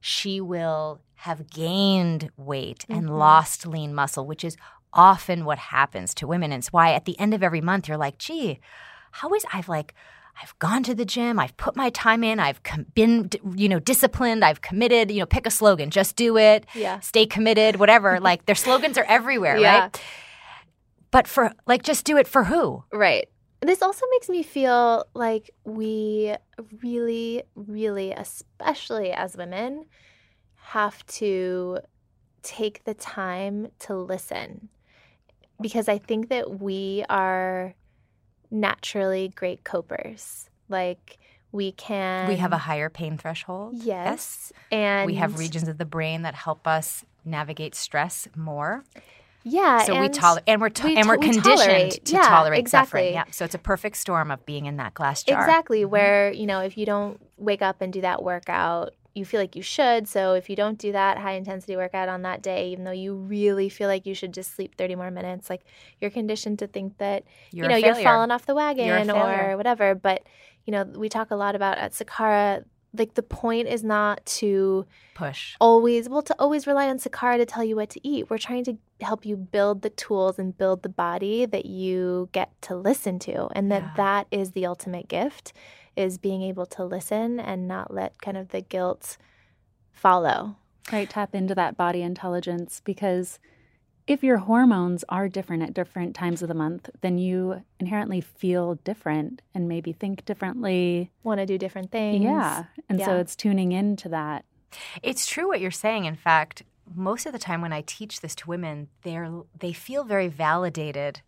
she 0.00 0.40
will 0.40 1.00
have 1.20 1.50
gained 1.50 2.30
weight 2.36 2.84
and 2.88 3.06
Mhm. 3.06 3.18
lost 3.18 3.66
lean 3.66 3.94
muscle, 3.94 4.26
which 4.26 4.44
is 4.44 4.56
often 4.92 5.44
what 5.44 5.58
happens 5.58 6.14
to 6.14 6.26
women. 6.26 6.52
And 6.52 6.60
it's 6.60 6.72
why 6.72 6.94
at 6.94 7.04
the 7.04 7.18
end 7.18 7.34
of 7.34 7.42
every 7.42 7.60
month, 7.60 7.88
you're 7.88 7.96
like, 7.96 8.18
gee, 8.18 8.60
how 9.12 9.32
is 9.34 9.44
I've 9.52 9.68
like, 9.68 9.94
I've 10.42 10.58
gone 10.58 10.82
to 10.84 10.94
the 10.94 11.04
gym, 11.04 11.38
I've 11.38 11.56
put 11.56 11.76
my 11.76 11.88
time 11.90 12.22
in, 12.22 12.38
I've 12.40 12.62
com- 12.62 12.86
been, 12.94 13.30
you 13.54 13.68
know, 13.68 13.78
disciplined, 13.78 14.44
I've 14.44 14.60
committed, 14.60 15.10
you 15.10 15.20
know, 15.20 15.26
pick 15.26 15.46
a 15.46 15.50
slogan, 15.50 15.90
just 15.90 16.14
do 16.16 16.36
it, 16.36 16.66
yeah. 16.74 17.00
stay 17.00 17.24
committed, 17.26 17.76
whatever. 17.76 18.20
like 18.30 18.44
their 18.46 18.54
slogans 18.54 18.98
are 18.98 19.04
everywhere, 19.04 19.56
Yeah. 19.56 19.80
right? 19.80 20.00
But 21.10 21.26
for 21.26 21.52
like, 21.66 21.82
just 21.82 22.04
do 22.04 22.18
it 22.18 22.28
for 22.28 22.44
who? 22.44 22.84
Right. 22.92 23.28
This 23.62 23.80
also 23.80 24.04
makes 24.10 24.28
me 24.28 24.42
feel 24.42 25.06
like 25.14 25.50
we 25.64 26.34
really, 26.82 27.42
really, 27.54 28.12
especially 28.12 29.12
as 29.12 29.36
women, 29.36 29.86
have 30.56 31.04
to 31.06 31.78
take 32.42 32.84
the 32.84 32.94
time 32.94 33.68
to 33.80 33.96
listen. 33.96 34.68
Because 35.60 35.88
I 35.88 35.96
think 35.96 36.28
that 36.28 36.60
we 36.60 37.04
are 37.08 37.74
naturally 38.50 39.28
great 39.34 39.64
copers. 39.64 40.48
Like 40.68 41.18
we 41.52 41.72
can. 41.72 42.28
we 42.28 42.36
have 42.36 42.52
a 42.52 42.58
higher 42.58 42.90
pain 42.90 43.16
threshold. 43.18 43.74
Yes. 43.76 44.52
And 44.70 45.06
We 45.06 45.14
have 45.14 45.38
regions 45.38 45.68
of 45.68 45.78
the 45.78 45.84
brain 45.84 46.22
that 46.22 46.34
help 46.34 46.66
us 46.66 47.04
navigate 47.24 47.74
stress 47.74 48.28
more. 48.36 48.84
Yeah, 49.48 49.84
So 49.84 49.92
we 50.00 50.06
and 50.06 50.14
tolerate, 50.14 50.42
and 50.48 50.60
we're 50.60 50.70
to- 50.70 50.84
we 50.86 50.96
and 50.96 51.06
we're 51.06 51.18
conditioned 51.18 51.44
tolerate. 51.44 52.04
to 52.06 52.12
Yeah, 52.14 52.22
tolerate 52.22 52.58
exactly. 52.58 52.86
suffering. 52.88 53.12
Yeah. 53.14 53.24
So 53.30 53.44
it's 53.44 53.54
a 53.54 53.58
perfect 53.60 53.96
storm 53.96 54.32
of 54.32 54.44
being 54.44 54.66
in 54.66 54.76
that 54.78 54.92
glass 54.94 55.22
jar. 55.22 55.40
Exactly. 55.40 55.82
Mm-hmm. 55.82 55.90
Where, 55.90 56.32
you 56.32 56.46
know, 56.46 56.60
if 56.62 56.76
you 56.76 56.84
don't 56.84 57.20
wake 57.38 57.62
up 57.62 57.80
and 57.80 57.92
do 57.92 58.00
that 58.00 58.24
workout, 58.24 58.92
you 59.16 59.24
feel 59.24 59.40
like 59.40 59.56
you 59.56 59.62
should. 59.62 60.06
So 60.06 60.34
if 60.34 60.50
you 60.50 60.56
don't 60.56 60.78
do 60.78 60.92
that 60.92 61.18
high 61.18 61.32
intensity 61.32 61.76
workout 61.76 62.08
on 62.08 62.22
that 62.22 62.42
day, 62.42 62.68
even 62.70 62.84
though 62.84 62.90
you 62.90 63.14
really 63.14 63.68
feel 63.68 63.88
like 63.88 64.06
you 64.06 64.14
should 64.14 64.32
just 64.34 64.54
sleep 64.54 64.74
30 64.76 64.94
more 64.96 65.10
minutes, 65.10 65.48
like 65.48 65.62
you're 66.00 66.10
conditioned 66.10 66.58
to 66.60 66.66
think 66.66 66.98
that, 66.98 67.24
You're 67.50 67.64
you 67.64 67.68
know, 67.70 67.76
you're 67.76 67.94
falling 68.04 68.30
off 68.30 68.46
the 68.46 68.54
wagon 68.54 69.10
or 69.10 69.56
whatever. 69.56 69.94
But, 69.94 70.22
you 70.64 70.72
know, 70.72 70.84
we 70.84 71.08
talk 71.08 71.30
a 71.30 71.36
lot 71.36 71.54
about 71.54 71.78
at 71.78 71.92
Sakara, 71.92 72.64
like 72.96 73.14
the 73.14 73.22
point 73.22 73.68
is 73.68 73.82
not 73.82 74.24
to 74.26 74.86
Push. 75.14 75.54
always 75.60 76.08
well 76.08 76.22
to 76.22 76.34
always 76.38 76.66
rely 76.66 76.88
on 76.88 76.98
Sakara 76.98 77.36
to 77.38 77.46
tell 77.46 77.64
you 77.64 77.76
what 77.76 77.90
to 77.90 78.06
eat. 78.06 78.30
We're 78.30 78.38
trying 78.38 78.64
to 78.64 78.76
help 79.00 79.26
you 79.26 79.36
build 79.36 79.82
the 79.82 79.90
tools 79.90 80.38
and 80.38 80.56
build 80.56 80.82
the 80.82 80.88
body 80.88 81.46
that 81.46 81.66
you 81.66 82.28
get 82.32 82.50
to 82.62 82.76
listen 82.76 83.18
to, 83.20 83.48
and 83.52 83.70
that 83.72 83.82
Yeah. 83.82 83.92
that 83.96 84.26
is 84.30 84.52
the 84.52 84.66
ultimate 84.66 85.08
gift 85.08 85.52
is 85.96 86.18
being 86.18 86.42
able 86.42 86.66
to 86.66 86.84
listen 86.84 87.40
and 87.40 87.66
not 87.66 87.92
let 87.92 88.20
kind 88.20 88.36
of 88.36 88.48
the 88.48 88.60
guilt 88.60 89.16
follow. 89.92 90.56
Right, 90.92 91.08
tap 91.08 91.34
into 91.34 91.54
that 91.54 91.76
body 91.76 92.02
intelligence 92.02 92.80
because 92.84 93.38
if 94.06 94.22
your 94.22 94.36
hormones 94.38 95.04
are 95.08 95.28
different 95.28 95.64
at 95.64 95.74
different 95.74 96.14
times 96.14 96.42
of 96.42 96.48
the 96.48 96.54
month, 96.54 96.88
then 97.00 97.18
you 97.18 97.64
inherently 97.80 98.20
feel 98.20 98.76
different 98.84 99.42
and 99.52 99.68
maybe 99.68 99.92
think 99.92 100.24
differently. 100.24 101.10
Want 101.24 101.40
to 101.40 101.46
do 101.46 101.58
different 101.58 101.90
things. 101.90 102.22
Yeah. 102.22 102.64
And 102.88 103.00
so 103.00 103.16
it's 103.16 103.34
tuning 103.34 103.72
into 103.72 104.08
that. 104.10 104.44
It's 105.02 105.26
true 105.26 105.48
what 105.48 105.60
you're 105.60 105.70
saying. 105.72 106.04
In 106.04 106.14
fact, 106.14 106.62
most 106.94 107.26
of 107.26 107.32
the 107.32 107.38
time 107.38 107.60
when 107.60 107.72
I 107.72 107.82
teach 107.84 108.20
this 108.20 108.36
to 108.36 108.48
women, 108.48 108.88
they're 109.02 109.28
they 109.58 109.72
feel 109.72 110.04
very 110.04 110.28
validated 110.28 111.20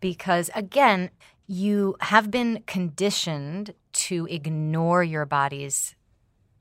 because 0.00 0.50
again, 0.54 1.10
you 1.48 1.96
have 2.00 2.30
been 2.30 2.62
conditioned 2.66 3.74
to 3.92 4.26
ignore 4.30 5.02
your 5.02 5.24
body's 5.24 5.96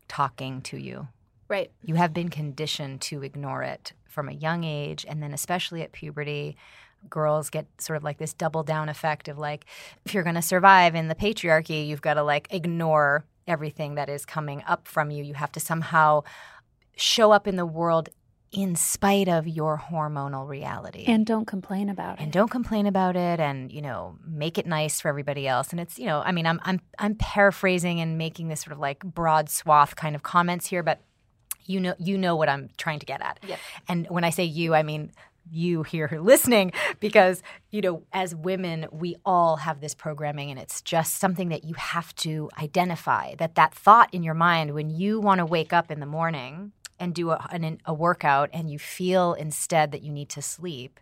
talking 0.08 0.62
to 0.62 0.78
you. 0.78 1.10
Right. 1.50 1.71
You 1.84 1.95
have 1.95 2.13
been 2.13 2.30
conditioned 2.30 3.02
to 3.02 3.21
ignore 3.21 3.63
it 3.63 3.91
from 4.06 4.30
a 4.30 4.34
young 4.34 4.63
age 4.63 5.06
and 5.08 5.21
then 5.21 5.34
especially 5.34 5.82
at 5.82 5.91
puberty. 5.91 6.56
Girls 7.10 7.50
get 7.50 7.67
sort 7.80 7.97
of 7.97 8.04
like 8.04 8.17
this 8.17 8.34
double 8.34 8.63
down 8.63 8.88
effect 8.88 9.28
of 9.28 9.38
like, 9.38 9.65
if 10.06 10.13
you're 10.13 10.23
going 10.23 10.36
to 10.36 10.41
survive 10.41 10.95
in 10.95 11.10
the 11.10 11.15
patriarchy, 11.15 11.86
you've 11.86 12.02
got 12.02 12.15
to 12.15 12.23
like 12.23 12.47
ignore 12.50 13.26
everything 13.45 13.95
that 13.95 14.10
is 14.10 14.26
coming 14.26 14.63
up 14.65 14.88
from 14.88 15.12
you. 15.12 15.23
You 15.23 15.34
have 15.34 15.52
to 15.54 15.60
somehow 15.60 16.23
show 16.95 17.32
up 17.32 17.45
in 17.45 17.58
the 17.58 17.65
world 17.65 18.10
in 18.51 18.75
spite 18.75 19.27
of 19.27 19.45
your 19.47 19.77
hormonal 19.91 20.47
reality. 20.47 21.03
And 21.05 21.25
don't 21.25 21.45
complain 21.45 21.89
about 21.89 22.19
it. 22.19 22.23
and 22.23 22.31
don't 22.31 22.49
complain 22.49 22.86
about 22.88 23.15
it 23.17 23.39
and 23.39 23.71
you 23.71 23.81
know 23.81 24.17
make 24.25 24.57
it 24.57 24.65
nice 24.65 25.01
for 25.01 25.10
everybody 25.10 25.47
else 25.47 25.71
and 25.71 25.79
it's 25.81 25.99
you 25.99 26.05
know 26.05 26.21
i 26.25 26.31
mean 26.31 26.45
i'm 26.45 26.60
i'm 26.63 26.79
i'm 26.99 27.13
paraphrasing 27.15 27.99
and 27.99 28.17
making 28.17 28.47
this 28.47 28.62
sort 28.62 28.71
of 28.71 28.79
like 28.79 28.99
broad 29.03 29.49
swath 29.49 29.95
kind 29.97 30.15
of 30.15 30.23
comments 30.23 30.65
here 30.67 30.81
but 30.81 31.01
you 31.65 31.79
know 31.81 31.93
you 31.99 32.17
know 32.17 32.36
what 32.38 32.47
i'm 32.47 32.69
trying 32.77 32.99
to 32.99 33.05
get 33.05 33.21
at 33.21 33.38
Yep. 33.45 33.60
and 33.89 34.07
when 34.10 34.23
i 34.23 34.29
say 34.29 34.45
you 34.45 34.73
i 34.73 34.81
mean 34.81 35.12
you 35.49 35.83
here 35.83 36.07
who 36.07 36.19
listening 36.33 36.71
because 37.01 37.41
you 37.71 37.81
know 37.81 38.03
as 38.13 38.33
women 38.36 38.86
we 38.91 39.15
all 39.25 39.57
have 39.57 39.81
this 39.81 39.93
programming 39.93 40.49
and 40.51 40.60
it's 40.60 40.81
just 40.81 41.15
something 41.15 41.49
that 41.49 41.63
you 41.65 41.73
have 41.75 42.13
to 42.15 42.49
identify 42.62 43.36
that 43.36 43.55
that 43.55 43.73
thought 43.73 44.13
in 44.13 44.23
your 44.23 44.33
mind 44.33 44.73
when 44.73 44.89
you 44.89 45.19
want 45.19 45.39
to 45.39 45.45
wake 45.45 45.71
up 45.73 45.89
in 45.91 45.99
the 45.99 46.05
morning 46.05 46.71
and 46.99 47.13
do 47.13 47.29
a, 47.31 47.47
an, 47.51 47.79
a 47.86 47.93
workout 47.93 48.49
and 48.53 48.69
you 48.71 48.79
feel 48.79 49.33
instead 49.33 49.91
that 49.91 50.01
you 50.01 50.12
need 50.12 50.29
to 50.29 50.41
sleep 50.41 50.99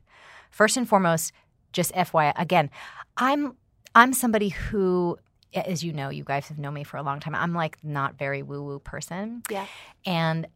first 0.51 0.77
and 0.77 0.87
foremost 0.87 1.31
just 1.73 1.93
fyi 1.93 2.31
again 2.37 2.69
i'm 3.17 3.55
i'm 3.95 4.13
somebody 4.13 4.49
who 4.49 5.17
as 5.53 5.83
you 5.83 5.93
know 5.93 6.09
you 6.09 6.23
guys 6.23 6.47
have 6.47 6.57
known 6.57 6.73
me 6.73 6.83
for 6.83 6.97
a 6.97 7.03
long 7.03 7.19
time 7.19 7.35
i'm 7.35 7.53
like 7.53 7.77
not 7.83 8.17
very 8.17 8.41
woo 8.43 8.61
woo 8.63 8.79
person 8.79 9.41
Yeah. 9.49 9.65
and 10.05 10.47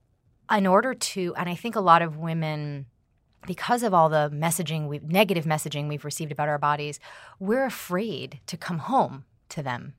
in 0.51 0.65
order 0.65 0.95
to, 0.95 1.35
and 1.37 1.47
I 1.47 1.53
think 1.53 1.75
a 1.75 1.79
lot 1.79 2.01
of 2.01 2.17
women, 2.17 2.87
because 3.45 3.83
of 3.83 3.93
all 3.93 4.09
the 4.09 4.31
messaging, 4.33 4.87
we 4.87 4.99
negative 5.03 5.45
messaging 5.45 5.87
we've 5.87 6.03
received 6.03 6.31
about 6.31 6.47
our 6.47 6.57
bodies, 6.57 6.99
we're 7.39 7.65
afraid 7.65 8.39
to 8.47 8.57
come 8.57 8.79
home 8.79 9.25
to 9.49 9.61
them. 9.61 9.93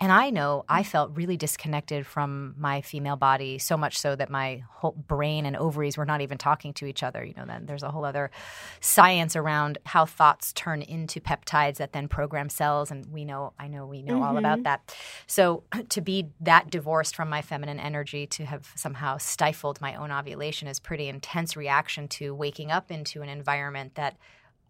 And 0.00 0.10
I 0.10 0.30
know 0.30 0.64
I 0.68 0.82
felt 0.82 1.12
really 1.14 1.36
disconnected 1.36 2.06
from 2.06 2.54
my 2.58 2.80
female 2.80 3.16
body, 3.16 3.58
so 3.58 3.76
much 3.76 3.98
so 3.98 4.16
that 4.16 4.28
my 4.28 4.64
whole 4.68 4.92
brain 4.92 5.46
and 5.46 5.56
ovaries 5.56 5.96
were 5.96 6.04
not 6.04 6.20
even 6.20 6.36
talking 6.36 6.72
to 6.74 6.86
each 6.86 7.02
other. 7.02 7.24
You 7.24 7.34
know, 7.36 7.44
then 7.46 7.66
there's 7.66 7.84
a 7.84 7.90
whole 7.90 8.04
other 8.04 8.30
science 8.80 9.36
around 9.36 9.78
how 9.86 10.04
thoughts 10.04 10.52
turn 10.52 10.82
into 10.82 11.20
peptides 11.20 11.76
that 11.76 11.92
then 11.92 12.08
program 12.08 12.48
cells. 12.48 12.90
And 12.90 13.06
we 13.06 13.24
know, 13.24 13.52
I 13.58 13.68
know 13.68 13.86
we 13.86 14.02
know 14.02 14.22
all 14.22 14.36
about 14.36 14.58
mm-hmm. 14.58 14.64
that. 14.64 14.96
So 15.26 15.62
to 15.90 16.00
be 16.00 16.28
that 16.40 16.70
divorced 16.70 17.14
from 17.14 17.28
my 17.28 17.40
feminine 17.40 17.78
energy, 17.78 18.26
to 18.26 18.44
have 18.44 18.72
somehow 18.74 19.18
stifled 19.18 19.80
my 19.80 19.94
own 19.94 20.10
ovulation 20.10 20.66
is 20.66 20.80
pretty 20.80 21.08
intense 21.08 21.56
reaction 21.56 22.08
to 22.08 22.34
waking 22.34 22.72
up 22.72 22.90
into 22.90 23.22
an 23.22 23.28
environment 23.28 23.94
that 23.94 24.16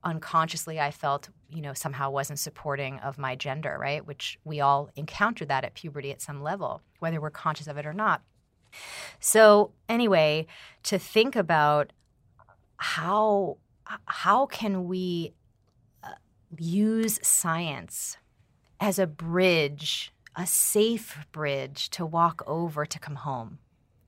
unconsciously 0.04 0.78
I 0.78 0.90
felt, 0.90 1.28
you 1.50 1.62
know, 1.62 1.72
somehow 1.72 2.10
wasn't 2.10 2.38
supporting 2.38 2.98
of 3.00 3.18
my 3.18 3.34
gender, 3.34 3.76
right? 3.80 4.04
Which 4.04 4.38
we 4.44 4.60
all 4.60 4.90
encounter 4.96 5.44
that 5.46 5.64
at 5.64 5.74
puberty 5.74 6.10
at 6.12 6.20
some 6.20 6.42
level, 6.42 6.82
whether 6.98 7.20
we're 7.20 7.30
conscious 7.30 7.66
of 7.66 7.76
it 7.76 7.86
or 7.86 7.92
not. 7.92 8.22
So, 9.20 9.72
anyway, 9.88 10.46
to 10.84 10.98
think 10.98 11.36
about 11.36 11.92
how 12.76 13.58
how 14.06 14.46
can 14.46 14.88
we 14.88 15.34
uh, 16.02 16.08
use 16.58 17.20
science 17.22 18.16
as 18.80 18.98
a 18.98 19.06
bridge, 19.06 20.12
a 20.36 20.46
safe 20.46 21.18
bridge 21.32 21.90
to 21.90 22.04
walk 22.04 22.42
over 22.46 22.86
to 22.86 22.98
come 22.98 23.16
home 23.16 23.58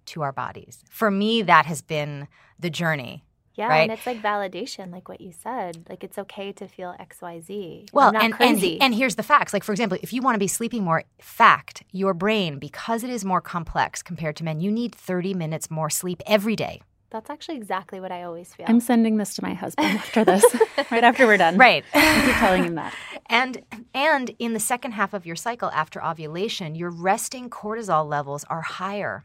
to 0.06 0.22
our 0.22 0.32
bodies. 0.32 0.82
For 0.90 1.10
me 1.10 1.42
that 1.42 1.66
has 1.66 1.82
been 1.82 2.28
the 2.58 2.70
journey 2.70 3.24
Yeah. 3.56 3.68
Right. 3.68 3.90
And 3.90 3.92
it's 3.92 4.06
like 4.06 4.22
validation, 4.22 4.92
like 4.92 5.08
what 5.08 5.20
you 5.20 5.32
said. 5.32 5.86
Like 5.88 6.04
it's 6.04 6.18
okay 6.18 6.52
to 6.52 6.68
feel 6.68 6.94
XYZ. 7.00 7.92
Well, 7.92 8.08
I'm 8.08 8.12
not 8.12 8.24
and, 8.24 8.62
and 8.62 8.82
and 8.82 8.94
here's 8.94 9.16
the 9.16 9.22
facts. 9.22 9.52
Like 9.52 9.64
for 9.64 9.72
example, 9.72 9.98
if 10.02 10.12
you 10.12 10.22
want 10.22 10.34
to 10.34 10.38
be 10.38 10.48
sleeping 10.48 10.84
more, 10.84 11.04
fact, 11.20 11.82
your 11.92 12.14
brain 12.14 12.58
because 12.58 13.02
it 13.02 13.10
is 13.10 13.24
more 13.24 13.40
complex 13.40 14.02
compared 14.02 14.36
to 14.36 14.44
men, 14.44 14.60
you 14.60 14.70
need 14.70 14.94
30 14.94 15.34
minutes 15.34 15.70
more 15.70 15.90
sleep 15.90 16.22
every 16.26 16.54
day. 16.54 16.82
That's 17.10 17.30
actually 17.30 17.56
exactly 17.56 18.00
what 18.00 18.10
I 18.10 18.24
always 18.24 18.52
feel. 18.52 18.66
I'm 18.68 18.80
sending 18.80 19.16
this 19.16 19.34
to 19.36 19.42
my 19.42 19.54
husband 19.54 19.86
after 19.86 20.24
this, 20.24 20.44
right 20.90 21.04
after 21.04 21.26
we're 21.26 21.36
done. 21.36 21.56
Right. 21.56 21.84
I 21.94 22.26
keep 22.26 22.34
telling 22.36 22.64
him 22.64 22.74
that. 22.76 22.94
And 23.28 23.62
and 23.92 24.30
in 24.38 24.52
the 24.52 24.60
second 24.60 24.92
half 24.92 25.12
of 25.12 25.26
your 25.26 25.34
cycle 25.34 25.68
after 25.72 26.04
ovulation, 26.04 26.76
your 26.76 26.90
resting 26.90 27.50
cortisol 27.50 28.08
levels 28.08 28.44
are 28.44 28.60
higher, 28.60 29.24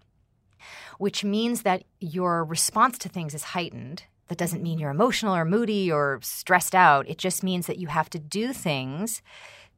which 0.98 1.24
means 1.24 1.62
that 1.62 1.84
your 2.00 2.44
response 2.44 2.98
to 2.98 3.10
things 3.10 3.36
is 3.36 3.44
heightened. 3.44 4.06
That 4.32 4.38
doesn't 4.38 4.64
mean 4.64 4.80
you're 4.80 4.92
emotional 4.92 5.36
or 5.36 5.44
moody 5.44 5.92
or 5.92 6.20
stressed 6.24 6.74
out. 6.74 7.06
It 7.10 7.18
just 7.18 7.44
means 7.44 7.68
that 7.68 7.80
you 7.80 7.88
have 7.88 8.10
to 8.12 8.18
do 8.18 8.54
things 8.54 9.22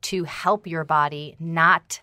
to 0.04 0.26
help 0.26 0.68
your 0.68 0.84
body 0.84 1.36
not 1.40 2.02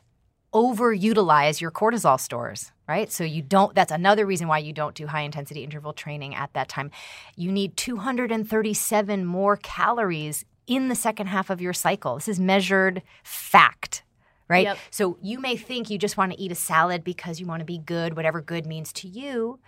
overutilize 0.52 1.60
your 1.60 1.70
cortisol 1.70 2.18
stores, 2.18 2.72
right? 2.88 3.12
So 3.12 3.22
you 3.22 3.40
don't 3.40 3.72
that's 3.72 3.92
another 3.92 4.26
reason 4.26 4.48
why 4.48 4.58
you 4.58 4.72
don't 4.72 4.96
do 4.96 5.06
high 5.06 5.20
intensity 5.20 5.62
interval 5.62 5.92
training 5.92 6.34
at 6.34 6.52
that 6.54 6.68
time. 6.68 6.90
You 7.36 7.52
need 7.52 7.76
237 7.76 9.24
more 9.24 9.56
calories 9.56 10.44
in 10.66 10.88
the 10.88 10.96
second 10.96 11.28
half 11.28 11.50
of 11.50 11.60
your 11.60 11.72
cycle. 11.72 12.16
This 12.16 12.26
is 12.26 12.40
measured 12.40 13.00
fact, 13.22 14.02
right? 14.48 14.64
Yep. 14.64 14.78
So 14.90 15.18
you 15.22 15.38
may 15.38 15.56
think 15.56 15.88
you 15.88 15.98
just 15.98 16.16
want 16.16 16.32
to 16.32 16.40
eat 16.40 16.50
a 16.50 16.56
salad 16.56 17.04
because 17.04 17.38
you 17.38 17.46
want 17.46 17.60
to 17.60 17.64
be 17.64 17.78
good, 17.78 18.16
whatever 18.16 18.40
good 18.40 18.66
means 18.66 18.92
to 18.94 19.06
you. 19.06 19.60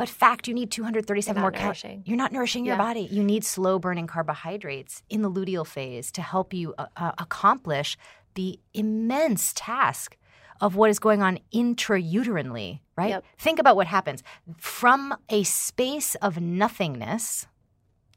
But 0.00 0.08
fact, 0.08 0.48
you 0.48 0.54
need 0.54 0.70
237 0.70 1.42
more 1.42 1.50
calories. 1.50 1.84
You're 2.06 2.16
not 2.16 2.32
nourishing 2.32 2.64
your 2.64 2.76
Yeah. 2.76 2.78
body. 2.78 3.02
You 3.02 3.22
need 3.22 3.44
slow 3.44 3.78
burning 3.78 4.06
carbohydrates 4.06 5.02
in 5.10 5.20
the 5.20 5.30
luteal 5.30 5.66
phase 5.66 6.10
to 6.12 6.22
help 6.22 6.54
you 6.54 6.74
uh, 6.78 6.86
uh, 6.96 7.12
accomplish 7.18 7.98
the 8.32 8.58
immense 8.72 9.52
task 9.54 10.16
of 10.58 10.74
what 10.74 10.88
is 10.88 10.98
going 10.98 11.20
on 11.20 11.38
intrauterinely, 11.52 12.80
right? 12.96 13.10
Yep. 13.10 13.24
Think 13.36 13.58
about 13.58 13.76
what 13.76 13.88
happens 13.88 14.22
from 14.56 15.14
a 15.28 15.42
space 15.42 16.14
of 16.14 16.40
nothingness, 16.40 17.46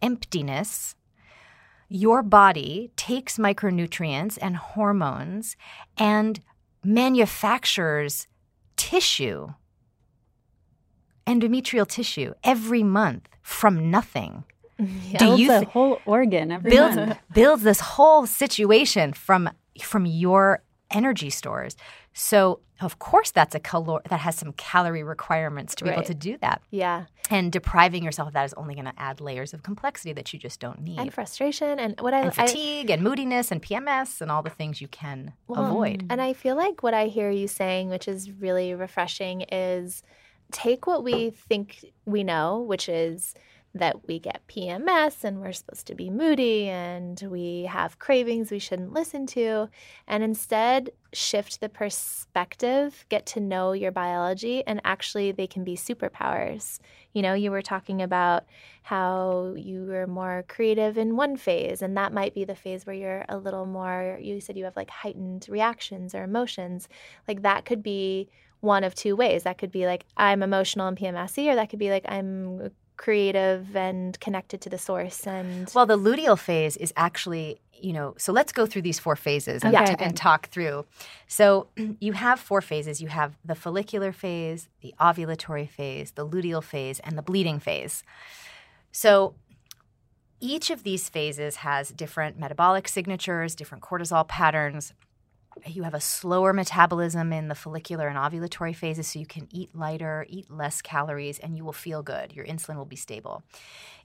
emptiness. 0.01 0.95
Your 1.89 2.23
body 2.23 2.91
takes 2.95 3.37
micronutrients 3.37 4.37
and 4.41 4.55
hormones 4.55 5.57
and 5.97 6.39
manufactures 6.81 8.27
tissue, 8.77 9.49
endometrial 11.25 11.87
tissue, 11.87 12.33
every 12.43 12.83
month 12.83 13.27
from 13.41 13.89
nothing. 13.91 14.43
Yeah. 14.79 15.17
Do 15.19 15.25
Builds 15.25 15.41
you 15.41 15.51
a 15.51 15.65
whole 15.65 15.99
organ 16.05 16.51
every 16.51 16.71
builds 16.71 16.95
month. 16.95 17.17
builds 17.33 17.63
this 17.63 17.79
whole 17.79 18.25
situation 18.25 19.13
from 19.13 19.49
from 19.81 20.05
your 20.05 20.63
energy 20.91 21.29
stores. 21.29 21.75
So, 22.13 22.59
of 22.81 22.99
course, 22.99 23.31
that's 23.31 23.55
a 23.55 23.59
calor- 23.59 24.01
that 24.09 24.19
has 24.19 24.35
some 24.35 24.53
calorie 24.53 25.03
requirements 25.03 25.73
to 25.75 25.83
be 25.83 25.89
able 25.89 26.03
to 26.03 26.13
do 26.13 26.37
that. 26.41 26.61
Yeah. 26.69 27.05
And 27.29 27.51
depriving 27.51 28.03
yourself 28.03 28.27
of 28.27 28.33
that 28.33 28.45
is 28.45 28.53
only 28.53 28.75
going 28.75 28.85
to 28.85 28.93
add 28.97 29.19
layers 29.21 29.53
of 29.53 29.63
complexity 29.63 30.13
that 30.13 30.31
you 30.33 30.37
just 30.39 30.59
don't 30.59 30.81
need. 30.81 30.99
And 30.99 31.11
frustration 31.13 31.79
and 31.79 31.99
what 32.01 32.13
I, 32.13 32.19
And 32.19 32.27
I 32.29 32.31
fatigue 32.31 32.89
and 32.91 33.01
moodiness 33.01 33.51
and 33.51 33.61
PMS 33.61 34.21
and 34.21 34.29
all 34.29 34.43
the 34.43 34.49
things 34.51 34.81
you 34.81 34.87
can 34.87 35.33
Well, 35.47 35.65
avoid. 35.65 36.05
And 36.09 36.21
I 36.21 36.33
feel 36.33 36.55
like 36.55 36.83
what 36.83 36.93
I 36.93 37.07
hear 37.07 37.31
you 37.31 37.47
saying, 37.47 37.89
which 37.89 38.07
is 38.07 38.29
really 38.31 38.75
refreshing, 38.75 39.41
is 39.51 40.03
take 40.53 40.87
what 40.87 41.03
we 41.03 41.31
think 41.31 41.85
we 42.05 42.23
know, 42.23 42.61
which 42.61 42.87
is 42.87 43.35
that 43.75 44.07
we 44.07 44.19
get 44.19 44.47
PMS 44.47 45.23
and 45.23 45.41
we're 45.41 45.51
supposed 45.51 45.87
to 45.87 45.95
be 45.95 46.11
moody 46.11 46.69
and 46.69 47.19
we 47.27 47.63
have 47.63 47.97
cravings 47.97 48.51
we 48.51 48.59
shouldn't 48.59 48.93
listen 48.93 49.25
to, 49.25 49.67
and 50.07 50.23
instead 50.23 50.91
shift 51.11 51.59
the 51.59 51.69
perspective, 51.69 53.03
get 53.09 53.25
to 53.25 53.39
know 53.39 53.71
your 53.71 53.91
biology, 53.91 54.63
and 54.67 54.79
actually 54.85 55.31
they 55.31 55.47
can 55.47 55.63
be 55.63 55.75
superpowers. 55.75 56.79
You 57.13 57.23
know, 57.23 57.33
you 57.33 57.49
were 57.49 57.63
talking 57.63 58.01
about 58.03 58.43
how 58.83 59.55
you 59.57 59.85
were 59.85 60.07
more 60.07 60.45
creative 60.47 60.97
in 60.97 61.15
one 61.15 61.35
phase, 61.35 61.81
and 61.81 61.97
that 61.97 62.13
might 62.13 62.35
be 62.35 62.45
the 62.45 62.55
phase 62.55 62.85
where 62.85 62.95
you're 62.95 63.25
a 63.27 63.37
little 63.37 63.65
more, 63.65 64.19
you 64.21 64.39
said 64.39 64.55
you 64.55 64.65
have 64.65 64.75
like 64.75 64.91
heightened 64.91 65.47
reactions 65.49 66.13
or 66.13 66.23
emotions. 66.23 66.87
Like 67.27 67.41
that 67.41 67.65
could 67.65 67.81
be 67.81 68.29
one 68.63 68.83
of 68.83 68.95
two 68.95 69.15
ways. 69.15 69.43
That 69.43 69.57
could 69.57 69.71
be 69.71 69.85
like, 69.85 70.05
I'm 70.15 70.41
emotional 70.41 70.87
and 70.87 70.97
PMSy, 70.97 71.51
or 71.51 71.55
that 71.55 71.69
could 71.69 71.79
be 71.79 71.89
like, 71.89 72.05
I'm 72.07 72.71
creative 72.95 73.75
and 73.75 74.17
connected 74.19 74.61
to 74.61 74.69
the 74.69 74.77
source. 74.77 75.27
And 75.27 75.69
Well, 75.75 75.85
the 75.85 75.97
luteal 75.97 76.39
phase 76.39 76.77
is 76.77 76.93
actually, 76.95 77.59
you 77.73 77.91
know, 77.91 78.15
so 78.17 78.31
let's 78.31 78.53
go 78.53 78.65
through 78.65 78.83
these 78.83 78.99
four 78.99 79.15
phases 79.15 79.63
and, 79.63 79.75
Okay, 79.75 79.95
t- 79.95 80.03
and 80.03 80.15
talk 80.15 80.47
through. 80.47 80.85
So 81.27 81.67
you 81.99 82.13
have 82.13 82.39
four 82.39 82.61
phases. 82.61 83.01
You 83.01 83.09
have 83.09 83.35
the 83.43 83.55
follicular 83.55 84.13
phase, 84.13 84.69
the 84.81 84.93
ovulatory 84.99 85.69
phase, 85.69 86.11
the 86.11 86.25
luteal 86.25 86.63
phase, 86.63 86.99
and 87.01 87.17
the 87.17 87.21
bleeding 87.21 87.59
phase. 87.59 88.03
So 88.91 89.35
each 90.39 90.69
of 90.69 90.83
these 90.83 91.09
phases 91.09 91.57
has 91.57 91.89
different 91.89 92.39
metabolic 92.39 92.87
signatures, 92.87 93.55
different 93.55 93.83
cortisol 93.83 94.25
patterns. 94.27 94.93
You 95.65 95.83
have 95.83 95.93
a 95.93 95.99
slower 95.99 96.53
metabolism 96.53 97.31
in 97.31 97.47
the 97.47 97.55
follicular 97.55 98.07
and 98.07 98.17
ovulatory 98.17 98.75
phases, 98.75 99.07
so 99.07 99.19
you 99.19 99.25
can 99.25 99.47
eat 99.51 99.75
lighter, 99.75 100.25
eat 100.29 100.49
less 100.49 100.81
calories, 100.81 101.39
and 101.39 101.55
you 101.55 101.63
will 101.63 101.73
feel 101.73 102.03
good. 102.03 102.33
Your 102.33 102.45
insulin 102.45 102.75
will 102.75 102.85
be 102.85 102.95
stable. 102.95 103.43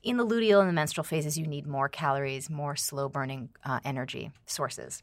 In 0.02 0.16
the 0.16 0.26
luteal 0.26 0.60
and 0.60 0.68
the 0.68 0.72
menstrual 0.72 1.04
phases, 1.04 1.38
you 1.38 1.46
need 1.46 1.66
more 1.66 1.88
calories, 1.88 2.48
more 2.48 2.76
slow 2.76 3.08
burning 3.08 3.48
uh, 3.64 3.80
energy 3.84 4.30
sources. 4.46 5.02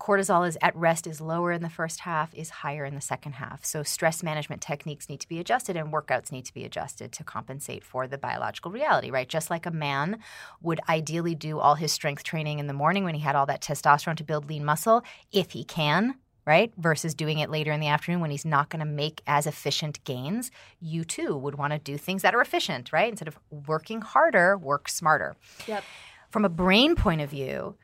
Cortisol 0.00 0.46
is 0.46 0.56
at 0.62 0.76
rest 0.76 1.06
is 1.06 1.20
lower 1.20 1.52
in 1.52 1.62
the 1.62 1.68
first 1.68 2.00
half, 2.00 2.34
is 2.34 2.50
higher 2.50 2.84
in 2.84 2.94
the 2.94 3.00
second 3.00 3.32
half. 3.32 3.64
So 3.64 3.82
stress 3.82 4.22
management 4.22 4.62
techniques 4.62 5.08
need 5.08 5.20
to 5.20 5.28
be 5.28 5.38
adjusted 5.38 5.76
and 5.76 5.92
workouts 5.92 6.32
need 6.32 6.44
to 6.46 6.54
be 6.54 6.64
adjusted 6.64 7.12
to 7.12 7.24
compensate 7.24 7.84
for 7.84 8.06
the 8.06 8.18
biological 8.18 8.70
reality, 8.70 9.10
right? 9.10 9.28
Just 9.28 9.50
like 9.50 9.66
a 9.66 9.70
man 9.70 10.18
would 10.60 10.80
ideally 10.88 11.34
do 11.34 11.58
all 11.58 11.74
his 11.74 11.92
strength 11.92 12.24
training 12.24 12.58
in 12.58 12.66
the 12.66 12.72
morning 12.72 13.04
when 13.04 13.14
he 13.14 13.20
had 13.20 13.36
all 13.36 13.46
that 13.46 13.62
testosterone 13.62 14.16
to 14.16 14.24
build 14.24 14.48
lean 14.48 14.64
muscle, 14.64 15.02
if 15.32 15.50
he 15.50 15.64
can, 15.64 16.14
right? 16.48 16.72
Versus 16.78 17.14
doing 17.14 17.40
it 17.40 17.50
later 17.50 17.72
in 17.72 17.80
the 17.80 17.88
afternoon 17.88 18.20
when 18.20 18.30
he's 18.30 18.46
not 18.46 18.70
going 18.70 18.80
to 18.80 18.86
make 18.86 19.20
as 19.26 19.46
efficient 19.46 20.02
gains. 20.04 20.50
You 20.80 21.04
too 21.04 21.36
would 21.36 21.56
want 21.56 21.74
to 21.74 21.78
do 21.78 21.98
things 21.98 22.22
that 22.22 22.34
are 22.34 22.40
efficient, 22.40 22.90
right? 22.90 23.10
Instead 23.10 23.28
of 23.28 23.38
working 23.50 24.00
harder, 24.00 24.56
work 24.56 24.88
smarter. 24.88 25.36
Yep. 25.66 25.84
From 26.30 26.46
a 26.46 26.48
brain 26.48 26.96
point 26.96 27.20
of 27.20 27.28
view, 27.28 27.76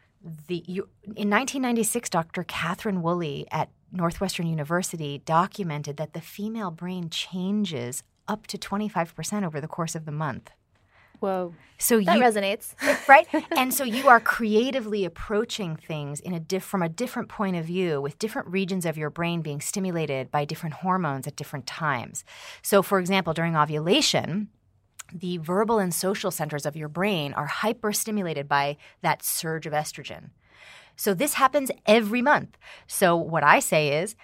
the 0.47 0.65
you, 0.67 0.89
in 1.05 1.31
1996, 1.31 2.11
Dr. 2.11 2.45
Catherine 2.45 3.03
Woolley 3.03 3.47
at 3.51 3.71
Northwestern 3.93 4.47
University 4.47 5.23
documented 5.25 5.97
that 5.99 6.13
the 6.13 6.21
female 6.21 6.71
brain 6.71 7.11
changes 7.11 8.03
up 8.27 8.47
to 8.49 8.59
25% 8.59 9.45
over 9.45 9.61
the 9.61 9.69
course 9.69 9.95
of 9.95 10.05
the 10.05 10.13
month. 10.13 10.51
Whoa. 11.21 11.55
So 11.79 12.01
that 12.01 12.17
you 12.17 12.23
resonates. 12.23 12.75
right? 13.09 13.27
And 13.57 13.73
so 13.73 13.85
you 13.85 14.09
are 14.09 14.21
creatively 14.21 15.05
approaching 15.05 15.77
things 15.77 16.21
in 16.21 16.33
a 16.33 16.41
diff- 16.41 16.65
from 16.65 16.83
a 16.83 16.89
different 16.89 17.29
point 17.29 17.57
of 17.57 17.65
view 17.65 18.01
with 18.01 18.19
different 18.19 18.49
regions 18.49 18.85
of 18.85 18.99
your 18.99 19.11
brain 19.11 19.41
being 19.41 19.61
stimulated 19.61 20.31
by 20.31 20.45
different 20.45 20.77
hormones 20.77 21.27
at 21.27 21.37
different 21.37 21.67
times. 21.67 22.25
So 22.63 22.83
for 22.83 22.99
example, 22.99 23.33
during 23.33 23.57
ovulation, 23.57 24.49
the 25.13 25.39
verbal 25.39 25.79
and 25.79 25.95
social 25.95 26.31
centers 26.31 26.67
of 26.67 26.77
your 26.77 26.89
brain 26.89 27.33
are 27.35 27.49
hyperstimulated 27.49 28.49
by 28.49 28.77
that 29.03 29.23
surge 29.23 29.67
of 29.67 29.73
estrogen. 29.73 30.31
So 30.97 31.15
this 31.15 31.35
happens 31.35 31.71
every 31.87 32.23
month. 32.23 32.57
So 32.87 33.17
what 33.17 33.43
I 33.43 33.59
say 33.59 34.01
is 34.01 34.15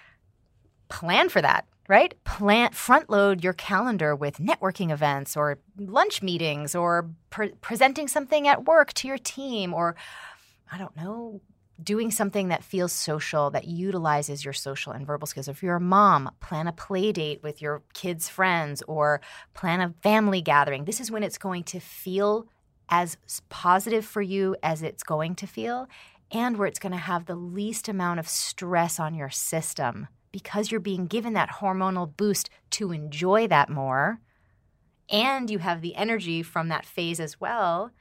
plan 0.89 1.29
for 1.29 1.41
that, 1.41 1.65
right? 1.87 2.13
Plan 2.23 2.71
front 2.71 3.09
load 3.09 3.43
your 3.43 3.53
calendar 3.53 4.15
with 4.15 4.37
networking 4.37 4.91
events 4.91 5.35
or 5.35 5.59
lunch 5.77 6.21
meetings 6.21 6.75
or 6.75 7.09
pre- 7.29 7.53
presenting 7.61 8.07
something 8.07 8.47
at 8.47 8.65
work 8.65 8.93
to 8.93 9.07
your 9.07 9.17
team 9.17 9.73
or 9.73 9.95
I 10.71 10.77
don't 10.77 10.95
know, 10.95 11.41
doing 11.83 12.11
something 12.11 12.49
that 12.49 12.63
feels 12.63 12.91
social 12.91 13.49
that 13.51 13.67
utilizes 13.67 14.43
your 14.43 14.53
social 14.53 14.91
and 14.91 15.05
verbal 15.05 15.27
skills. 15.27 15.47
If 15.47 15.63
you're 15.63 15.77
a 15.77 15.81
mom, 15.81 16.31
plan 16.39 16.67
a 16.67 16.71
play 16.71 17.11
date 17.11 17.41
with 17.43 17.61
your 17.61 17.81
kids' 17.93 18.29
friends 18.29 18.83
or 18.87 19.21
plan 19.53 19.81
a 19.81 19.93
family 20.01 20.41
gathering. 20.41 20.85
This 20.85 20.99
is 20.99 21.11
when 21.11 21.23
it's 21.23 21.37
going 21.37 21.63
to 21.65 21.79
feel 21.79 22.47
as 22.89 23.17
positive 23.49 24.05
for 24.05 24.21
you 24.21 24.55
as 24.61 24.83
it's 24.83 25.03
going 25.03 25.35
to 25.35 25.47
feel 25.47 25.87
and 26.31 26.57
where 26.57 26.67
it's 26.67 26.79
going 26.79 26.91
to 26.91 26.97
have 26.97 27.25
the 27.25 27.35
least 27.35 27.87
amount 27.87 28.19
of 28.19 28.27
stress 28.27 28.99
on 28.99 29.15
your 29.15 29.29
system 29.29 30.07
because 30.31 30.71
you're 30.71 30.79
being 30.79 31.07
given 31.07 31.33
that 31.33 31.49
hormonal 31.49 32.15
boost 32.15 32.49
to 32.69 32.91
enjoy 32.91 33.47
that 33.47 33.69
more 33.69 34.19
and 35.09 35.49
you 35.49 35.59
have 35.59 35.81
the 35.81 35.95
energy 35.95 36.43
from 36.43 36.69
that 36.69 36.85
phase 36.85 37.19
as 37.19 37.39
well 37.39 37.91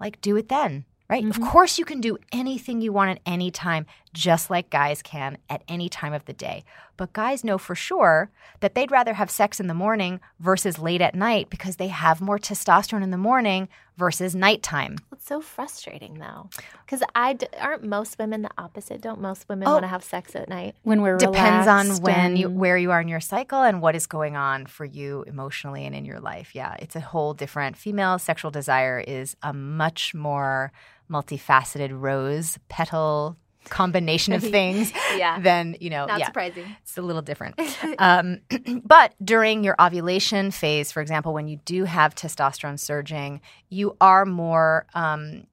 like 0.00 0.20
do 0.20 0.36
it 0.36 0.48
then 0.48 0.84
right? 1.12 1.24
Of 1.24 1.32
mm-hmm. 1.32 1.44
course 1.44 1.78
you 1.78 1.84
can 1.84 2.00
do 2.00 2.16
anything 2.32 2.80
you 2.80 2.90
want 2.90 3.10
at 3.10 3.20
any 3.26 3.50
time 3.50 3.84
just 4.12 4.50
like 4.50 4.68
guys 4.70 5.02
can 5.02 5.38
at 5.48 5.62
any 5.68 5.88
time 5.88 6.12
of 6.12 6.24
the 6.26 6.32
day 6.32 6.64
but 6.96 7.12
guys 7.14 7.42
know 7.42 7.56
for 7.58 7.74
sure 7.74 8.30
that 8.60 8.74
they'd 8.74 8.90
rather 8.90 9.14
have 9.14 9.30
sex 9.30 9.58
in 9.58 9.66
the 9.66 9.74
morning 9.74 10.20
versus 10.38 10.78
late 10.78 11.00
at 11.00 11.14
night 11.14 11.48
because 11.50 11.76
they 11.76 11.88
have 11.88 12.20
more 12.20 12.38
testosterone 12.38 13.02
in 13.02 13.10
the 13.10 13.16
morning 13.16 13.68
versus 13.96 14.34
nighttime 14.34 14.96
It's 15.12 15.26
so 15.26 15.40
frustrating 15.40 16.18
though, 16.18 16.48
because 16.84 17.02
I 17.14 17.34
d- 17.34 17.46
aren't 17.60 17.84
most 17.84 18.18
women 18.18 18.42
the 18.42 18.50
opposite. 18.58 19.00
Don't 19.02 19.20
most 19.20 19.48
women 19.48 19.68
Oh. 19.68 19.72
want 19.72 19.84
to 19.84 19.88
have 19.88 20.02
sex 20.02 20.34
at 20.34 20.48
night? 20.48 20.76
When 20.82 21.02
we're 21.02 21.18
depends 21.18 21.66
on 21.68 21.84
relaxed 21.86 22.02
when 22.02 22.36
you 22.36 22.48
where 22.50 22.76
you 22.78 22.90
are 22.90 23.00
in 23.00 23.08
your 23.08 23.20
cycle 23.20 23.62
and 23.62 23.80
what 23.82 23.94
is 23.94 24.06
going 24.06 24.36
on 24.36 24.66
for 24.66 24.84
you 24.84 25.24
emotionally 25.26 25.84
and 25.86 25.94
in 25.94 26.04
your 26.04 26.20
life 26.20 26.54
yeah 26.54 26.74
it's 26.78 26.96
a 26.96 27.00
whole 27.00 27.34
different 27.34 27.76
female 27.76 28.18
sexual 28.18 28.50
desire 28.50 28.98
is 29.00 29.36
a 29.42 29.52
much 29.52 30.14
more 30.14 30.72
multifaceted 31.10 31.90
rose 31.92 32.58
petal 32.68 33.36
combination 33.68 34.32
of 34.34 34.42
things 34.58 34.92
Yeah. 35.16 35.38
than 35.40 35.76
you 35.80 35.90
know 35.90 36.06
Not 36.06 36.18
yeah 36.20 36.26
surprising. 36.26 36.64
it's 36.82 36.96
a 36.98 37.02
little 37.02 37.22
different. 37.22 37.58
um, 37.98 38.40
but 38.84 39.14
during 39.24 39.64
your 39.64 39.76
ovulation 39.80 40.50
phase, 40.50 40.92
for 40.92 41.00
example, 41.00 41.32
when 41.32 41.48
you 41.48 41.58
do 41.64 41.84
have 41.84 42.14
testosterone 42.14 42.78
surging, 42.78 43.40
you 43.68 43.96
are 44.00 44.24
more 44.26 44.86
um, 44.94 45.46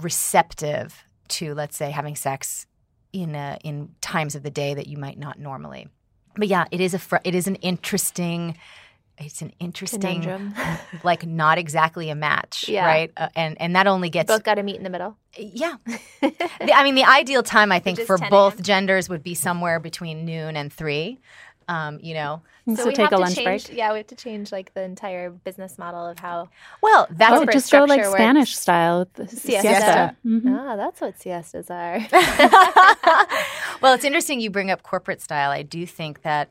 receptive 0.00 1.04
to, 1.28 1.54
let's 1.54 1.76
say, 1.76 1.90
having 1.90 2.16
sex 2.16 2.66
in 3.12 3.34
a, 3.34 3.58
in 3.64 3.90
times 4.00 4.34
of 4.34 4.42
the 4.42 4.50
day 4.50 4.74
that 4.74 4.86
you 4.86 4.96
might 4.96 5.18
not 5.18 5.38
normally. 5.38 5.88
But 6.36 6.48
yeah, 6.48 6.64
it 6.70 6.80
is 6.80 6.94
a 6.94 6.98
fr- 6.98 7.16
it 7.24 7.34
is 7.34 7.46
an 7.46 7.56
interesting. 7.56 8.56
It's 9.20 9.42
an 9.42 9.52
interesting, 9.58 10.00
Conundrum. 10.22 10.54
like 11.02 11.26
not 11.26 11.58
exactly 11.58 12.08
a 12.10 12.14
match, 12.14 12.68
Yeah. 12.68 12.86
right? 12.86 13.12
Uh, 13.16 13.28
and 13.34 13.60
and 13.60 13.74
that 13.76 13.86
only 13.86 14.10
gets 14.10 14.28
Both 14.28 14.44
got 14.44 14.54
to 14.54 14.62
meet 14.62 14.76
in 14.76 14.84
the 14.84 14.90
middle. 14.90 15.16
yeah. 15.36 15.76
The- 16.20 16.72
I 16.74 16.84
mean, 16.84 16.94
the 16.94 17.04
ideal 17.04 17.42
time, 17.42 17.72
I 17.72 17.78
think, 17.80 17.98
for 18.00 18.18
both 18.18 18.62
genders 18.62 19.08
would 19.08 19.22
be 19.22 19.34
somewhere 19.34 19.80
between 19.80 20.24
noon 20.24 20.56
and 20.56 20.72
three. 20.72 21.18
Um, 21.68 21.98
you 22.02 22.14
know, 22.14 22.40
So, 22.76 22.86
we 22.86 22.92
take 22.94 22.96
have 22.98 23.12
a 23.12 23.16
to 23.16 23.18
lunch 23.18 23.34
change, 23.34 23.66
break. 23.66 23.76
Yeah, 23.76 23.92
we 23.92 23.98
have 23.98 24.06
to 24.06 24.14
change 24.16 24.50
like 24.50 24.72
the 24.72 24.80
entire 24.82 25.28
business 25.28 25.76
model 25.76 26.06
of 26.06 26.18
how. 26.18 26.48
well, 26.82 27.06
that's 27.10 27.42
Oh, 27.42 27.44
just 27.44 27.70
go 27.70 27.84
like 27.84 28.00
structure 28.00 28.10
Spanish 28.16 28.56
style. 28.56 29.06
the 29.14 29.28
Siesta. 29.28 29.60
Siesta. 29.68 30.16
Mhm. 30.24 30.56
Ah, 30.58 30.76
that's 30.76 31.00
what 31.02 31.18
siestas 31.20 31.68
are. 31.70 31.98
well, 33.82 33.94
it's 33.94 34.04
interesting 34.04 34.40
you 34.40 34.50
bring 34.50 34.70
up 34.70 34.82
corporate 34.82 35.20
style. 35.20 35.50
I 35.50 35.62
do 35.62 35.84
think 35.86 36.22
that 36.22 36.50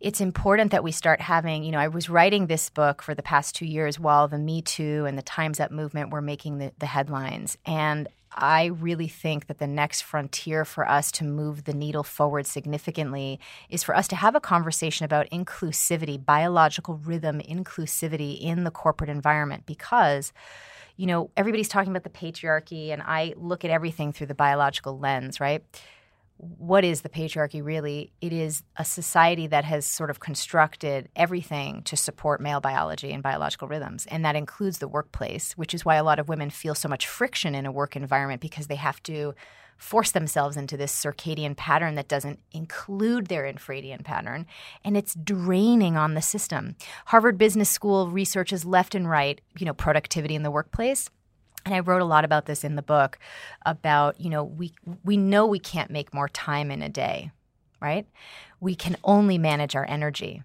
it's 0.00 0.20
important 0.20 0.72
that 0.72 0.84
we 0.84 0.92
start 0.92 1.20
having, 1.20 1.64
you 1.64 1.72
know, 1.72 1.78
I 1.78 1.88
was 1.88 2.10
writing 2.10 2.46
this 2.46 2.68
book 2.68 3.02
for 3.02 3.14
the 3.14 3.22
past 3.22 3.54
two 3.54 3.66
years 3.66 3.98
while 3.98 4.28
the 4.28 4.38
Me 4.38 4.60
Too 4.60 5.06
and 5.06 5.16
the 5.16 5.22
Time's 5.22 5.58
Up 5.58 5.70
movement 5.70 6.10
were 6.10 6.20
making 6.20 6.58
the, 6.58 6.72
the 6.78 6.86
headlines. 6.86 7.56
And 7.64 8.08
I 8.38 8.66
really 8.66 9.08
think 9.08 9.46
that 9.46 9.58
the 9.58 9.66
next 9.66 10.02
frontier 10.02 10.66
for 10.66 10.86
us 10.86 11.10
to 11.12 11.24
move 11.24 11.64
the 11.64 11.72
needle 11.72 12.02
forward 12.02 12.46
significantly 12.46 13.40
is 13.70 13.82
for 13.82 13.96
us 13.96 14.06
to 14.08 14.16
have 14.16 14.34
a 14.34 14.40
conversation 14.40 15.04
about 15.04 15.30
inclusivity, 15.30 16.22
biological 16.22 16.96
rhythm 16.96 17.40
inclusivity 17.40 18.38
in 18.38 18.64
the 18.64 18.70
corporate 18.70 19.08
environment 19.08 19.64
because 19.64 20.34
you 20.98 21.06
know, 21.06 21.30
everybody's 21.36 21.68
talking 21.68 21.90
about 21.90 22.04
the 22.04 22.10
patriarchy, 22.10 22.90
and 22.90 23.02
I 23.02 23.34
look 23.36 23.64
at 23.64 23.70
everything 23.70 24.12
through 24.12 24.28
the 24.28 24.34
biological 24.34 24.98
lens, 24.98 25.40
right? 25.40 25.62
What 26.38 26.84
is 26.84 27.00
the 27.00 27.08
patriarchy 27.08 27.64
really? 27.64 28.12
It 28.20 28.32
is 28.32 28.62
a 28.76 28.84
society 28.84 29.46
that 29.46 29.64
has 29.64 29.86
sort 29.86 30.10
of 30.10 30.20
constructed 30.20 31.08
everything 31.16 31.82
to 31.84 31.96
support 31.96 32.40
male 32.40 32.60
biology 32.60 33.12
and 33.12 33.22
biological 33.22 33.68
rhythms. 33.68 34.06
And 34.06 34.24
that 34.24 34.36
includes 34.36 34.78
the 34.78 34.88
workplace, 34.88 35.52
which 35.52 35.72
is 35.72 35.84
why 35.84 35.96
a 35.96 36.04
lot 36.04 36.18
of 36.18 36.28
women 36.28 36.50
feel 36.50 36.74
so 36.74 36.88
much 36.88 37.06
friction 37.06 37.54
in 37.54 37.64
a 37.64 37.72
work 37.72 37.96
environment 37.96 38.42
because 38.42 38.66
they 38.66 38.76
have 38.76 39.02
to 39.04 39.34
force 39.78 40.10
themselves 40.10 40.56
into 40.56 40.76
this 40.76 40.92
circadian 40.92 41.56
pattern 41.56 41.94
that 41.96 42.08
doesn't 42.08 42.40
include 42.52 43.26
their 43.26 43.42
infradian 43.42 44.02
pattern. 44.02 44.46
And 44.84 44.96
it's 44.96 45.14
draining 45.14 45.96
on 45.96 46.14
the 46.14 46.22
system. 46.22 46.76
Harvard 47.06 47.38
Business 47.38 47.70
School 47.70 48.08
researches 48.08 48.64
left 48.64 48.94
and 48.94 49.08
right, 49.08 49.40
you 49.58 49.66
know, 49.66 49.74
productivity 49.74 50.34
in 50.34 50.42
the 50.42 50.50
workplace 50.50 51.10
and 51.66 51.74
I 51.74 51.80
wrote 51.80 52.00
a 52.00 52.06
lot 52.06 52.24
about 52.24 52.46
this 52.46 52.64
in 52.64 52.76
the 52.76 52.82
book 52.82 53.18
about, 53.66 54.20
you 54.20 54.30
know, 54.30 54.44
we 54.44 54.72
we 55.04 55.16
know 55.16 55.46
we 55.46 55.58
can't 55.58 55.90
make 55.90 56.14
more 56.14 56.28
time 56.28 56.70
in 56.70 56.80
a 56.80 56.88
day, 56.88 57.32
right? 57.80 58.06
We 58.60 58.74
can 58.74 58.96
only 59.04 59.36
manage 59.36 59.74
our 59.74 59.84
energy. 59.86 60.42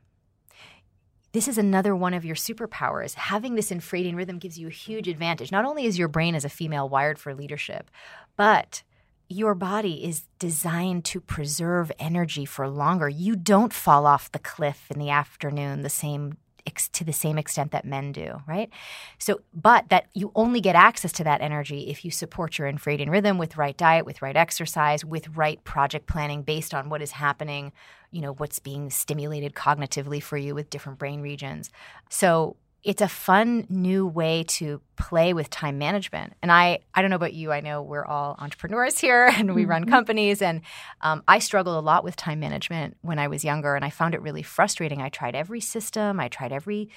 This 1.31 1.47
is 1.47 1.57
another 1.57 1.95
one 1.95 2.13
of 2.13 2.25
your 2.25 2.35
superpowers. 2.35 3.13
Having 3.13 3.55
this 3.55 3.71
infradian 3.71 4.15
rhythm 4.15 4.37
gives 4.37 4.59
you 4.59 4.67
a 4.67 4.71
huge 4.71 5.07
advantage. 5.07 5.51
Not 5.51 5.63
only 5.63 5.85
is 5.85 5.97
your 5.97 6.09
brain 6.09 6.35
as 6.35 6.43
a 6.43 6.49
female 6.49 6.89
wired 6.89 7.17
for 7.17 7.33
leadership, 7.33 7.89
but 8.35 8.83
your 9.29 9.55
body 9.55 10.03
is 10.03 10.23
designed 10.39 11.05
to 11.05 11.21
preserve 11.21 11.89
energy 11.99 12.43
for 12.43 12.67
longer. 12.67 13.07
You 13.07 13.37
don't 13.37 13.71
fall 13.71 14.05
off 14.05 14.31
the 14.31 14.39
cliff 14.39 14.87
in 14.89 14.99
the 14.99 15.09
afternoon 15.09 15.83
the 15.83 15.89
same 15.89 16.35
ex- 16.65 16.89
to 16.89 17.03
the 17.03 17.13
same 17.13 17.37
extent 17.37 17.71
that 17.71 17.85
men 17.85 18.11
do, 18.11 18.41
right? 18.47 18.69
So, 19.17 19.41
but 19.53 19.89
that 19.89 20.07
you 20.13 20.31
only 20.35 20.61
get 20.61 20.75
access 20.75 21.11
to 21.13 21.23
that 21.23 21.41
energy 21.41 21.89
if 21.89 22.03
you 22.05 22.11
support 22.11 22.57
your 22.57 22.71
infradian 22.71 23.09
rhythm 23.09 23.37
with 23.37 23.57
right 23.57 23.75
diet, 23.75 24.05
with 24.05 24.21
right 24.21 24.35
exercise, 24.35 25.03
with 25.05 25.29
right 25.35 25.63
project 25.63 26.07
planning 26.07 26.43
based 26.43 26.73
on 26.73 26.89
what 26.89 27.01
is 27.01 27.11
happening, 27.11 27.71
you 28.11 28.21
know, 28.21 28.33
what's 28.33 28.59
being 28.59 28.89
stimulated 28.89 29.53
cognitively 29.53 30.21
for 30.21 30.37
you 30.37 30.53
with 30.53 30.69
different 30.69 30.99
brain 30.99 31.21
regions. 31.21 31.69
So, 32.09 32.55
it's 32.83 33.01
a 33.01 33.07
fun 33.07 33.67
new 33.69 34.07
way 34.07 34.43
to 34.43 34.81
play 34.95 35.33
with 35.33 35.49
time 35.51 35.77
management. 35.77 36.33
And 36.41 36.51
I, 36.51 36.79
I 36.95 37.01
don't 37.01 37.11
know 37.11 37.15
about 37.15 37.33
you. 37.33 37.51
I 37.51 37.61
know 37.61 37.83
we're 37.83 38.05
all 38.05 38.35
entrepreneurs 38.39 38.97
here 38.97 39.27
and 39.35 39.53
we 39.53 39.65
run 39.65 39.83
mm-hmm. 39.83 39.91
companies. 39.91 40.41
And 40.41 40.61
um, 41.01 41.23
I 41.27 41.39
struggled 41.39 41.77
a 41.77 41.85
lot 41.85 42.03
with 42.03 42.15
time 42.15 42.39
management 42.39 42.97
when 43.01 43.19
I 43.19 43.27
was 43.27 43.43
younger, 43.43 43.75
and 43.75 43.85
I 43.85 43.91
found 43.91 44.15
it 44.15 44.21
really 44.21 44.43
frustrating. 44.43 45.01
I 45.01 45.09
tried 45.09 45.35
every 45.35 45.61
system, 45.61 46.19
I 46.19 46.27
tried 46.27 46.51
every 46.51 46.89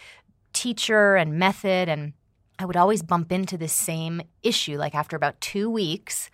teacher 0.53 1.17
and 1.17 1.39
method, 1.39 1.89
and 1.89 2.15
I 2.59 2.65
would 2.65 2.77
always 2.77 3.03
bump 3.03 3.33
into 3.33 3.59
this 3.59 3.73
same 3.73 4.23
issue. 4.43 4.79
Like 4.79 4.95
after 4.95 5.17
about 5.17 5.41
two 5.41 5.69
weeks, 5.69 6.31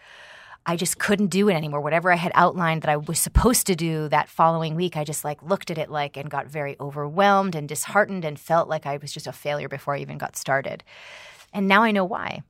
I 0.67 0.77
just 0.77 0.99
couldn't 0.99 1.29
do 1.29 1.49
it 1.49 1.55
anymore. 1.55 1.81
Whatever 1.81 2.13
I 2.13 2.17
had 2.17 2.33
outlined 2.35 2.83
that 2.83 2.91
I 2.91 2.97
was 2.97 3.19
supposed 3.19 3.67
to 3.67 3.75
do 3.75 4.09
that 4.09 4.29
following 4.29 4.75
week, 4.75 4.97
I 4.97 5.05
just 5.05 5.25
like 5.25 5.43
looked 5.43 5.71
at 5.71 5.79
it 5.79 5.91
like 5.91 6.17
and 6.17 6.31
got 6.31 6.47
very 6.47 6.77
overwhelmed 6.79 7.55
and 7.55 7.69
disheartened 7.69 8.25
and 8.25 8.39
felt 8.39 8.69
like 8.69 8.87
I 8.87 8.99
was 8.99 9.13
just 9.13 9.27
a 9.27 9.33
failure 9.33 9.69
before 9.69 9.95
I 9.95 9.99
even 9.99 10.19
got 10.19 10.37
started. 10.37 10.85
And 11.53 11.67
now 11.67 11.83
I 11.83 11.91
know 11.91 12.05
why, 12.05 12.43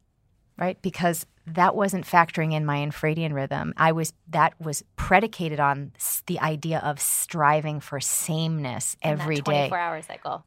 right? 0.59 0.81
Because 0.83 1.25
that 1.47 1.75
wasn't 1.75 2.05
factoring 2.05 2.53
in 2.53 2.67
my 2.67 2.79
infradian 2.79 3.33
rhythm. 3.33 3.73
I 3.77 3.93
was 3.93 4.13
that 4.29 4.61
was 4.61 4.85
predicated 4.97 5.61
on 5.61 5.93
the 6.27 6.41
idea 6.41 6.81
of 6.81 7.01
striving 7.01 7.81
for 7.81 8.01
sameness 8.01 8.97
every 9.03 9.37
day. 9.37 9.69
24 9.69 9.79
hour 9.79 10.03
cycle. 10.03 10.45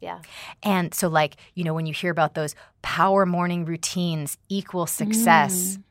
Yeah. 0.00 0.20
And 0.62 0.92
so, 0.94 1.08
like, 1.08 1.36
you 1.54 1.64
know, 1.64 1.74
when 1.74 1.86
you 1.86 1.94
hear 1.94 2.10
about 2.10 2.34
those 2.34 2.54
power 2.82 3.24
morning 3.24 3.64
routines 3.64 4.36
equal 4.48 4.86
success, 4.86 5.78
mm 5.78 5.82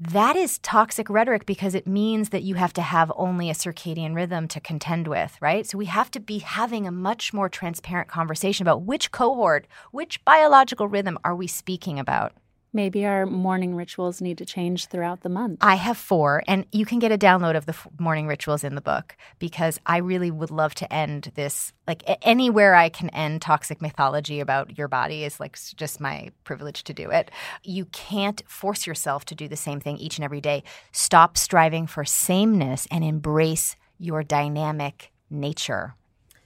that 0.00 0.34
is 0.34 0.58
toxic 0.60 1.10
rhetoric 1.10 1.44
because 1.44 1.74
it 1.74 1.86
means 1.86 2.30
that 2.30 2.42
you 2.42 2.54
have 2.54 2.72
to 2.72 2.80
have 2.80 3.12
only 3.16 3.50
a 3.50 3.54
circadian 3.54 4.14
rhythm 4.14 4.48
to 4.48 4.58
contend 4.58 5.06
with, 5.06 5.36
right? 5.42 5.66
So 5.66 5.76
we 5.76 5.84
have 5.86 6.10
to 6.12 6.20
be 6.20 6.38
having 6.38 6.86
a 6.86 6.90
much 6.90 7.34
more 7.34 7.50
transparent 7.50 8.08
conversation 8.08 8.64
about 8.64 8.80
which 8.82 9.12
cohort, 9.12 9.66
which 9.90 10.24
biological 10.24 10.88
rhythm 10.88 11.18
are 11.22 11.36
we 11.36 11.46
speaking 11.46 11.98
about? 11.98 12.32
Maybe 12.72 13.04
our 13.04 13.26
morning 13.26 13.74
rituals 13.74 14.20
need 14.20 14.38
to 14.38 14.44
change 14.44 14.86
throughout 14.86 15.22
the 15.22 15.28
month. 15.28 15.58
I 15.60 15.74
have 15.74 15.96
four, 15.96 16.44
and 16.46 16.64
you 16.70 16.86
can 16.86 17.00
get 17.00 17.10
a 17.10 17.18
download 17.18 17.56
of 17.56 17.66
the 17.66 17.72
f- 17.72 17.88
morning 17.98 18.28
rituals 18.28 18.62
in 18.62 18.76
the 18.76 18.80
book 18.80 19.16
because 19.40 19.80
I 19.86 19.96
really 19.96 20.30
would 20.30 20.52
love 20.52 20.74
to 20.76 20.92
end 20.92 21.32
this. 21.34 21.72
Like 21.88 22.04
a- 22.04 22.22
anywhere 22.22 22.76
I 22.76 22.88
can 22.88 23.10
end 23.10 23.42
toxic 23.42 23.82
mythology 23.82 24.38
about 24.38 24.78
your 24.78 24.86
body 24.86 25.24
is 25.24 25.40
like 25.40 25.58
just 25.74 26.00
my 26.00 26.30
privilege 26.44 26.84
to 26.84 26.94
do 26.94 27.10
it. 27.10 27.32
You 27.64 27.86
can't 27.86 28.40
force 28.46 28.86
yourself 28.86 29.24
to 29.26 29.34
do 29.34 29.48
the 29.48 29.56
same 29.56 29.80
thing 29.80 29.96
each 29.98 30.18
and 30.18 30.24
every 30.24 30.40
day. 30.40 30.62
Stop 30.92 31.36
striving 31.36 31.88
for 31.88 32.04
sameness 32.04 32.86
and 32.90 33.02
embrace 33.02 33.74
your 33.98 34.22
dynamic 34.22 35.10
nature. 35.28 35.94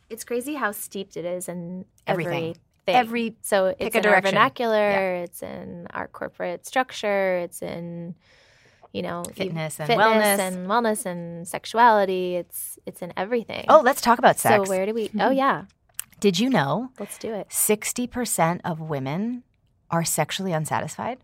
It's 0.09 0.25
crazy 0.25 0.55
how 0.55 0.72
steeped 0.72 1.16
it 1.16 1.25
is 1.25 1.49
in 1.49 1.85
everything. 2.07 2.33
Every 2.33 2.57
thing. 2.87 2.97
Every 2.97 3.37
so 3.43 3.74
it's 3.78 3.95
in 3.95 4.07
our 4.07 4.20
vernacular, 4.20 4.91
yeah. 4.91 5.22
it's 5.22 5.43
in 5.43 5.87
our 5.93 6.09
corporate 6.09 6.66
structure, 6.66 7.39
it's 7.39 7.62
in 7.62 8.14
you 8.93 9.03
know 9.03 9.24
fitness 9.35 9.80
and 9.80 9.87
fitness 9.87 10.07
wellness 10.07 10.39
and 10.39 10.66
wellness 10.68 11.07
and 11.07 11.49
sexuality. 11.49 12.37
It's 12.37 12.78
it's 12.87 13.03
in 13.03 13.12
everything. 13.16 13.66
Oh, 13.68 13.80
let's 13.85 14.01
talk 14.01 14.18
about 14.18 14.39
sex. 14.39 14.64
So 14.64 14.70
where 14.70 14.87
do 14.87 14.95
we? 14.95 15.09
Mm-hmm. 15.09 15.20
Oh 15.20 15.30
yeah. 15.30 15.64
Did 16.20 16.39
you 16.39 16.49
know? 16.49 16.91
Let's 16.99 17.18
do 17.18 17.35
it. 17.35 17.49
Sixty 17.51 18.07
percent 18.07 18.61
of 18.64 18.80
women 18.80 19.45
are 19.91 20.05
sexually 20.05 20.53
unsatisfied. 20.53 21.18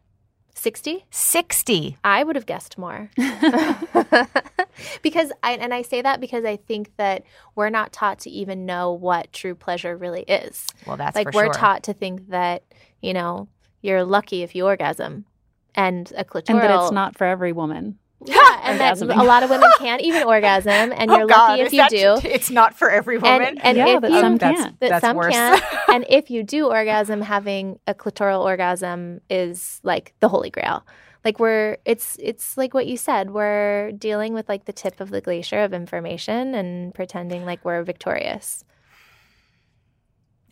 60? 0.54 1.06
60. 1.11 1.96
I 2.04 2.22
would 2.22 2.36
have 2.36 2.44
guessed 2.44 2.76
more. 2.76 3.11
because 5.02 5.32
I 5.42 5.52
and 5.52 5.72
I 5.72 5.82
say 5.82 6.02
that 6.02 6.20
because 6.20 6.44
I 6.44 6.56
think 6.56 6.96
that 6.96 7.24
we're 7.54 7.70
not 7.70 7.92
taught 7.92 8.20
to 8.20 8.30
even 8.30 8.66
know 8.66 8.92
what 8.92 9.32
true 9.32 9.54
pleasure 9.54 9.96
really 9.96 10.22
is. 10.22 10.66
Well, 10.86 10.96
that's 10.96 11.16
like 11.16 11.32
we're 11.32 11.46
sure. 11.46 11.54
taught 11.54 11.84
to 11.84 11.92
think 11.92 12.28
that, 12.28 12.64
you 13.00 13.12
know, 13.12 13.48
you're 13.82 14.04
lucky 14.04 14.42
if 14.42 14.54
you 14.54 14.66
orgasm 14.66 15.24
and 15.74 16.12
a 16.16 16.24
clitoral 16.24 16.50
and 16.50 16.60
that 16.60 16.82
it's 16.82 16.92
not 16.92 17.16
for 17.16 17.26
every 17.26 17.52
woman. 17.52 17.98
Yeah, 18.26 18.60
and 18.64 18.78
that 18.78 19.00
a 19.00 19.22
lot 19.22 19.42
of 19.44 19.48
women 19.48 19.70
can't 19.78 20.02
even 20.02 20.24
orgasm, 20.24 20.92
and 20.94 21.10
oh 21.10 21.18
you're 21.18 21.26
God, 21.26 21.58
lucky 21.58 21.62
if 21.62 21.72
you 21.72 21.88
do. 21.88 22.28
It's 22.28 22.50
not 22.50 22.78
for 22.78 22.90
every 22.90 23.16
woman. 23.16 23.42
And, 23.42 23.64
and 23.64 23.78
yeah, 23.78 23.96
if 23.96 24.02
that 24.02 24.10
you, 24.10 24.20
some 24.20 24.38
can't. 24.38 24.80
That 24.80 24.90
that's 24.90 25.00
some 25.00 25.16
worse. 25.16 25.32
can't. 25.32 25.64
and 25.88 26.04
if 26.06 26.30
you 26.30 26.42
do 26.42 26.66
orgasm, 26.66 27.22
having 27.22 27.78
a 27.86 27.94
clitoral 27.94 28.44
orgasm 28.44 29.22
is 29.30 29.80
like 29.84 30.12
the 30.20 30.28
holy 30.28 30.50
grail. 30.50 30.84
Like 31.24 31.38
we're, 31.38 31.76
it's 31.84 32.16
it's 32.18 32.56
like 32.56 32.72
what 32.72 32.86
you 32.86 32.96
said. 32.96 33.30
We're 33.30 33.92
dealing 33.92 34.32
with 34.32 34.48
like 34.48 34.64
the 34.64 34.72
tip 34.72 35.00
of 35.00 35.10
the 35.10 35.20
glacier 35.20 35.60
of 35.60 35.72
information 35.72 36.54
and 36.54 36.94
pretending 36.94 37.44
like 37.44 37.64
we're 37.64 37.82
victorious 37.82 38.64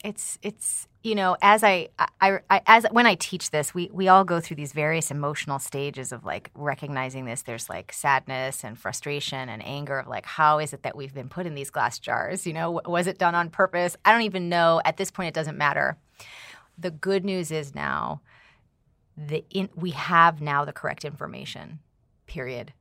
it's 0.05 0.39
it's 0.43 0.87
you 1.03 1.15
know 1.15 1.37
as 1.43 1.65
I, 1.65 1.89
I, 1.99 2.39
I 2.51 2.63
as 2.67 2.87
when 2.91 3.07
I 3.07 3.15
teach 3.15 3.51
this, 3.51 3.75
we 3.75 3.91
we 3.93 4.09
all 4.09 4.25
go 4.25 4.41
through 4.41 4.57
these 4.57 4.73
various 4.73 5.11
emotional 5.11 5.59
stages 5.59 6.13
of 6.13 6.25
like 6.25 6.51
recognizing 6.55 7.25
this. 7.25 7.43
There's 7.43 7.69
like 7.69 7.93
sadness 7.93 8.65
and 8.65 8.79
frustration 8.79 9.49
and 9.49 9.65
anger 9.65 9.99
of 9.99 10.07
like 10.07 10.27
how 10.27 10.59
is 10.59 10.73
it 10.73 10.83
that 10.83 10.97
we've 10.97 11.15
been 11.15 11.29
put 11.29 11.47
in 11.47 11.55
these 11.55 11.71
glass 11.71 11.99
jars? 11.99 12.47
You 12.47 12.53
know, 12.53 12.81
was 12.87 13.07
it 13.07 13.19
done 13.19 13.35
on 13.35 13.51
purpose? 13.51 13.97
I 14.05 14.13
don't 14.13 14.23
even 14.23 14.49
know. 14.49 14.81
At 14.85 14.97
this 14.97 15.11
point, 15.11 15.29
it 15.29 15.35
doesn't 15.35 15.59
matter. 15.59 15.97
The 16.79 16.91
good 16.91 17.25
news 17.25 17.51
is 17.51 17.75
now 17.75 18.21
the 19.27 19.45
in, 19.51 19.69
we 19.75 19.91
have 19.91 20.41
now 20.41 20.65
the 20.65 20.73
correct 20.73 21.05
information. 21.05 21.81
Period. 22.27 22.73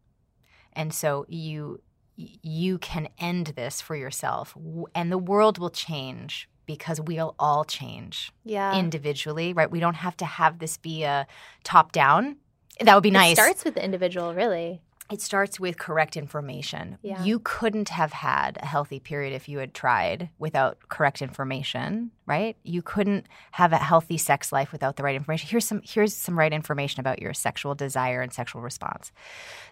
And 0.74 0.94
so 0.94 1.26
you 1.28 1.82
you 2.16 2.78
can 2.80 3.10
end 3.20 3.48
this 3.56 3.82
for 3.82 3.96
yourself, 3.96 4.56
and 4.96 5.12
the 5.12 5.18
world 5.18 5.58
will 5.58 5.70
change 5.70 6.50
because 6.66 7.00
we'll 7.00 7.36
all 7.40 7.64
change 7.64 8.32
yeah. 8.44 8.78
individually, 8.78 9.54
right? 9.54 9.72
We 9.72 9.80
don't 9.80 9.96
have 9.96 10.18
to 10.18 10.26
have 10.26 10.60
this 10.60 10.78
be 10.78 11.04
a 11.04 11.26
top 11.64 11.92
down. 11.92 12.38
That 12.82 12.94
would 12.94 13.04
be 13.04 13.12
nice. 13.12 13.34
It 13.34 13.42
starts 13.42 13.64
with 13.64 13.76
the 13.76 13.84
individual, 13.84 14.34
really. 14.34 14.82
It 15.10 15.22
starts 15.22 15.60
with 15.60 15.78
correct 15.78 16.18
information. 16.18 16.98
Yeah. 17.02 17.24
You 17.24 17.40
couldn't 17.40 17.90
have 17.90 18.12
had 18.12 18.58
a 18.62 18.66
healthy 18.66 19.00
period 19.00 19.34
if 19.34 19.48
you 19.48 19.60
had 19.60 19.74
tried 19.74 20.30
without 20.38 20.78
correct 20.90 21.22
information, 21.22 22.12
right? 22.26 22.58
You 22.64 22.82
couldn't 22.82 23.28
have 23.52 23.72
a 23.72 23.78
healthy 23.78 24.18
sex 24.18 24.52
life 24.52 24.72
without 24.72 24.98
the 24.98 25.04
right 25.04 25.16
information. 25.16 25.48
Here's 25.50 25.66
some 25.66 25.82
here's 25.84 26.14
some 26.14 26.38
right 26.38 26.52
information 26.52 27.00
about 27.00 27.22
your 27.22 27.34
sexual 27.34 27.76
desire 27.76 28.22
and 28.22 28.34
sexual 28.34 28.62
response. 28.62 29.12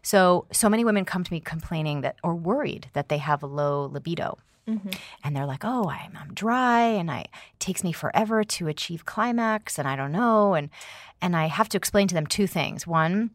So, 0.02 0.46
so 0.52 0.70
many 0.70 0.86
women 0.86 1.06
come 1.06 1.24
to 1.24 1.34
me 1.34 1.40
complaining 1.40 2.02
that 2.02 2.16
or 2.24 2.36
worried 2.36 2.90
that 2.94 3.10
they 3.10 3.18
have 3.18 3.44
a 3.44 3.48
low 3.48 3.86
libido 3.86 4.38
Mm-hmm. 4.68 4.90
And 5.24 5.36
they're 5.36 5.46
like, 5.46 5.64
oh, 5.64 5.90
I'm, 5.90 6.18
I'm 6.20 6.34
dry 6.34 6.82
and 6.82 7.12
I, 7.12 7.20
it 7.20 7.60
takes 7.60 7.84
me 7.84 7.92
forever 7.92 8.44
to 8.44 8.68
achieve 8.68 9.06
climax 9.06 9.78
and 9.78 9.88
I 9.88 9.96
don't 9.96 10.12
know. 10.12 10.56
And, 10.56 10.70
and 11.22 11.36
I 11.36 11.48
have 11.48 11.70
to 11.70 11.78
explain 11.78 12.08
to 12.08 12.16
them 12.16 12.26
two 12.26 12.48
things. 12.48 12.88
One, 12.88 13.32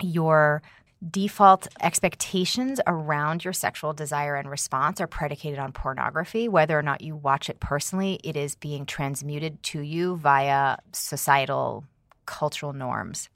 your 0.00 0.62
default 1.06 1.68
expectations 1.80 2.80
around 2.86 3.44
your 3.44 3.52
sexual 3.52 3.92
desire 3.92 4.34
and 4.34 4.50
response 4.50 5.00
are 5.00 5.06
predicated 5.06 5.58
on 5.58 5.72
pornography. 5.72 6.48
Whether 6.48 6.78
or 6.78 6.82
not 6.82 7.02
you 7.02 7.14
watch 7.14 7.48
it 7.48 7.60
personally, 7.60 8.18
it 8.24 8.36
is 8.36 8.56
being 8.56 8.84
transmuted 8.84 9.62
to 9.64 9.80
you 9.80 10.16
via 10.16 10.78
societal 10.92 11.84
cultural 12.26 12.72
norms. 12.72 13.28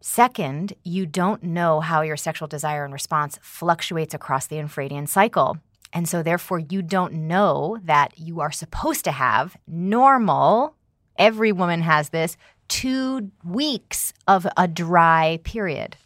Second, 0.00 0.72
you 0.84 1.04
don't 1.04 1.42
know 1.42 1.80
how 1.80 2.02
your 2.02 2.16
sexual 2.16 2.48
desire 2.48 2.84
and 2.84 2.92
response 2.92 3.38
fluctuates 3.42 4.14
across 4.14 4.46
the 4.46 4.56
infradian 4.56 5.08
cycle. 5.08 5.58
And 5.92 6.08
so, 6.08 6.22
therefore, 6.22 6.60
you 6.60 6.82
don't 6.82 7.12
know 7.12 7.78
that 7.84 8.18
you 8.18 8.40
are 8.40 8.52
supposed 8.52 9.04
to 9.04 9.12
have 9.12 9.56
normal, 9.66 10.74
every 11.18 11.52
woman 11.52 11.82
has 11.82 12.10
this, 12.10 12.36
two 12.68 13.30
weeks 13.44 14.12
of 14.26 14.46
a 14.56 14.68
dry 14.68 15.40
period. 15.44 15.96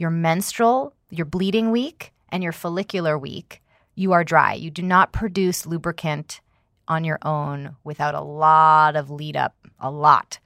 Your 0.00 0.08
menstrual, 0.08 0.94
your 1.10 1.26
bleeding 1.26 1.70
week, 1.70 2.14
and 2.30 2.42
your 2.42 2.52
follicular 2.52 3.18
week, 3.18 3.60
you 3.94 4.12
are 4.12 4.24
dry. 4.24 4.54
You 4.54 4.70
do 4.70 4.80
not 4.80 5.12
produce 5.12 5.66
lubricant 5.66 6.40
on 6.88 7.04
your 7.04 7.18
own 7.20 7.76
without 7.84 8.14
a 8.14 8.22
lot 8.22 8.96
of 8.96 9.10
lead 9.10 9.36
up, 9.36 9.54
a 9.78 9.90
lot. 9.90 10.38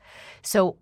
So, 0.43 0.75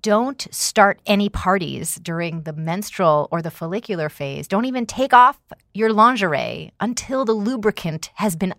don't 0.00 0.46
start 0.50 1.00
any 1.06 1.28
parties 1.28 1.96
during 1.96 2.42
the 2.42 2.52
menstrual 2.52 3.28
or 3.30 3.42
the 3.42 3.50
follicular 3.50 4.08
phase. 4.08 4.46
Don't 4.46 4.64
even 4.64 4.86
take 4.86 5.12
off 5.12 5.38
your 5.74 5.92
lingerie 5.92 6.72
until 6.80 7.24
the 7.24 7.32
lubricant 7.32 8.10
has 8.14 8.36
been 8.36 8.54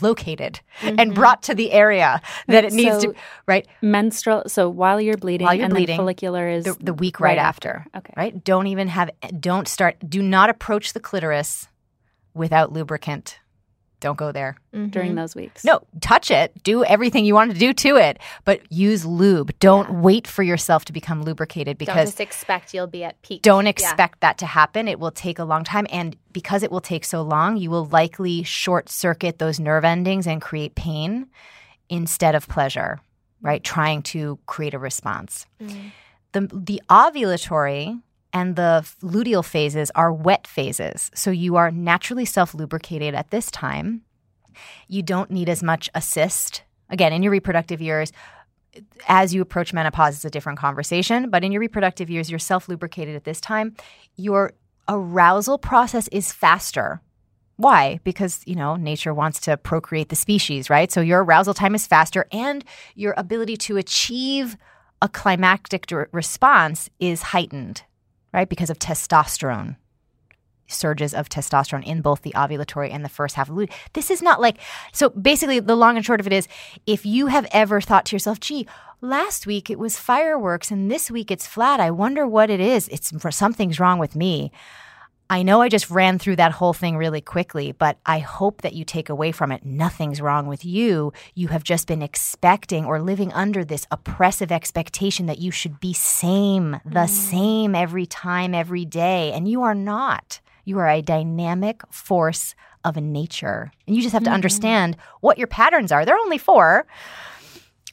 located 0.00 0.60
mm-hmm. 0.80 0.96
and 0.98 1.14
brought 1.14 1.42
to 1.44 1.54
the 1.54 1.72
area 1.72 2.20
that 2.46 2.64
it 2.64 2.72
needs 2.72 3.02
so 3.02 3.12
to. 3.12 3.18
Right, 3.46 3.66
menstrual. 3.82 4.44
So 4.46 4.68
while 4.68 5.00
you're 5.00 5.16
bleeding, 5.16 5.46
while 5.46 5.54
you're 5.54 5.64
and 5.64 5.74
bleeding, 5.74 5.96
follicular 5.96 6.48
is 6.48 6.64
the, 6.64 6.76
the 6.80 6.94
week 6.94 7.20
right, 7.20 7.30
right 7.30 7.38
after. 7.38 7.84
after. 7.86 7.98
Okay, 7.98 8.14
right. 8.16 8.44
Don't 8.44 8.66
even 8.66 8.88
have. 8.88 9.10
Don't 9.40 9.68
start. 9.68 9.96
Do 10.08 10.22
not 10.22 10.50
approach 10.50 10.92
the 10.92 11.00
clitoris 11.00 11.68
without 12.34 12.72
lubricant 12.72 13.38
don't 14.00 14.18
go 14.18 14.32
there 14.32 14.56
mm-hmm. 14.74 14.88
during 14.88 15.14
those 15.14 15.34
weeks. 15.34 15.64
No, 15.64 15.80
touch 16.00 16.30
it. 16.30 16.52
Do 16.62 16.84
everything 16.84 17.24
you 17.24 17.34
want 17.34 17.52
to 17.52 17.58
do 17.58 17.72
to 17.72 17.96
it, 17.96 18.18
but 18.44 18.60
use 18.70 19.04
lube. 19.04 19.58
Don't 19.58 19.88
yeah. 19.88 20.00
wait 20.00 20.26
for 20.26 20.42
yourself 20.42 20.84
to 20.86 20.92
become 20.92 21.22
lubricated 21.22 21.78
because 21.78 21.96
don't 21.96 22.06
just 22.06 22.20
expect 22.20 22.74
you'll 22.74 22.86
be 22.86 23.04
at 23.04 23.20
peak. 23.22 23.42
Don't 23.42 23.66
expect 23.66 24.16
yeah. 24.16 24.28
that 24.28 24.38
to 24.38 24.46
happen. 24.46 24.88
It 24.88 25.00
will 25.00 25.10
take 25.10 25.38
a 25.38 25.44
long 25.44 25.64
time, 25.64 25.86
and 25.90 26.16
because 26.32 26.62
it 26.62 26.70
will 26.70 26.80
take 26.80 27.04
so 27.04 27.22
long, 27.22 27.56
you 27.56 27.70
will 27.70 27.86
likely 27.86 28.42
short 28.42 28.88
circuit 28.88 29.38
those 29.38 29.58
nerve 29.58 29.84
endings 29.84 30.26
and 30.26 30.40
create 30.42 30.74
pain 30.74 31.28
instead 31.88 32.34
of 32.34 32.48
pleasure. 32.48 33.00
Right, 33.42 33.62
trying 33.62 34.02
to 34.04 34.38
create 34.46 34.74
a 34.74 34.78
response. 34.78 35.46
Mm. 35.60 35.92
The 36.32 36.40
the 36.52 36.82
ovulatory 36.88 38.00
and 38.36 38.54
the 38.54 38.86
luteal 39.02 39.42
phases 39.42 39.90
are 39.94 40.12
wet 40.12 40.46
phases. 40.46 41.10
So 41.14 41.30
you 41.30 41.56
are 41.56 41.70
naturally 41.70 42.26
self 42.26 42.54
lubricated 42.54 43.14
at 43.14 43.30
this 43.30 43.50
time. 43.50 44.02
You 44.88 45.02
don't 45.02 45.30
need 45.30 45.48
as 45.48 45.62
much 45.62 45.88
assist. 45.94 46.62
Again, 46.90 47.14
in 47.14 47.22
your 47.22 47.32
reproductive 47.32 47.80
years, 47.80 48.12
as 49.08 49.32
you 49.32 49.40
approach 49.40 49.72
menopause, 49.72 50.16
it's 50.16 50.24
a 50.26 50.30
different 50.30 50.58
conversation. 50.58 51.30
But 51.30 51.44
in 51.44 51.50
your 51.50 51.60
reproductive 51.60 52.10
years, 52.10 52.28
you're 52.28 52.38
self 52.38 52.68
lubricated 52.68 53.16
at 53.16 53.24
this 53.24 53.40
time. 53.40 53.74
Your 54.16 54.52
arousal 54.86 55.56
process 55.56 56.06
is 56.08 56.30
faster. 56.30 57.00
Why? 57.56 58.00
Because, 58.04 58.42
you 58.44 58.54
know, 58.54 58.76
nature 58.76 59.14
wants 59.14 59.40
to 59.40 59.56
procreate 59.56 60.10
the 60.10 60.16
species, 60.16 60.68
right? 60.68 60.92
So 60.92 61.00
your 61.00 61.24
arousal 61.24 61.54
time 61.54 61.74
is 61.74 61.86
faster 61.86 62.26
and 62.30 62.62
your 62.94 63.14
ability 63.16 63.56
to 63.68 63.78
achieve 63.78 64.58
a 65.00 65.08
climactic 65.08 65.90
response 66.12 66.90
is 67.00 67.22
heightened 67.32 67.82
right? 68.32 68.48
Because 68.48 68.70
of 68.70 68.78
testosterone 68.78 69.76
surges 70.68 71.14
of 71.14 71.28
testosterone 71.28 71.84
in 71.84 72.00
both 72.00 72.22
the 72.22 72.32
ovulatory 72.32 72.92
and 72.92 73.04
the 73.04 73.08
first 73.08 73.36
half 73.36 73.48
of 73.48 73.56
luteal. 73.56 73.72
This 73.92 74.10
is 74.10 74.22
not 74.22 74.40
like 74.40 74.58
so 74.92 75.10
basically 75.10 75.60
the 75.60 75.76
long 75.76 75.96
and 75.96 76.04
short 76.04 76.20
of 76.20 76.26
it 76.26 76.32
is 76.32 76.48
if 76.86 77.06
you 77.06 77.28
have 77.28 77.46
ever 77.52 77.80
thought 77.80 78.04
to 78.06 78.16
yourself, 78.16 78.40
gee, 78.40 78.66
last 79.00 79.46
week 79.46 79.70
it 79.70 79.78
was 79.78 79.96
fireworks 79.96 80.70
and 80.70 80.90
this 80.90 81.10
week 81.10 81.30
it's 81.30 81.46
flat. 81.46 81.80
I 81.80 81.90
wonder 81.90 82.26
what 82.26 82.50
it 82.50 82.60
is. 82.60 82.88
It's 82.88 83.12
something's 83.30 83.80
wrong 83.80 83.98
with 83.98 84.16
me. 84.16 84.50
I 85.28 85.42
know 85.42 85.60
I 85.60 85.68
just 85.68 85.90
ran 85.90 86.18
through 86.18 86.36
that 86.36 86.52
whole 86.52 86.72
thing 86.72 86.96
really 86.96 87.20
quickly, 87.20 87.72
but 87.72 87.98
I 88.06 88.20
hope 88.20 88.62
that 88.62 88.74
you 88.74 88.84
take 88.84 89.08
away 89.08 89.32
from 89.32 89.50
it 89.50 89.64
nothing's 89.64 90.20
wrong 90.20 90.46
with 90.46 90.64
you. 90.64 91.12
You 91.34 91.48
have 91.48 91.64
just 91.64 91.88
been 91.88 92.02
expecting 92.02 92.84
or 92.84 93.00
living 93.00 93.32
under 93.32 93.64
this 93.64 93.86
oppressive 93.90 94.52
expectation 94.52 95.26
that 95.26 95.38
you 95.38 95.50
should 95.50 95.80
be 95.80 95.92
same, 95.92 96.72
the 96.84 97.06
mm. 97.06 97.08
same 97.08 97.74
every 97.74 98.06
time, 98.06 98.54
every 98.54 98.84
day. 98.84 99.32
And 99.32 99.48
you 99.48 99.62
are 99.62 99.74
not. 99.74 100.40
You 100.64 100.78
are 100.78 100.88
a 100.88 101.02
dynamic 101.02 101.82
force 101.90 102.54
of 102.84 102.96
nature. 102.96 103.72
And 103.86 103.96
you 103.96 104.02
just 104.02 104.12
have 104.12 104.24
to 104.24 104.30
mm. 104.30 104.34
understand 104.34 104.96
what 105.20 105.38
your 105.38 105.48
patterns 105.48 105.90
are. 105.90 106.04
They're 106.04 106.16
only 106.16 106.38
four. 106.38 106.86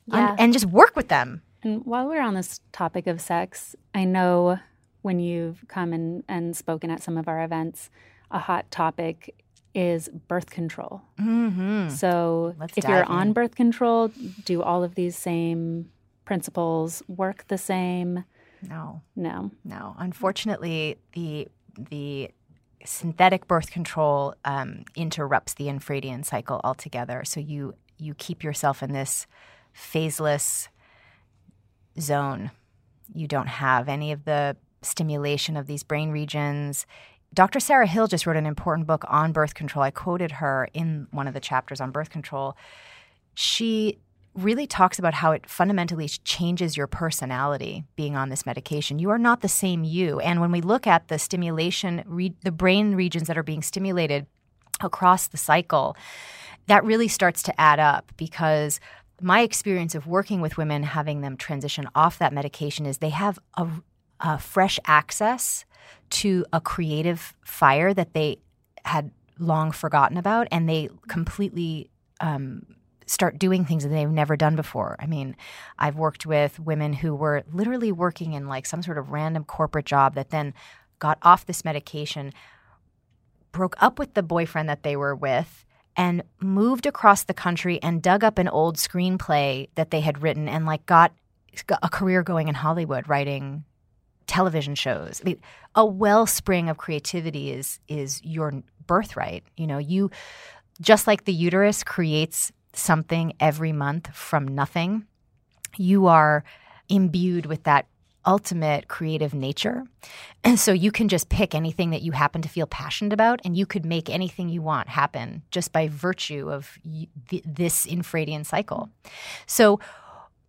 Yeah. 0.06 0.32
And, 0.32 0.40
and 0.40 0.54
just 0.54 0.66
work 0.66 0.96
with 0.96 1.08
them. 1.08 1.42
And 1.64 1.86
while 1.86 2.08
we're 2.08 2.22
on 2.22 2.36
this 2.36 2.60
topic 2.72 3.08
of 3.08 3.22
sex, 3.22 3.76
I 3.96 4.04
know 4.04 4.60
when 5.04 5.20
you've 5.20 5.64
come 5.68 5.94
and, 5.94 6.24
and 6.28 6.58
spoken 6.58 6.90
at 6.90 7.04
some 7.04 7.18
of 7.18 7.28
our 7.28 7.44
events, 7.44 7.92
a 8.32 8.40
hot 8.40 8.70
topic 8.72 9.36
is 9.76 10.10
birth 10.28 10.50
control. 10.50 11.02
Mm-hmm. 11.20 11.90
So 11.90 12.56
Let's 12.60 12.78
if 12.78 12.84
you're 12.86 13.02
in. 13.02 13.08
on 13.08 13.34
birth 13.34 13.56
control, 13.56 14.12
do 14.44 14.62
all 14.62 14.84
of 14.84 14.96
these 14.96 15.16
same 15.16 15.92
principles 16.26 17.04
work 17.08 17.46
the 17.48 17.58
same? 17.58 18.24
No. 18.62 19.02
No. 19.16 19.52
No. 19.64 19.96
Unfortunately, 19.98 20.98
the 21.14 21.48
the 21.78 22.32
synthetic 22.86 23.48
birth 23.48 23.72
control 23.72 24.36
um, 24.46 24.84
interrupts 24.96 25.54
the 25.54 25.66
infradian 25.66 26.24
cycle 26.26 26.62
altogether. 26.64 27.24
So 27.26 27.40
you 27.40 27.76
you 27.98 28.14
keep 28.14 28.44
yourself 28.44 28.84
in 28.84 28.94
this 28.94 29.28
phaseless 29.74 30.68
zone. 32.00 32.52
You 33.14 33.28
don't 33.28 33.48
have 33.48 33.90
any 33.90 34.12
of 34.12 34.26
the 34.26 34.56
stimulation 34.86 35.58
of 35.58 35.68
these 35.68 35.84
brain 35.84 36.12
regions. 36.12 36.86
Dr. 37.34 37.60
Sarah 37.60 37.88
Hill 37.88 38.08
just 38.08 38.28
wrote 38.28 38.38
an 38.38 38.46
important 38.46 38.88
book 38.88 39.04
on 39.08 39.32
birth 39.32 39.56
control. 39.56 39.84
I 39.84 39.92
quoted 39.92 40.34
her 40.34 40.70
in 40.74 41.08
one 41.12 41.28
of 41.28 41.34
the 41.34 41.40
chapters 41.40 41.82
on 41.82 41.92
birth 41.92 42.10
control. 42.10 42.56
She 43.34 44.00
really 44.36 44.66
talks 44.66 44.98
about 44.98 45.14
how 45.14 45.32
it 45.32 45.50
fundamentally 45.50 46.08
changes 46.08 46.76
your 46.76 46.88
personality 46.88 47.84
being 47.96 48.16
on 48.16 48.30
this 48.30 48.46
medication. 48.46 49.00
You 49.00 49.12
are 49.12 49.20
not 49.20 49.42
the 49.42 49.48
same 49.48 49.84
you. 49.84 50.20
And 50.20 50.42
when 50.42 50.52
we 50.52 50.62
look 50.62 50.88
at 50.88 51.08
the 51.08 51.20
stimulation, 51.20 52.04
re- 52.06 52.36
the 52.44 52.52
brain 52.52 52.96
regions 52.96 53.28
that 53.28 53.38
are 53.38 53.44
being 53.44 53.62
stimulated 53.62 54.26
across 54.82 55.28
the 55.28 55.38
cycle, 55.38 55.96
that 56.68 56.84
really 56.84 57.08
starts 57.08 57.44
to 57.44 57.62
add 57.62 57.80
up 57.80 58.12
because 58.18 58.80
my 59.22 59.42
experience 59.42 59.96
of 59.96 60.08
working 60.08 60.42
with 60.42 60.58
women 60.58 60.84
having 60.84 61.22
them 61.22 61.38
transition 61.38 61.88
off 61.94 62.18
that 62.18 62.34
medication 62.34 62.86
is 62.86 62.98
they 62.98 63.10
have 63.10 63.38
a 63.56 63.68
uh, 64.24 64.38
fresh 64.38 64.80
access 64.88 65.66
to 66.10 66.46
a 66.54 66.62
creative 66.62 67.36
fire 67.46 67.94
that 67.94 68.14
they 68.14 68.38
had 68.86 69.12
long 69.38 69.72
forgotten 69.72 70.18
about, 70.18 70.48
and 70.52 70.68
they 70.68 70.90
completely 71.08 71.90
um, 72.22 72.66
start 73.06 73.38
doing 73.38 73.66
things 73.66 73.84
that 73.84 73.90
they've 73.90 74.10
never 74.10 74.38
done 74.38 74.56
before. 74.56 74.96
I 75.00 75.08
mean, 75.08 75.36
I've 75.78 75.98
worked 75.98 76.26
with 76.26 76.60
women 76.60 76.94
who 76.94 77.14
were 77.14 77.44
literally 77.52 77.92
working 77.92 78.34
in 78.34 78.48
like 78.48 78.66
some 78.66 78.82
sort 78.82 78.98
of 78.98 79.12
random 79.12 79.44
corporate 79.44 79.86
job 79.86 80.16
that 80.16 80.30
then 80.30 80.54
got 81.00 81.18
off 81.22 81.46
this 81.46 81.66
medication, 81.66 82.32
broke 83.52 83.76
up 83.82 84.00
with 84.00 84.14
the 84.14 84.24
boyfriend 84.24 84.70
that 84.70 84.84
they 84.84 84.96
were 84.96 85.16
with, 85.16 85.66
and 85.98 86.24
moved 86.40 86.86
across 86.86 87.24
the 87.24 87.34
country 87.34 87.82
and 87.84 88.02
dug 88.02 88.24
up 88.24 88.38
an 88.38 88.48
old 88.48 88.78
screenplay 88.78 89.68
that 89.76 89.92
they 89.92 90.00
had 90.00 90.22
written 90.22 90.48
and 90.48 90.66
like 90.66 90.86
got 90.86 91.12
a 91.84 91.90
career 91.90 92.24
going 92.24 92.48
in 92.48 92.56
Hollywood 92.56 93.08
writing 93.08 93.64
television 94.28 94.76
shows. 94.76 95.22
I 95.22 95.26
mean, 95.26 95.42
a 95.76 95.86
wellspring 95.86 96.70
of 96.70 96.78
creativity 96.78 97.52
is 97.52 97.80
is 97.88 98.22
your 98.24 98.64
birthright. 98.86 99.44
You 99.58 99.68
know, 99.68 99.78
you 99.78 100.12
just 100.82 101.08
like 101.08 101.26
the 101.26 101.34
uterus 101.34 101.84
creates 101.84 102.52
something 102.74 103.34
every 103.40 103.72
month 103.72 104.14
from 104.14 104.48
nothing, 104.48 105.06
you 105.78 106.08
are 106.08 106.44
imbued 106.90 107.46
with 107.46 107.64
that 107.64 107.88
ultimate 108.26 108.88
creative 108.88 109.34
nature. 109.34 109.84
And 110.44 110.60
so 110.60 110.72
you 110.72 110.92
can 110.92 111.10
just 111.10 111.30
pick 111.30 111.54
anything 111.54 111.90
that 111.90 112.02
you 112.02 112.14
happen 112.14 112.42
to 112.42 112.50
feel 112.50 112.68
passionate 112.68 113.14
about 113.14 113.42
and 113.44 113.58
you 113.58 113.66
could 113.66 113.86
make 113.86 114.10
anything 114.10 114.50
you 114.50 114.62
want 114.62 114.88
happen 114.90 115.44
just 115.52 115.72
by 115.72 115.90
virtue 115.90 116.50
of 116.50 116.78
this 117.46 117.86
infradian 117.86 118.46
cycle. 118.46 118.90
So 119.46 119.80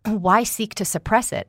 why 0.05 0.45
seek 0.45 0.75
to 0.77 0.85
suppress 0.85 1.33
it? 1.33 1.49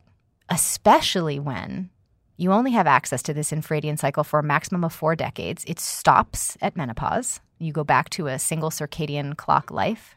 Especially 0.49 1.39
when 1.39 1.89
you 2.37 2.51
only 2.51 2.71
have 2.71 2.87
access 2.87 3.21
to 3.23 3.33
this 3.33 3.51
infradian 3.51 3.97
cycle 3.97 4.23
for 4.23 4.39
a 4.39 4.43
maximum 4.43 4.83
of 4.83 4.93
four 4.93 5.15
decades. 5.15 5.63
It 5.67 5.79
stops 5.79 6.57
at 6.61 6.75
menopause. 6.75 7.39
You 7.59 7.71
go 7.71 7.83
back 7.83 8.09
to 8.11 8.27
a 8.27 8.37
single 8.39 8.69
circadian 8.69 9.37
clock 9.37 9.71
life. 9.71 10.15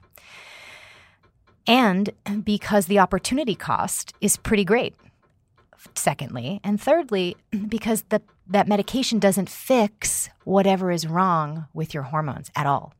And 1.66 2.11
because 2.45 2.87
the 2.87 2.99
opportunity 2.99 3.55
cost 3.55 4.14
is 4.21 4.37
pretty 4.37 4.64
great, 4.64 4.95
secondly. 5.95 6.61
And 6.64 6.81
thirdly, 6.81 7.37
because 7.69 8.03
the, 8.09 8.23
that 8.49 8.66
medication 8.66 9.19
doesn't 9.19 9.51
fix 9.51 10.31
whatever 10.45 10.91
is 10.91 11.07
wrong 11.07 11.66
with 11.75 11.95
your 11.95 12.05
hormones 12.05 12.51
at 12.57 12.66
all 12.66 12.95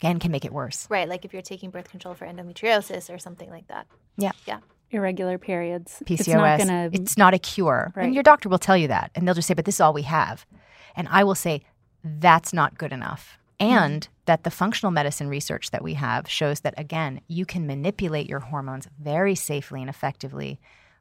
and 0.00 0.20
can 0.20 0.30
make 0.30 0.44
it 0.44 0.52
worse. 0.52 0.86
Right. 0.88 1.08
Like 1.08 1.24
if 1.24 1.32
you're 1.32 1.42
taking 1.42 1.70
birth 1.70 1.90
control 1.90 2.14
for 2.14 2.26
endometriosis 2.26 3.12
or 3.12 3.18
something 3.18 3.50
like 3.50 3.66
that. 3.68 3.86
Yeah. 4.16 4.32
Yeah. 4.46 4.60
Irregular 4.92 5.38
periods. 5.38 6.02
PCOS. 6.04 6.20
It's 6.20 6.28
not 6.28 6.58
gonna. 6.58 6.90
it's 6.92 7.18
not 7.18 7.34
a 7.34 7.38
cure. 7.38 7.92
Right. 7.96 8.04
And 8.04 8.14
your 8.14 8.22
doctor 8.22 8.48
will 8.48 8.58
tell 8.58 8.76
you 8.76 8.88
that. 8.88 9.10
And 9.14 9.26
they'll 9.26 9.34
just 9.34 9.48
say, 9.48 9.54
but 9.54 9.64
this 9.64 9.76
is 9.76 9.80
all 9.80 9.92
we 9.92 10.02
have. 10.02 10.46
And 10.94 11.08
I 11.10 11.24
will 11.24 11.34
say, 11.34 11.62
that's 12.04 12.52
not 12.52 12.78
good 12.78 12.92
enough. 12.92 13.38
And 13.58 14.08
that 14.26 14.42
the 14.44 14.50
functional 14.50 14.90
medicine 14.90 15.28
research 15.28 15.70
that 15.70 15.82
we 15.84 15.94
have 15.94 16.28
shows 16.28 16.60
that, 16.60 16.74
again, 16.76 17.20
you 17.28 17.46
can 17.46 17.66
manipulate 17.66 18.28
your 18.28 18.40
hormones 18.40 18.88
very 19.00 19.34
safely 19.34 19.80
and 19.80 19.88
effectively 19.88 20.60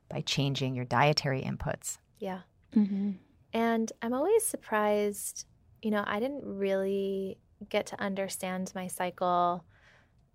by 0.09 0.21
changing 0.21 0.75
your 0.75 0.85
dietary 0.85 1.41
inputs. 1.41 1.97
Yeah. 2.19 2.41
Mhm. 2.75 3.15
And 3.53 3.91
I'm 4.01 4.13
always 4.13 4.45
surprised, 4.45 5.45
you 5.81 5.89
know, 5.91 6.03
I 6.05 6.19
didn't 6.19 6.43
really 6.45 7.37
get 7.69 7.87
to 7.87 7.99
understand 8.01 8.71
my 8.75 8.87
cycle 8.87 9.63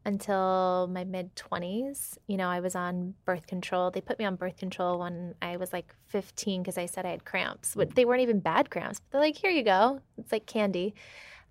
until 0.07 0.89
my 0.93 1.03
mid 1.05 1.35
20s. 1.35 2.17
You 2.29 2.37
know, 2.37 2.49
I 2.49 2.61
was 2.61 2.75
on 2.75 3.15
birth 3.25 3.47
control. 3.47 3.91
They 3.91 4.01
put 4.01 4.19
me 4.19 4.25
on 4.25 4.37
birth 4.37 4.57
control 4.57 5.01
when 5.01 5.35
I 5.43 5.57
was 5.57 5.73
like 5.73 5.95
15 6.09 6.63
because 6.63 6.79
I 6.79 6.87
said 6.87 7.05
I 7.05 7.11
had 7.11 7.25
cramps. 7.25 7.75
But 7.75 7.91
mm. 7.91 7.95
they 7.95 8.05
weren't 8.05 8.23
even 8.23 8.39
bad 8.39 8.71
cramps. 8.71 9.01
But 9.01 9.11
they're 9.11 9.21
like, 9.27 9.37
here 9.37 9.51
you 9.51 9.65
go. 9.65 10.01
It's 10.17 10.31
like 10.31 10.47
candy. 10.47 10.95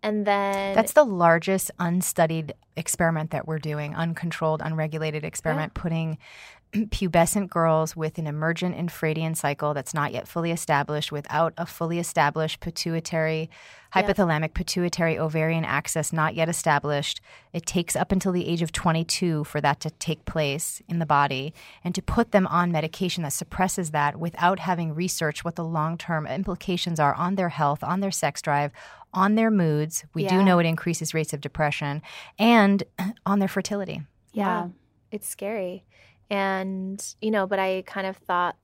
And 0.05 0.23
then 0.23 0.75
That's 0.75 0.93
the 0.93 1.03
largest 1.03 1.71
unstudied 1.79 2.53
experiment 2.77 3.31
that 3.31 3.47
we're 3.47 3.57
doing, 3.57 3.95
uncontrolled, 3.95 4.61
unregulated 4.63 5.23
experiment, 5.23 5.73
putting 5.73 6.19
pubescent 6.73 7.49
girls 7.49 7.95
with 7.95 8.19
an 8.19 8.27
emergent 8.27 8.77
infradian 8.77 9.35
cycle 9.35 9.73
that's 9.73 9.95
not 9.95 10.13
yet 10.13 10.27
fully 10.27 10.51
established 10.51 11.11
without 11.11 11.53
a 11.57 11.65
fully 11.65 11.97
established 11.97 12.59
pituitary, 12.59 13.49
Yeah. 13.95 14.03
hypothalamic 14.03 14.53
pituitary 14.53 15.17
ovarian 15.17 15.65
axis 15.65 16.13
not 16.13 16.35
yet 16.35 16.49
established. 16.49 17.19
It 17.51 17.65
takes 17.65 17.95
up 17.95 18.11
until 18.11 18.31
the 18.31 18.47
age 18.47 18.61
of 18.61 18.71
22 18.71 19.45
for 19.45 19.59
that 19.61 19.79
to 19.79 19.89
take 19.89 20.25
place 20.25 20.83
in 20.87 20.99
the 20.99 21.05
body 21.07 21.51
and 21.83 21.95
to 21.95 22.01
put 22.03 22.31
them 22.31 22.45
on 22.45 22.71
medication 22.71 23.23
that 23.23 23.33
suppresses 23.33 23.89
that 23.89 24.19
without 24.19 24.59
having 24.59 24.93
researched 24.93 25.43
what 25.43 25.55
the 25.55 25.63
long-term 25.65 26.27
implications 26.27 26.99
are 26.99 27.15
on 27.15 27.35
their 27.35 27.49
health, 27.49 27.83
on 27.83 28.01
their 28.01 28.11
sex 28.11 28.39
drive, 28.41 28.71
on 29.15 29.35
their 29.35 29.49
moods. 29.49 30.05
We 30.13 30.23
Yeah. 30.23 30.29
do 30.37 30.43
know 30.43 30.59
it 30.59 30.65
increases 30.65 31.13
rates 31.13 31.33
of 31.33 31.41
depression 31.41 32.01
and 32.37 32.83
on 33.25 33.39
their 33.39 33.47
fertility. 33.47 34.01
Yeah. 34.33 34.67
it's 35.11 35.27
scary. 35.27 35.85
And, 36.29 37.03
you 37.21 37.31
know, 37.31 37.47
but 37.47 37.57
I 37.59 37.83
kind 37.87 38.05
of 38.05 38.17
thought 38.17 38.57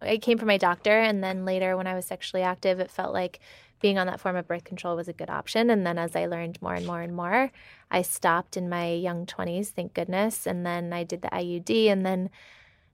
it 0.00 0.18
came 0.22 0.38
from 0.38 0.48
my 0.48 0.56
doctor. 0.56 0.98
And 0.98 1.22
then 1.22 1.44
later, 1.44 1.76
when 1.76 1.86
I 1.86 1.94
was 1.94 2.06
sexually 2.06 2.42
active, 2.42 2.80
it 2.80 2.90
felt 2.90 3.12
like 3.12 3.40
being 3.80 3.98
on 3.98 4.06
that 4.06 4.20
form 4.20 4.36
of 4.36 4.46
birth 4.46 4.64
control 4.64 4.96
was 4.96 5.08
a 5.08 5.12
good 5.12 5.28
option. 5.28 5.68
And 5.68 5.84
then 5.86 5.98
as 5.98 6.16
I 6.16 6.26
learned 6.26 6.62
more 6.62 6.74
and 6.74 6.86
more 6.86 7.00
and 7.02 7.14
more, 7.14 7.50
I 7.90 8.02
stopped 8.02 8.56
in 8.56 8.68
my 8.68 8.92
young 8.92 9.26
20s, 9.26 9.68
thank 9.70 9.92
goodness. 9.92 10.46
And 10.46 10.64
then 10.64 10.92
I 10.92 11.02
did 11.04 11.20
the 11.22 11.28
IUD. 11.28 11.88
And 11.90 12.06
then, 12.06 12.30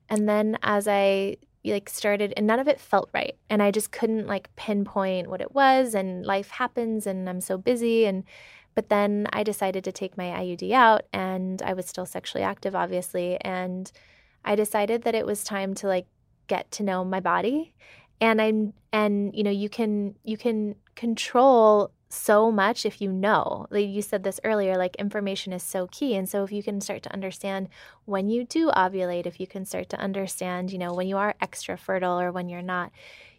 and 0.09 0.29
then 0.29 0.59
as 0.63 0.89
I 0.89 1.37
like 1.65 1.89
started 1.89 2.33
and 2.37 2.47
none 2.47 2.59
of 2.59 2.69
it 2.69 2.81
felt 2.81 3.11
right 3.13 3.37
and 3.51 3.63
i 3.63 3.71
just 3.71 3.93
couldn't 3.93 4.27
like 4.27 4.55
pinpoint 4.57 5.29
what 5.29 5.41
it 5.41 5.55
was 5.55 5.95
and 5.95 6.25
life 6.25 6.51
happens 6.51 7.07
and 7.07 7.29
i'm 7.29 7.41
so 7.41 7.59
busy 7.59 8.07
and 8.07 8.25
but 8.79 8.91
then 8.91 9.27
I 9.33 9.43
decided 9.43 9.83
to 9.83 9.91
take 9.91 10.17
my 10.17 10.27
IUD 10.27 10.71
out 10.71 11.03
and 11.13 11.61
I 11.63 11.73
was 11.73 11.87
still 11.87 12.07
sexually 12.07 12.45
active, 12.45 12.77
obviously. 12.77 13.37
And 13.41 13.91
I 14.45 14.55
decided 14.55 15.03
that 15.03 15.17
it 15.17 15.27
was 15.27 15.43
time 15.43 15.75
to 15.75 15.89
like 15.89 16.07
get 16.47 16.71
to 16.71 16.85
know 16.85 17.05
my 17.05 17.19
body. 17.19 17.75
And 18.21 18.41
I'm, 18.41 18.73
and 18.93 19.35
you 19.35 19.43
know, 19.43 19.51
you 19.51 19.69
can, 19.69 20.15
you 20.23 20.37
can 20.37 20.77
control 20.95 21.91
so 22.09 22.51
much 22.51 22.87
if 22.87 23.01
you 23.01 23.13
know. 23.13 23.67
Like 23.71 23.89
you 23.89 24.03
said 24.03 24.23
this 24.23 24.41
earlier, 24.45 24.77
like 24.77 24.97
information 24.97 25.53
is 25.53 25.63
so 25.63 25.87
key. 25.89 26.15
And 26.15 26.29
so 26.29 26.43
if 26.45 26.53
you 26.53 26.63
can 26.63 26.81
start 26.81 27.03
to 27.05 27.13
understand 27.13 27.69
when 28.07 28.29
you 28.29 28.45
do 28.45 28.71
ovulate, 28.71 29.27
if 29.27 29.39
you 29.39 29.47
can 29.47 29.65
start 29.65 29.89
to 29.91 30.01
understand, 30.01 30.73
you 30.73 30.79
know, 30.79 30.95
when 30.95 31.07
you 31.07 31.17
are 31.17 31.35
extra 31.41 31.77
fertile 31.77 32.19
or 32.19 32.33
when 32.33 32.49
you're 32.49 32.63
not, 32.63 32.93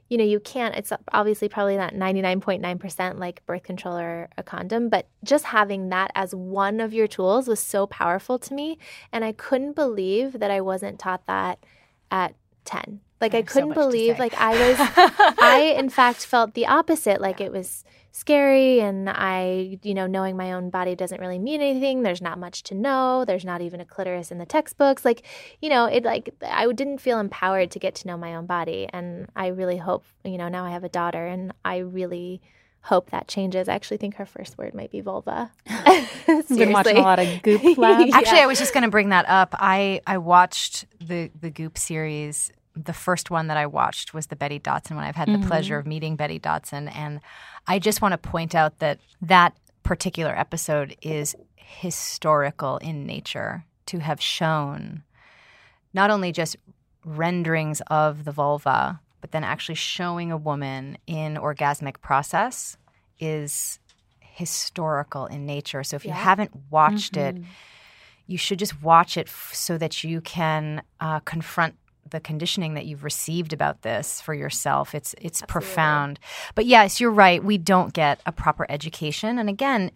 you 0.08 0.18
know, 0.18 0.24
you 0.24 0.40
can't, 0.40 0.76
it's 0.76 0.92
obviously 1.14 1.50
probably 1.50 1.78
not 1.78 1.94
99.9% 1.94 3.20
like 3.20 3.46
birth 3.46 3.64
control 3.64 3.98
or 3.98 4.30
a 4.38 4.44
condom, 4.44 4.90
but 4.90 5.08
just 5.24 5.46
having 5.46 5.90
that 5.90 6.12
as 6.16 6.34
one 6.34 6.80
of 6.80 6.94
your 6.94 7.08
tools 7.08 7.48
was 7.48 7.60
so 7.60 7.88
powerful 7.88 8.40
to 8.40 8.54
me. 8.54 8.78
And 9.12 9.24
I 9.24 9.32
couldn't 9.32 9.76
believe 9.76 10.34
that 10.34 10.52
I 10.52 10.62
wasn't 10.62 11.00
taught 11.00 11.26
that 11.28 11.64
at 12.12 12.36
10. 12.66 13.02
Like, 13.22 13.34
I 13.34 13.42
couldn't 13.42 13.70
much 13.70 13.78
to 13.78 13.82
believe, 13.82 14.20
like, 14.20 14.34
I 14.36 14.52
was, 14.52 14.78
I 15.40 15.76
in 15.78 15.90
fact 15.90 16.26
felt 16.26 16.54
the 16.54 16.68
opposite. 16.68 17.20
Like, 17.22 17.42
it 17.42 17.52
was 17.52 17.84
scary. 18.12 18.82
And 18.82 19.10
I, 19.10 19.80
you 19.84 19.94
know, 19.94 20.08
knowing 20.08 20.36
my 20.36 20.54
own 20.54 20.70
body 20.70 20.96
doesn't 20.96 21.20
really 21.20 21.40
mean 21.40 21.62
anything. 21.62 22.02
There's 22.02 22.22
not 22.22 22.38
much 22.38 22.64
to 22.64 22.76
know. 22.76 23.26
There's 23.26 23.46
not 23.46 23.62
even 23.62 23.80
a 23.80 23.86
clitoris 23.86 24.32
in 24.32 24.38
the 24.38 24.46
textbooks. 24.46 25.06
Like, 25.06 25.26
you 25.62 25.70
know, 25.70 25.86
it 25.86 26.04
like, 26.04 26.34
I 26.42 26.72
didn't 26.72 27.00
feel 27.00 27.20
empowered 27.20 27.72
to 27.72 27.80
get 27.80 27.96
to 27.96 28.08
know 28.08 28.18
my 28.18 28.36
own 28.36 28.46
body. 28.46 28.88
And 28.92 29.28
I 29.36 29.48
really 29.48 29.78
hope, 29.78 30.06
you 30.24 30.38
know, 30.38 30.50
now 30.50 30.66
I 30.66 30.72
have 30.72 30.84
a 30.84 30.90
daughter 30.90 31.26
and 31.26 31.54
I 31.64 31.78
really 31.78 32.42
hope 32.82 33.12
that 33.12 33.28
changes. 33.28 33.68
I 33.68 33.74
actually 33.76 33.98
think 33.98 34.16
her 34.16 34.26
first 34.26 34.58
word 34.58 34.74
might 34.74 34.92
be 34.92 35.02
vulva. 35.02 35.52
I've 35.68 36.48
been 36.48 36.72
watching 36.72 36.98
a 36.98 37.02
lot 37.02 37.20
of 37.20 37.42
Goop 37.42 37.62
Labs. 37.78 38.10
Yeah. 38.10 38.18
Actually, 38.18 38.40
I 38.40 38.48
was 38.48 38.58
just 38.58 38.74
going 38.74 38.84
to 38.84 38.90
bring 38.90 39.10
that 39.10 39.28
up. 39.28 39.54
I 39.54 40.02
I 40.08 40.18
watched 40.18 40.86
the 41.00 41.30
the 41.40 41.50
Goop 41.50 41.78
series. 41.78 42.52
The 42.76 42.94
first 42.94 43.30
one 43.30 43.48
that 43.48 43.58
I 43.58 43.66
watched 43.66 44.14
was 44.14 44.28
the 44.28 44.36
Betty 44.36 44.60
Dodson 44.60 44.96
one. 44.96 45.06
I've 45.06 45.16
had 45.16 45.28
the 45.28 45.46
pleasure 45.48 45.78
of 45.78 45.86
meeting 45.86 46.16
Betty 46.16 46.40
Dodson, 46.40 46.88
and 46.88 47.20
I 47.68 47.80
just 47.80 48.02
want 48.02 48.14
to 48.14 48.18
point 48.18 48.56
out 48.56 48.80
that 48.80 49.00
that 49.22 49.58
particular 49.84 50.38
episode 50.38 50.96
is 51.02 51.36
historical 51.56 52.78
in 52.78 53.06
nature 53.06 53.66
to 53.88 54.00
have 54.00 54.22
shown 54.22 55.04
not 55.94 56.10
only 56.12 56.32
just 56.32 56.56
renderings 57.04 57.82
of 57.88 58.24
the 58.24 58.32
vulva, 58.32 59.00
but 59.22 59.32
then 59.32 59.44
actually 59.44 59.76
showing 59.76 60.32
a 60.32 60.38
woman 60.38 60.98
in 61.08 61.36
orgasmic 61.36 62.00
process 62.02 62.78
is 63.20 63.80
historical 64.22 65.26
in 65.26 65.46
nature. 65.46 65.84
So 65.84 65.96
if 65.96 66.06
you 66.06 66.12
haven't 66.12 66.52
watched 66.70 67.18
it, 67.18 67.36
you 68.28 68.38
should 68.38 68.60
just 68.60 68.82
watch 68.82 69.18
it 69.18 69.28
f- 69.28 69.52
so 69.54 69.78
that 69.78 70.04
you 70.04 70.22
can 70.22 70.84
uh, 71.00 71.20
confront 71.22 71.76
the 72.10 72.20
conditioning 72.20 72.74
that 72.74 72.86
you've 72.86 73.04
received 73.04 73.54
about 73.54 73.82
this 73.82 74.22
for 74.22 74.34
yourself. 74.34 74.94
It's 74.94 75.16
it's 75.20 75.42
profound. 75.48 76.20
But 76.56 76.66
yes, 76.66 77.00
you're 77.00 77.12
right. 77.12 77.44
We 77.44 77.58
don't 77.58 77.94
get 77.94 78.20
a 78.26 78.32
proper 78.32 78.66
education, 78.70 79.38
and 79.38 79.50
again, 79.50 79.92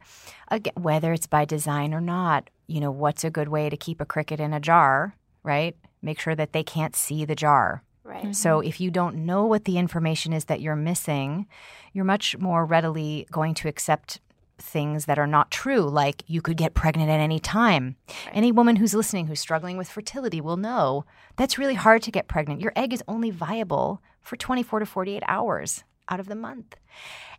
again, 0.49 0.73
whether 0.75 1.13
it's 1.13 1.27
by 1.27 1.45
design 1.45 1.93
or 1.93 2.01
not, 2.01 2.49
you 2.67 2.79
know, 2.79 2.91
what's 2.91 3.23
a 3.23 3.29
good 3.29 3.49
way 3.49 3.69
to 3.69 3.77
keep 3.77 4.01
a 4.01 4.05
cricket 4.05 4.39
in 4.39 4.53
a 4.53 4.59
jar, 4.59 5.15
right? 5.43 5.75
Make 6.01 6.19
sure 6.19 6.35
that 6.35 6.53
they 6.53 6.63
can't 6.63 6.95
see 6.95 7.25
the 7.25 7.35
jar. 7.35 7.83
Right. 8.03 8.35
So 8.35 8.57
mm-hmm. 8.59 8.67
if 8.67 8.81
you 8.81 8.91
don't 8.91 9.25
know 9.25 9.45
what 9.45 9.65
the 9.65 9.77
information 9.77 10.33
is 10.33 10.45
that 10.45 10.59
you're 10.59 10.75
missing, 10.75 11.47
you're 11.93 12.03
much 12.03 12.37
more 12.37 12.65
readily 12.65 13.25
going 13.31 13.53
to 13.55 13.69
accept 13.69 14.19
things 14.57 15.05
that 15.05 15.19
are 15.19 15.27
not 15.27 15.51
true, 15.51 15.81
like 15.81 16.23
you 16.27 16.41
could 16.41 16.57
get 16.57 16.73
pregnant 16.73 17.09
at 17.09 17.19
any 17.19 17.39
time. 17.39 17.95
Any 18.31 18.51
woman 18.51 18.77
who's 18.77 18.93
listening 18.93 19.27
who's 19.27 19.39
struggling 19.39 19.77
with 19.77 19.89
fertility 19.89 20.41
will 20.41 20.57
know 20.57 21.05
that's 21.35 21.57
really 21.57 21.73
hard 21.73 22.01
to 22.03 22.11
get 22.11 22.27
pregnant. 22.27 22.61
Your 22.61 22.73
egg 22.75 22.93
is 22.93 23.03
only 23.07 23.29
viable 23.29 24.01
for 24.21 24.35
24 24.35 24.79
to 24.79 24.85
48 24.85 25.23
hours 25.27 25.83
out 26.09 26.19
of 26.19 26.27
the 26.27 26.35
month. 26.35 26.75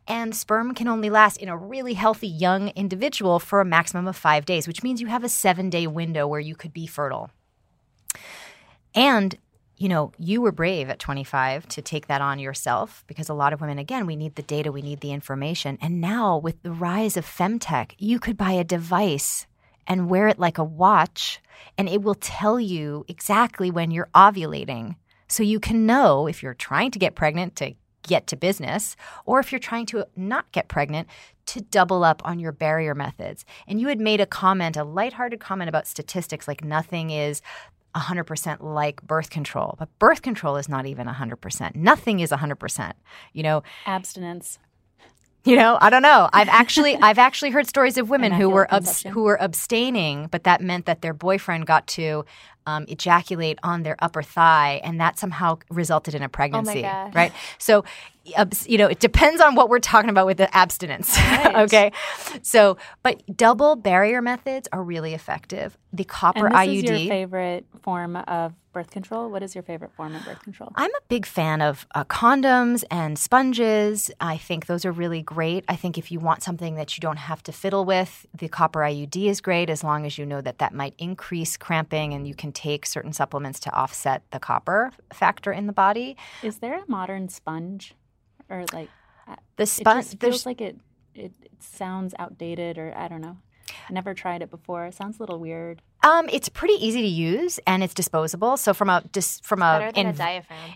And 0.06 0.34
sperm 0.34 0.74
can 0.74 0.86
only 0.86 1.08
last 1.08 1.38
in 1.38 1.48
a 1.48 1.56
really 1.56 1.94
healthy 1.94 2.28
young 2.28 2.68
individual 2.70 3.38
for 3.38 3.60
a 3.60 3.64
maximum 3.64 4.06
of 4.06 4.16
five 4.16 4.44
days, 4.44 4.68
which 4.68 4.82
means 4.82 5.00
you 5.00 5.06
have 5.06 5.24
a 5.24 5.28
seven 5.28 5.70
day 5.70 5.86
window 5.86 6.26
where 6.26 6.40
you 6.40 6.54
could 6.54 6.74
be 6.74 6.86
fertile. 6.86 7.30
And 8.94 9.36
you 9.76 9.88
know, 9.88 10.12
you 10.18 10.40
were 10.40 10.52
brave 10.52 10.88
at 10.88 10.98
25 10.98 11.66
to 11.68 11.82
take 11.82 12.06
that 12.06 12.20
on 12.20 12.38
yourself 12.38 13.04
because 13.06 13.28
a 13.28 13.34
lot 13.34 13.52
of 13.52 13.60
women, 13.60 13.78
again, 13.78 14.06
we 14.06 14.16
need 14.16 14.36
the 14.36 14.42
data, 14.42 14.70
we 14.70 14.82
need 14.82 15.00
the 15.00 15.12
information. 15.12 15.78
And 15.80 16.00
now, 16.00 16.38
with 16.38 16.62
the 16.62 16.72
rise 16.72 17.16
of 17.16 17.26
femtech, 17.26 17.92
you 17.98 18.18
could 18.18 18.36
buy 18.36 18.52
a 18.52 18.64
device 18.64 19.46
and 19.86 20.08
wear 20.08 20.28
it 20.28 20.38
like 20.38 20.58
a 20.58 20.64
watch, 20.64 21.40
and 21.76 21.88
it 21.88 22.02
will 22.02 22.14
tell 22.14 22.58
you 22.58 23.04
exactly 23.08 23.70
when 23.70 23.90
you're 23.90 24.08
ovulating. 24.14 24.96
So 25.28 25.42
you 25.42 25.60
can 25.60 25.86
know 25.86 26.26
if 26.26 26.42
you're 26.42 26.54
trying 26.54 26.90
to 26.92 26.98
get 26.98 27.14
pregnant 27.14 27.56
to 27.56 27.74
get 28.06 28.26
to 28.28 28.36
business, 28.36 28.96
or 29.24 29.40
if 29.40 29.50
you're 29.50 29.58
trying 29.58 29.86
to 29.86 30.06
not 30.14 30.50
get 30.52 30.68
pregnant, 30.68 31.08
to 31.46 31.60
double 31.60 32.04
up 32.04 32.22
on 32.24 32.38
your 32.38 32.52
barrier 32.52 32.94
methods. 32.94 33.44
And 33.66 33.80
you 33.80 33.88
had 33.88 34.00
made 34.00 34.20
a 34.20 34.26
comment, 34.26 34.76
a 34.76 34.84
lighthearted 34.84 35.40
comment 35.40 35.68
about 35.68 35.86
statistics, 35.86 36.48
like 36.48 36.64
nothing 36.64 37.10
is 37.10 37.42
100% 37.94 38.62
like 38.62 39.02
birth 39.02 39.30
control. 39.30 39.76
But 39.78 39.88
birth 39.98 40.22
control 40.22 40.56
is 40.56 40.68
not 40.68 40.86
even 40.86 41.06
100%. 41.06 41.74
Nothing 41.74 42.20
is 42.20 42.30
100%. 42.30 42.92
You 43.32 43.42
know, 43.42 43.62
Abstinence. 43.86 44.58
you 45.44 45.56
know, 45.56 45.78
I 45.80 45.90
don't 45.90 46.02
know. 46.02 46.28
I've 46.32 46.48
actually 46.48 46.96
I've 46.96 47.18
actually 47.18 47.50
heard 47.50 47.66
stories 47.66 47.96
of 47.98 48.10
women 48.10 48.32
who 48.32 48.48
were 48.50 48.72
abs- 48.72 49.02
who 49.02 49.22
were 49.22 49.40
abstaining, 49.40 50.28
but 50.30 50.44
that 50.44 50.60
meant 50.60 50.86
that 50.86 51.02
their 51.02 51.14
boyfriend 51.14 51.66
got 51.66 51.86
to 51.88 52.24
um, 52.66 52.86
ejaculate 52.88 53.58
on 53.62 53.82
their 53.82 53.96
upper 54.00 54.22
thigh, 54.22 54.80
and 54.82 54.98
that 55.00 55.18
somehow 55.18 55.58
resulted 55.70 56.14
in 56.14 56.22
a 56.22 56.28
pregnancy. 56.28 56.82
God. 56.82 57.14
Right. 57.14 57.32
So 57.58 57.84
you 58.66 58.78
know, 58.78 58.86
it 58.86 59.00
depends 59.00 59.40
on 59.40 59.54
what 59.54 59.68
we're 59.68 59.78
talking 59.78 60.10
about 60.10 60.26
with 60.26 60.38
the 60.38 60.54
abstinence. 60.56 61.18
Right. 61.34 61.56
okay. 61.56 61.92
So, 62.42 62.76
but 63.02 63.36
double 63.36 63.76
barrier 63.76 64.22
methods 64.22 64.68
are 64.72 64.82
really 64.82 65.14
effective. 65.14 65.76
The 65.92 66.04
copper 66.04 66.46
and 66.46 66.54
this 66.54 66.84
IUD. 66.84 66.84
is 66.84 67.00
your 67.00 67.08
favorite 67.08 67.66
form 67.82 68.16
of 68.16 68.54
birth 68.72 68.90
control. 68.90 69.30
What 69.30 69.42
is 69.42 69.54
your 69.54 69.62
favorite 69.62 69.92
form 69.92 70.14
of 70.14 70.24
birth 70.24 70.42
control? 70.42 70.70
I'm 70.74 70.90
a 70.90 71.00
big 71.08 71.24
fan 71.24 71.62
of 71.62 71.86
uh, 71.94 72.04
condoms 72.04 72.84
and 72.90 73.18
sponges. 73.18 74.10
I 74.20 74.36
think 74.36 74.66
those 74.66 74.84
are 74.84 74.92
really 74.92 75.22
great. 75.22 75.64
I 75.68 75.76
think 75.76 75.96
if 75.96 76.12
you 76.12 76.20
want 76.20 76.42
something 76.42 76.74
that 76.74 76.96
you 76.96 77.00
don't 77.00 77.16
have 77.16 77.42
to 77.44 77.52
fiddle 77.52 77.84
with, 77.84 78.26
the 78.36 78.48
copper 78.48 78.80
IUD 78.80 79.16
is 79.28 79.40
great 79.40 79.70
as 79.70 79.82
long 79.82 80.04
as 80.04 80.18
you 80.18 80.26
know 80.26 80.40
that 80.40 80.58
that 80.58 80.74
might 80.74 80.94
increase 80.98 81.56
cramping 81.56 82.12
and 82.12 82.28
you 82.28 82.34
can 82.34 82.52
take 82.52 82.84
certain 82.84 83.12
supplements 83.12 83.60
to 83.60 83.72
offset 83.72 84.22
the 84.30 84.38
copper 84.38 84.92
factor 85.12 85.52
in 85.52 85.66
the 85.66 85.72
body. 85.72 86.16
Is 86.42 86.58
there 86.58 86.78
a 86.78 86.84
modern 86.88 87.28
sponge, 87.28 87.94
or 88.48 88.64
like 88.72 88.88
The 89.56 89.62
it 89.64 89.66
sponge, 89.66 90.04
just 90.06 90.20
feels 90.20 90.46
like 90.46 90.60
it, 90.60 90.76
it? 91.14 91.32
It 91.42 91.62
sounds 91.62 92.14
outdated, 92.18 92.78
or 92.78 92.92
I 92.96 93.08
don't 93.08 93.20
know. 93.20 93.36
I 93.88 93.92
never 93.92 94.14
tried 94.14 94.42
it 94.42 94.50
before. 94.50 94.86
It 94.86 94.94
sounds 94.94 95.18
a 95.18 95.22
little 95.22 95.38
weird. 95.38 95.80
um, 96.04 96.28
it's 96.30 96.48
pretty 96.48 96.74
easy 96.74 97.00
to 97.02 97.08
use 97.08 97.58
and 97.66 97.82
it's 97.82 97.94
disposable. 97.94 98.56
So 98.56 98.74
from 98.74 98.90
a 98.90 99.02
dis, 99.12 99.40
from 99.40 99.60
a, 99.62 99.78
Better 99.78 99.92
than 99.92 100.06
a 100.06 100.08
in- 100.10 100.16
diaphragm. 100.16 100.70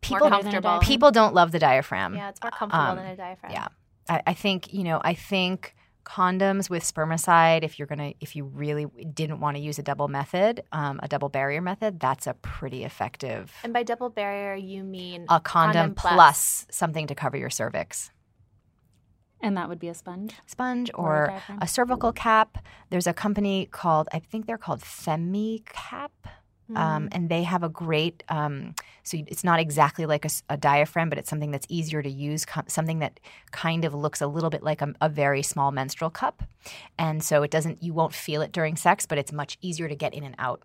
people 0.00 0.28
Better 0.30 0.42
than 0.42 0.48
a 0.48 0.52
comfortable. 0.52 0.70
diaphragm? 0.70 0.86
people 0.88 1.10
don't 1.10 1.34
love 1.34 1.50
the 1.52 1.58
diaphragm. 1.58 2.14
Yeah, 2.14 2.28
it's 2.28 2.42
more 2.42 2.50
comfortable 2.50 2.84
Um, 2.84 2.96
than 2.96 3.06
a 3.06 3.16
diaphragm. 3.16 3.52
yeah. 3.52 3.68
I, 4.08 4.22
I 4.28 4.34
think 4.34 4.72
you 4.74 4.84
know. 4.84 5.00
I 5.02 5.14
think 5.14 5.74
condoms 6.04 6.68
with 6.70 6.82
spermicide. 6.84 7.62
If 7.64 7.78
you're 7.78 7.86
gonna, 7.88 8.12
if 8.20 8.36
you 8.36 8.44
really 8.44 8.86
didn't 9.12 9.40
want 9.40 9.56
to 9.56 9.62
use 9.62 9.78
a 9.78 9.82
double 9.82 10.08
method, 10.08 10.62
um, 10.72 11.00
a 11.02 11.08
double 11.08 11.28
barrier 11.28 11.60
method, 11.60 11.98
that's 12.00 12.26
a 12.26 12.34
pretty 12.34 12.84
effective. 12.84 13.52
And 13.64 13.72
by 13.72 13.82
double 13.82 14.10
barrier, 14.10 14.54
you 14.54 14.84
mean 14.84 15.26
A 15.28 15.40
condom, 15.40 15.94
plus. 15.94 16.66
something 16.70 17.06
to 17.06 17.14
cover 17.14 17.36
your 17.36 17.50
cervix, 17.50 18.10
And 19.40 19.56
that 19.56 19.68
would 19.68 19.78
be 19.78 19.88
a 19.88 19.94
sponge. 19.94 20.34
sponge 20.46 20.90
Or 20.94 21.14
a 21.14 21.18
or, 21.24 21.26
diaphragm. 21.28 21.58
a 21.62 21.68
cervical 21.68 22.12
cap. 22.12 22.58
There's 22.90 23.06
a 23.06 23.12
company 23.14 23.66
called 23.70 24.08
I 24.12 24.18
think 24.18 24.46
they're 24.46 24.58
called 24.58 24.80
FemCap. 24.80 26.10
Mm. 26.70 26.78
Um, 26.78 27.08
and 27.12 27.28
they 27.28 27.42
have 27.42 27.62
a 27.62 27.68
great 27.68 28.24
um, 28.30 28.74
so 29.02 29.18
it's 29.26 29.44
not 29.44 29.60
exactly 29.60 30.06
like 30.06 30.24
a 30.48 30.56
diaphragm 30.56 31.10
but 31.10 31.18
it's 31.18 31.28
something 31.28 31.50
that's 31.50 31.66
easier 31.68 32.00
to 32.02 32.08
use 32.08 32.46
co- 32.46 32.62
something 32.68 33.00
that 33.00 33.20
kind 33.50 33.84
of 33.84 33.92
looks 33.92 34.22
a 34.22 34.26
little 34.26 34.48
bit 34.48 34.62
like 34.62 34.80
a, 34.80 34.94
a 35.02 35.10
very 35.10 35.42
small 35.42 35.72
menstrual 35.72 36.08
cup 36.08 36.42
and 36.98 37.22
so 37.22 37.42
it 37.42 37.50
doesn't 37.50 37.82
you 37.82 37.92
won't 37.92 38.14
feel 38.14 38.40
it 38.40 38.50
during 38.50 38.76
sex 38.76 39.04
but 39.04 39.18
it's 39.18 39.30
much 39.30 39.58
easier 39.60 39.88
to 39.88 39.94
get 39.94 40.14
in 40.14 40.24
and 40.24 40.34
out 40.38 40.62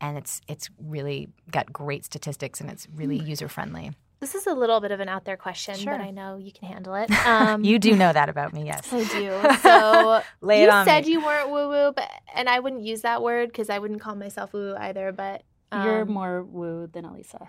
and 0.00 0.18
it's 0.18 0.40
it's 0.48 0.68
really 0.80 1.28
got 1.52 1.72
great 1.72 2.04
statistics 2.04 2.60
and 2.60 2.68
it's 2.68 2.88
really 2.92 3.18
Hmm. 3.18 3.26
user 3.26 3.48
friendly 3.48 3.92
This 4.22 4.34
is 4.36 4.46
a 4.46 4.54
little 4.54 4.80
bit 4.80 4.92
of 4.92 5.00
an 5.00 5.08
out 5.08 5.24
there 5.24 5.36
question, 5.36 5.74
Sure. 5.74 5.92
but 5.98 6.00
I 6.00 6.12
know 6.12 6.36
you 6.36 6.52
can 6.52 6.68
handle 6.68 6.94
it. 6.94 7.10
Um, 7.26 7.64
you 7.64 7.78
do 7.80 7.96
know 7.96 8.12
that 8.12 8.28
about 8.28 8.52
me 8.52 8.64
yes 8.66 8.90
I 8.92 9.02
do. 9.04 9.30
So 9.62 10.22
Lay 10.40 10.58
you 10.62 10.68
it 10.68 10.70
on 10.70 10.84
said 10.86 11.04
me. 11.06 11.12
you 11.12 11.20
weren't 11.24 11.50
woo 11.50 11.68
woo, 11.68 11.92
but 11.94 12.08
and 12.34 12.48
I 12.48 12.60
wouldn't 12.60 12.82
use 12.82 13.02
that 13.02 13.20
word 13.20 13.48
because 13.48 13.68
I 13.68 13.78
wouldn't 13.80 14.00
call 14.00 14.14
myself 14.14 14.52
woo 14.52 14.74
either. 14.78 15.10
But 15.12 15.42
um, 15.72 15.84
You're 15.84 16.04
more 16.04 16.42
woo 16.44 16.86
than 16.86 17.04
Alisa. 17.04 17.48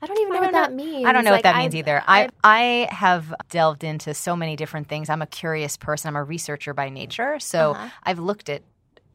I 0.00 0.06
don't 0.06 0.18
even 0.20 0.34
know 0.34 0.38
I 0.38 0.40
what 0.42 0.52
don't 0.52 0.62
that 0.62 0.72
means. 0.74 1.06
I 1.06 1.12
don't 1.12 1.24
know 1.24 1.30
Like, 1.32 1.44
what 1.44 1.52
that 1.54 1.56
means 1.58 1.74
I- 1.74 1.78
either. 1.78 2.02
I, 2.06 2.28
I 2.44 2.88
have 2.92 3.34
delved 3.50 3.82
into 3.82 4.14
so 4.14 4.36
many 4.36 4.54
different 4.54 4.88
things. 4.88 5.08
I'm 5.10 5.22
a 5.22 5.26
curious 5.26 5.76
person. 5.76 6.08
I'm 6.08 6.16
a 6.16 6.22
researcher 6.22 6.72
by 6.74 6.88
nature. 6.88 7.40
So 7.40 7.72
Uh-huh. 7.72 7.88
I've 8.04 8.18
looked 8.20 8.48
at 8.48 8.62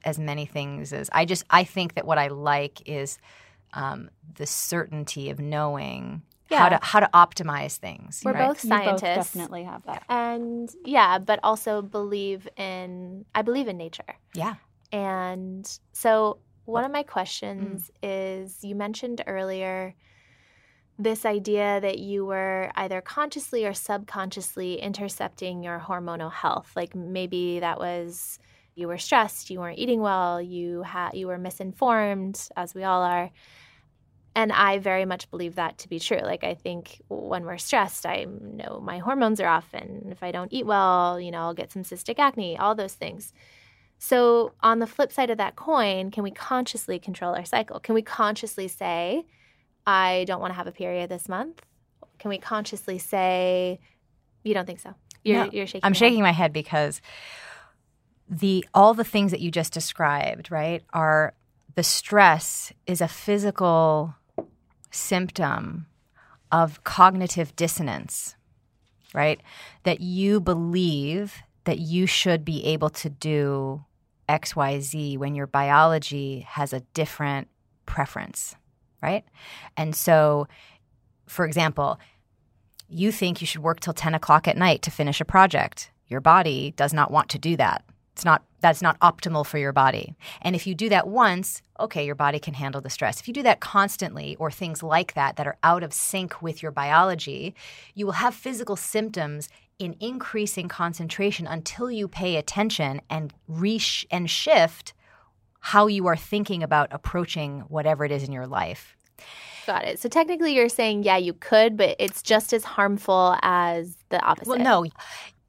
as 0.04 0.18
many 0.20 0.46
things 0.46 0.92
as 0.92 1.10
I 1.14 1.24
just 1.26 1.46
I 1.50 1.64
think 1.64 1.94
that 1.94 2.06
what 2.06 2.18
I 2.18 2.28
like 2.28 2.82
is 2.86 3.18
um, 3.74 4.10
the 4.36 4.46
certainty 4.48 5.30
of 5.30 5.40
knowing 5.40 6.24
how 6.52 6.66
Yeah. 6.70 6.78
to 6.78 6.86
how 6.86 7.00
to 7.00 7.10
optimize 7.14 7.78
things. 7.78 8.22
We're 8.24 8.34
right? 8.34 8.48
both 8.48 8.64
You 8.64 8.70
both 8.70 8.80
scientists, 8.84 9.34
definitely 9.34 9.64
have 9.64 9.84
that. 9.86 10.04
and 10.10 10.70
yeah, 10.86 11.18
but 11.20 11.40
also 11.44 11.82
believe 11.82 12.48
in. 12.58 13.26
I 13.34 13.42
believe 13.42 13.68
in 13.68 13.78
nature, 13.78 14.16
yeah. 14.34 14.56
and 14.92 15.66
so 15.94 16.38
one 16.66 16.84
of 16.86 16.92
my 16.92 17.04
Mm. 17.04 17.08
questions 17.08 17.92
is: 18.04 18.64
you 18.64 18.76
mentioned 18.76 19.24
earlier 19.28 19.96
this 21.00 21.26
idea 21.26 21.80
that 21.82 21.98
you 21.98 22.26
were 22.26 22.72
either 22.76 23.02
consciously 23.02 23.66
or 23.66 23.74
subconsciously 23.74 24.76
intercepting 24.80 25.64
your 25.64 25.80
hormonal 25.80 26.32
health. 26.32 26.72
Like 26.76 26.94
maybe 26.94 27.60
that 27.60 27.80
was 27.80 28.38
you 28.76 28.88
were 28.88 28.98
stressed, 29.00 29.50
you 29.50 29.60
weren't 29.60 29.80
eating 29.80 30.00
well, 30.02 30.40
you 30.42 30.84
had 30.84 31.12
you 31.14 31.28
were 31.28 31.38
misinformed, 31.40 32.48
as 32.56 32.76
we 32.76 32.84
all 32.84 33.02
are. 33.02 33.32
And 34.34 34.52
I 34.54 34.80
very 34.80 35.04
much 35.06 35.30
believe 35.30 35.56
that 35.56 35.78
to 35.80 35.90
be 35.90 36.00
true. 36.00 36.22
Like 36.22 36.44
I 36.44 36.54
think 36.54 37.02
when 37.10 37.44
we're 37.44 37.58
stressed, 37.58 38.06
I 38.06 38.26
know 38.26 38.80
my 38.82 39.00
hormones 39.00 39.42
are 39.42 39.48
off, 39.48 39.68
and 39.74 40.12
if 40.12 40.24
I 40.24 40.32
don't 40.32 40.54
eat 40.54 40.66
well, 40.66 41.20
you 41.20 41.32
know, 41.32 41.40
I'll 41.40 41.54
get 41.54 41.72
some 41.72 41.84
cystic 41.84 42.18
acne, 42.18 42.58
all 42.58 42.74
those 42.74 42.94
things. 42.94 43.34
So 43.98 44.54
on 44.62 44.80
the 44.80 44.88
flip 44.88 45.12
side 45.12 45.30
of 45.30 45.38
that 45.38 45.56
coin, 45.56 46.12
can 46.12 46.24
we 46.24 46.32
consciously 46.32 46.98
control 46.98 47.36
our 47.36 47.46
cycle? 47.46 47.80
Can 47.80 47.94
we 47.94 48.02
consciously 48.02 48.68
say, 48.68 49.26
I 49.86 50.24
don't 50.28 50.42
want 50.42 50.52
to 50.52 50.56
have 50.56 50.66
a 50.66 50.72
period 50.72 51.10
this 51.10 51.28
month? 51.30 51.62
Can 52.18 52.30
we 52.30 52.38
consciously 52.38 52.98
say, 52.98 53.80
you 54.44 54.54
don't 54.54 54.66
think 54.66 54.80
so? 54.80 54.96
You're, 55.24 55.46
No, 55.46 55.52
you're 55.52 55.68
shaking. 55.68 55.82
I'm 55.84 55.92
your 55.92 55.96
head. 55.96 55.98
shaking 56.00 56.24
my 56.24 56.32
head 56.32 56.54
because 56.54 57.02
the 58.28 58.66
all 58.74 58.94
the 58.94 59.04
things 59.04 59.32
that 59.32 59.40
you 59.40 59.52
just 59.52 59.74
described, 59.74 60.50
right, 60.50 60.84
are 60.94 61.34
the 61.76 61.84
stress 61.84 62.74
is 62.88 63.02
a 63.02 63.08
physical 63.08 64.16
symptom 64.92 65.88
of 66.52 66.84
cognitive 66.84 67.56
dissonance, 67.56 68.36
right? 69.14 69.42
That 69.84 70.02
you 70.02 70.40
believe 70.40 71.38
that 71.64 71.80
you 71.80 72.06
should 72.06 72.44
be 72.44 72.66
able 72.66 72.90
to 72.90 73.10
do 73.10 73.84
XYZ 74.28 75.18
when 75.18 75.36
your 75.36 75.48
biology 75.48 76.42
has 76.42 76.74
a 76.74 76.82
different 76.94 77.48
preference, 77.86 78.56
right? 79.02 79.24
And 79.78 79.96
so, 79.96 80.48
for 81.28 81.46
example, 81.46 82.00
you 82.88 83.12
think 83.12 83.42
you 83.42 83.48
should 83.48 83.64
work 83.64 83.80
till 83.80 83.94
10 83.94 84.14
o'clock 84.16 84.48
at 84.48 84.58
night 84.58 84.82
to 84.84 84.92
finish 84.92 85.22
a 85.22 85.26
project. 85.26 85.92
Your 86.08 86.22
body 86.22 86.74
does 86.76 86.94
not 86.94 87.12
want 87.12 87.30
to 87.30 87.40
do 87.40 87.56
that. 87.58 87.84
It's 88.14 88.26
not 88.26 88.44
that's 88.62 88.82
not 88.82 89.00
optimal 89.00 89.46
for 89.46 89.58
your 89.58 89.74
body. 89.74 90.16
And 90.42 90.56
if 90.56 90.68
you 90.68 90.76
do 90.76 90.88
that 90.90 91.08
once, 91.08 91.64
okay, 91.80 92.06
your 92.06 92.16
body 92.16 92.38
can 92.40 92.54
handle 92.54 92.80
the 92.80 92.92
stress. 92.92 93.20
If 93.20 93.28
you 93.28 93.34
do 93.34 93.44
that 93.44 93.60
constantly 93.60 94.36
or 94.38 94.52
things 94.52 94.84
like 94.84 95.16
that 95.16 95.36
that 95.38 95.48
are 95.48 95.58
out 95.64 95.82
of 95.82 95.94
sync 95.94 96.42
with 96.42 96.62
your 96.62 96.72
biology, 96.72 97.56
you 97.96 98.06
will 98.06 98.14
have 98.14 98.36
physical 98.36 98.76
symptoms 98.76 99.50
in 99.80 99.96
increasing 100.00 100.68
concentration 100.68 101.48
until 101.48 101.90
you 101.90 102.08
pay 102.08 102.36
attention 102.36 103.02
and 103.10 103.34
reach 103.48 104.06
and 104.12 104.30
shift 104.30 104.94
how 105.60 105.88
you 105.88 106.06
are 106.08 106.16
thinking 106.16 106.62
about 106.62 106.88
approaching 106.92 107.62
whatever 107.62 108.06
it 108.06 108.12
is 108.12 108.24
in 108.24 108.32
your 108.32 108.48
life. 108.48 108.96
Got 109.68 109.86
it. 109.86 110.00
So 110.00 110.10
technically, 110.10 110.56
you're 110.56 110.70
saying, 110.70 111.04
yeah, 111.04 111.18
you 111.18 111.34
could, 111.34 111.78
but 111.78 111.96
it's 112.00 112.22
just 112.24 112.52
as 112.52 112.64
harmful 112.64 113.38
as 113.42 113.96
the 114.10 114.20
opposite. 114.22 114.50
Well, 114.50 114.60
no, 114.60 114.86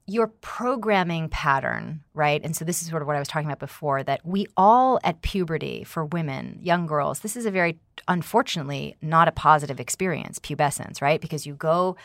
your 0.05 0.27
programming 0.27 1.29
pattern, 1.29 2.03
right? 2.13 2.41
And 2.43 2.55
so 2.55 2.65
this 2.65 2.81
is 2.81 2.89
sort 2.89 3.01
of 3.01 3.07
what 3.07 3.15
I 3.15 3.19
was 3.19 3.27
talking 3.27 3.47
about 3.47 3.59
before 3.59 4.03
that 4.03 4.25
we 4.25 4.47
all 4.57 4.99
at 5.03 5.21
puberty 5.21 5.83
for 5.85 6.05
women, 6.05 6.57
young 6.61 6.85
girls, 6.85 7.19
this 7.19 7.37
is 7.37 7.45
a 7.45 7.51
very, 7.51 7.79
unfortunately, 8.07 8.97
not 9.01 9.27
a 9.27 9.31
positive 9.31 9.79
experience, 9.79 10.39
pubescence, 10.39 11.01
right? 11.01 11.21
Because 11.21 11.45
you 11.45 11.55
go 11.55 11.95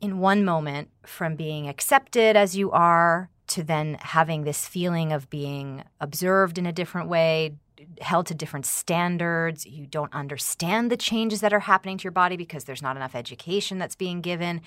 in 0.00 0.20
one 0.20 0.44
moment 0.44 0.88
from 1.04 1.36
being 1.36 1.68
accepted 1.68 2.36
as 2.36 2.56
you 2.56 2.70
are 2.70 3.28
to 3.48 3.62
then 3.62 3.98
having 4.00 4.44
this 4.44 4.66
feeling 4.66 5.12
of 5.12 5.28
being 5.28 5.82
observed 6.00 6.58
in 6.58 6.66
a 6.66 6.72
different 6.72 7.08
way, 7.08 7.56
held 8.00 8.26
to 8.26 8.34
different 8.34 8.66
standards. 8.66 9.66
You 9.66 9.86
don't 9.86 10.12
understand 10.14 10.90
the 10.90 10.96
changes 10.96 11.40
that 11.40 11.52
are 11.52 11.60
happening 11.60 11.98
to 11.98 12.04
your 12.04 12.12
body 12.12 12.36
because 12.36 12.64
there's 12.64 12.82
not 12.82 12.96
enough 12.96 13.14
education 13.14 13.78
that's 13.78 13.96
being 13.96 14.20
given. 14.20 14.60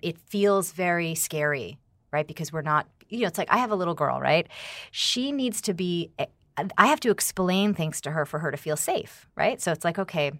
It 0.00 0.18
feels 0.18 0.72
very 0.72 1.14
scary, 1.14 1.78
right? 2.12 2.26
Because 2.26 2.52
we're 2.52 2.62
not, 2.62 2.86
you 3.08 3.20
know, 3.20 3.26
it's 3.26 3.38
like 3.38 3.50
I 3.50 3.58
have 3.58 3.70
a 3.70 3.76
little 3.76 3.94
girl, 3.94 4.20
right? 4.20 4.46
She 4.90 5.32
needs 5.32 5.60
to 5.62 5.74
be, 5.74 6.10
eh, 6.18 6.26
I 6.76 6.86
have 6.86 7.00
to 7.00 7.10
explain 7.10 7.74
things 7.74 8.00
to 8.02 8.10
her 8.10 8.26
for 8.26 8.38
her 8.40 8.50
to 8.50 8.56
feel 8.56 8.76
safe, 8.76 9.26
right? 9.36 9.60
So 9.60 9.72
it's 9.72 9.84
like, 9.84 9.98
okay, 9.98 10.32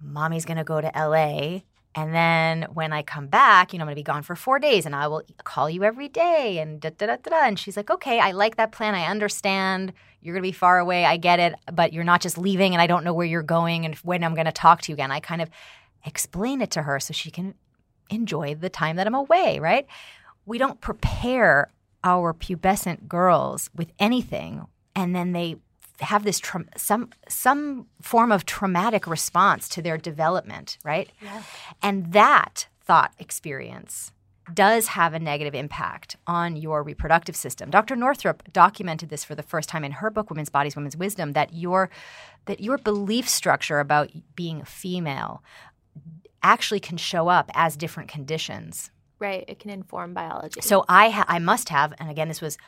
mommy's 0.00 0.44
to 0.44 0.64
go 0.64 0.80
to 0.80 0.90
LA. 0.94 1.60
And 1.94 2.14
then 2.14 2.62
when 2.72 2.92
I 2.92 3.02
come 3.02 3.26
back, 3.26 3.72
you 3.72 3.78
know, 3.78 3.84
I'm 3.84 3.90
to 3.90 3.94
be 3.94 4.02
gone 4.02 4.22
for 4.22 4.34
four 4.34 4.58
days 4.58 4.86
and 4.86 4.96
I 4.96 5.08
will 5.08 5.22
call 5.44 5.68
you 5.68 5.84
every 5.84 6.08
day 6.08 6.58
and 6.58 6.80
da 6.80 6.90
da 6.90 7.06
da 7.06 7.16
da. 7.16 7.44
And 7.44 7.58
she's 7.58 7.76
like, 7.76 7.90
okay, 7.90 8.18
I 8.18 8.32
like 8.32 8.56
that 8.56 8.72
plan. 8.72 8.94
I 8.94 9.06
understand. 9.06 9.92
You're 10.22 10.36
to 10.36 10.40
be 10.40 10.52
far 10.52 10.78
away. 10.78 11.04
I 11.04 11.18
get 11.18 11.38
it. 11.38 11.54
But 11.70 11.92
you're 11.92 12.04
not 12.04 12.22
just 12.22 12.38
leaving 12.38 12.72
and 12.72 12.80
I 12.80 12.86
don't 12.86 13.04
know 13.04 13.12
where 13.12 13.26
you're 13.26 13.42
going 13.42 13.84
and 13.84 13.94
when 13.96 14.24
I'm 14.24 14.34
to 14.46 14.52
talk 14.52 14.80
to 14.82 14.92
you 14.92 14.94
again. 14.94 15.10
I 15.10 15.20
kind 15.20 15.42
of 15.42 15.50
explain 16.04 16.62
it 16.62 16.70
to 16.72 16.82
her 16.82 16.98
so 16.98 17.12
she 17.12 17.30
can 17.30 17.54
enjoy 18.08 18.54
the 18.54 18.70
time 18.70 18.96
that 18.96 19.06
I'm 19.06 19.14
away, 19.14 19.58
right? 19.58 19.86
We 20.46 20.58
don't 20.58 20.80
prepare 20.80 21.70
our 22.04 22.34
pubescent 22.34 23.06
girls 23.08 23.70
with 23.74 23.92
anything 23.98 24.66
and 24.94 25.14
then 25.14 25.32
they 25.32 25.56
have 26.00 26.24
this 26.24 26.38
tra- 26.38 26.64
some 26.76 27.10
some 27.28 27.86
form 28.00 28.32
of 28.32 28.44
traumatic 28.44 29.06
response 29.06 29.68
to 29.70 29.82
their 29.82 29.96
development, 29.96 30.78
right? 30.84 31.10
Yeah. 31.20 31.42
And 31.82 32.12
that 32.12 32.66
thought 32.82 33.12
experience 33.18 34.12
does 34.52 34.88
have 34.88 35.14
a 35.14 35.20
negative 35.20 35.54
impact 35.54 36.16
on 36.26 36.56
your 36.56 36.82
reproductive 36.82 37.36
system. 37.36 37.70
Dr. 37.70 37.94
Northrup 37.94 38.42
documented 38.52 39.08
this 39.08 39.22
for 39.22 39.36
the 39.36 39.42
first 39.42 39.68
time 39.68 39.84
in 39.84 39.92
her 39.92 40.10
book 40.10 40.30
Women's 40.30 40.50
Bodies, 40.50 40.74
Women's 40.74 40.96
Wisdom 40.96 41.32
that 41.32 41.54
your 41.54 41.90
that 42.46 42.60
your 42.60 42.78
belief 42.78 43.28
structure 43.28 43.78
about 43.78 44.10
being 44.34 44.64
female 44.64 45.42
actually 46.42 46.80
can 46.80 46.96
show 46.96 47.28
up 47.28 47.50
as 47.54 47.76
different 47.76 48.08
conditions. 48.08 48.90
Right, 49.22 49.44
it 49.46 49.60
can 49.60 49.70
inform 49.70 50.14
biology. 50.14 50.60
So 50.60 50.84
I 50.88 51.10
ha- 51.10 51.24
I 51.28 51.38
must 51.38 51.68
have 51.68 51.94
and 51.98 52.10
again 52.10 52.28
this 52.28 52.40
was 52.40 52.58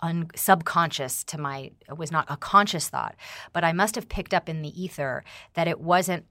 un- 0.00 0.30
subconscious 0.34 1.22
to 1.24 1.38
my 1.38 1.70
it 1.88 1.98
was 1.98 2.10
not 2.10 2.24
a 2.28 2.36
conscious 2.36 2.88
thought, 2.88 3.14
but 3.52 3.62
I 3.62 3.72
must 3.72 3.94
have 3.94 4.08
picked 4.08 4.32
up 4.32 4.48
in 4.48 4.62
the 4.62 4.82
ether 4.82 5.22
that 5.52 5.68
it 5.68 5.80
wasn't 5.80 6.24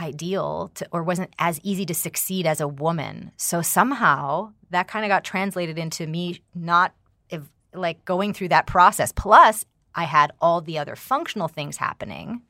ideal 0.00 0.70
to, 0.74 0.86
or 0.92 1.02
wasn't 1.02 1.34
as 1.38 1.58
easy 1.64 1.84
to 1.86 1.94
succeed 1.94 2.46
as 2.46 2.60
a 2.60 2.68
woman. 2.68 3.32
So 3.36 3.60
somehow 3.60 4.52
that 4.70 4.86
kind 4.86 5.04
of 5.04 5.08
got 5.08 5.24
translated 5.24 5.78
into 5.78 6.06
me 6.06 6.42
not 6.54 6.94
if, 7.30 7.42
like 7.74 8.04
going 8.04 8.32
through 8.32 8.48
that 8.48 8.66
process. 8.66 9.12
Plus, 9.12 9.64
I 9.94 10.04
had 10.04 10.30
all 10.40 10.60
the 10.60 10.78
other 10.78 10.94
functional 10.94 11.48
things 11.48 11.78
happening 11.78 12.42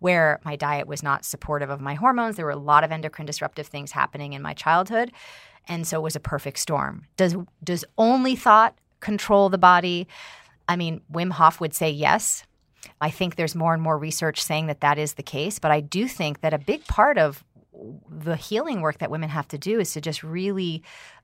where 0.00 0.40
my 0.44 0.56
diet 0.56 0.86
was 0.86 1.02
not 1.02 1.24
supportive 1.24 1.70
of 1.70 1.80
my 1.80 1.94
hormones. 1.94 2.36
There 2.36 2.44
were 2.44 2.50
a 2.50 2.56
lot 2.56 2.84
of 2.84 2.92
endocrine 2.92 3.26
disruptive 3.26 3.66
things 3.66 3.92
happening 3.92 4.32
in 4.32 4.42
my 4.42 4.54
childhood. 4.54 5.12
And 5.70 5.86
so 5.86 5.98
it 5.98 6.02
was 6.02 6.16
a 6.16 6.20
perfect 6.20 6.58
storm. 6.58 7.06
Does 7.16 7.36
does 7.62 7.84
only 7.96 8.34
thought 8.34 8.76
control 8.98 9.48
the 9.48 9.56
body? 9.56 10.08
I 10.68 10.76
mean, 10.76 11.00
Wim 11.10 11.30
Hof 11.30 11.60
would 11.60 11.74
say 11.74 11.90
yes. 11.90 12.44
I 13.00 13.10
think 13.10 13.36
there's 13.36 13.54
more 13.54 13.72
and 13.72 13.82
more 13.82 13.96
research 13.96 14.42
saying 14.42 14.66
that 14.66 14.80
that 14.80 14.98
is 14.98 15.14
the 15.14 15.22
case, 15.22 15.58
but 15.58 15.70
I 15.70 15.80
do 15.80 16.08
think 16.08 16.40
that 16.40 16.52
a 16.52 16.58
big 16.58 16.84
part 16.86 17.18
of 17.18 17.44
the 18.10 18.36
healing 18.36 18.80
work 18.80 18.98
that 18.98 19.10
women 19.10 19.30
have 19.30 19.48
to 19.48 19.58
do 19.58 19.78
is 19.80 19.92
to 19.92 20.00
just 20.00 20.22
really 20.22 20.82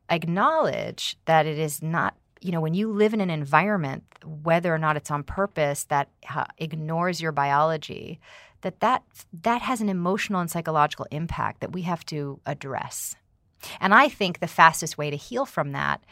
acknowledge 0.08 1.16
that 1.24 1.44
it 1.44 1.58
is 1.58 1.82
not 1.82 2.14
you 2.40 2.52
know 2.52 2.60
when 2.60 2.74
you 2.74 2.92
live 2.92 3.12
in 3.12 3.20
an 3.20 3.30
environment 3.30 4.04
whether 4.24 4.72
or 4.72 4.78
not 4.78 4.96
it's 4.96 5.10
on 5.10 5.24
purpose 5.24 5.84
that 5.84 6.08
uh, 6.32 6.44
ignores 6.58 7.20
your 7.20 7.32
biology 7.32 8.20
that 8.60 8.78
that 8.80 9.02
that 9.32 9.62
has 9.62 9.80
an 9.80 9.88
emotional 9.88 10.40
and 10.40 10.50
psychological 10.50 11.06
impact 11.10 11.60
that 11.60 11.72
we 11.72 11.82
have 11.82 12.04
to 12.06 12.40
address 12.46 13.16
and 13.80 13.94
i 13.94 14.08
think 14.08 14.38
the 14.38 14.46
fastest 14.46 14.98
way 14.98 15.10
to 15.10 15.16
heal 15.16 15.46
from 15.46 15.72
that 15.72 16.02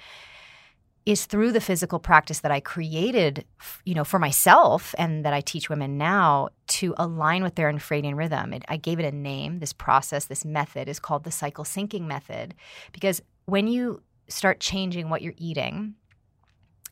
is 1.07 1.27
through 1.27 1.53
the 1.53 1.61
physical 1.61 1.99
practice 1.99 2.41
that 2.41 2.51
I 2.51 2.61
created, 2.61 3.45
you 3.85 3.95
know, 3.95 4.05
for 4.05 4.19
myself 4.19 4.95
and 4.97 5.25
that 5.25 5.35
I 5.35 5.43
teach 5.43 5.69
women 5.69 5.99
now 5.99 6.49
to 6.69 6.95
align 6.97 7.43
with 7.43 7.57
their 7.57 7.71
infradian 7.71 8.17
rhythm. 8.17 8.55
It, 8.55 8.65
I 8.69 8.79
gave 8.79 8.99
it 8.99 9.05
a 9.05 9.15
name. 9.15 9.59
This 9.59 9.75
process, 9.75 10.25
this 10.25 10.45
method 10.47 10.89
is 10.89 10.99
called 10.99 11.25
the 11.25 11.31
cycle 11.31 11.65
syncing 11.65 12.07
method 12.07 12.55
because 12.93 13.21
when 13.45 13.69
you 13.69 14.03
start 14.29 14.61
changing 14.61 15.11
what 15.11 15.21
you're 15.21 15.35
eating 15.37 15.95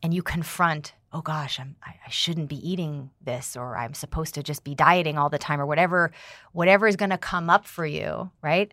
and 0.02 0.12
you 0.12 0.22
confront, 0.22 0.92
oh 1.14 1.22
gosh, 1.22 1.58
I'm, 1.58 1.76
I, 1.82 1.94
I 2.06 2.10
shouldn't 2.10 2.48
be 2.48 2.68
eating 2.68 3.10
this, 3.22 3.56
or 3.56 3.76
I'm 3.76 3.94
supposed 3.94 4.34
to 4.34 4.42
just 4.42 4.64
be 4.64 4.74
dieting 4.74 5.16
all 5.16 5.30
the 5.30 5.38
time, 5.38 5.60
or 5.60 5.66
whatever, 5.66 6.10
whatever 6.52 6.86
is 6.86 6.96
going 6.96 7.10
to 7.10 7.18
come 7.18 7.48
up 7.48 7.66
for 7.66 7.86
you, 7.86 8.30
right? 8.42 8.72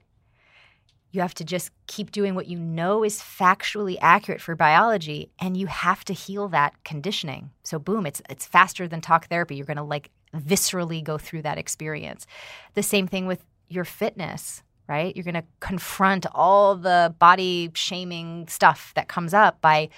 You 1.12 1.22
have 1.22 1.34
to 1.36 1.44
just 1.44 1.72
keep 1.88 2.12
doing 2.12 2.36
what 2.36 2.48
you 2.48 2.60
know 2.60 3.04
is 3.04 3.20
factually 3.20 3.98
accurate 4.02 4.42
for 4.42 4.56
biology, 4.56 5.32
and 5.40 5.58
you 5.58 5.68
have 5.68 6.06
to 6.06 6.14
heal 6.14 6.48
that 6.50 6.84
conditioning. 6.84 7.52
So, 7.64 7.80
boom, 7.80 8.06
it's 8.06 8.22
it's 8.30 8.46
faster 8.46 8.88
than 8.88 9.02
talk 9.02 9.28
therapy. 9.28 9.56
You're 9.56 9.66
going 9.66 9.78
to 9.78 9.84
like 9.84 10.12
viscerally 10.36 11.04
go 11.04 11.18
through 11.18 11.42
that 11.44 11.58
experience. 11.58 12.28
The 12.76 12.84
same 12.84 13.08
thing 13.08 13.26
with 13.26 13.44
your 13.68 13.86
fitness, 13.86 14.64
right? 14.88 15.16
You're 15.16 15.24
going 15.24 15.34
to 15.36 15.46
confront 15.60 16.26
all 16.34 16.76
the 16.76 17.16
body 17.20 17.72
shaming 17.74 18.48
stuff 18.48 18.92
that 18.96 19.08
comes 19.08 19.34
up 19.34 19.62
by 19.62 19.90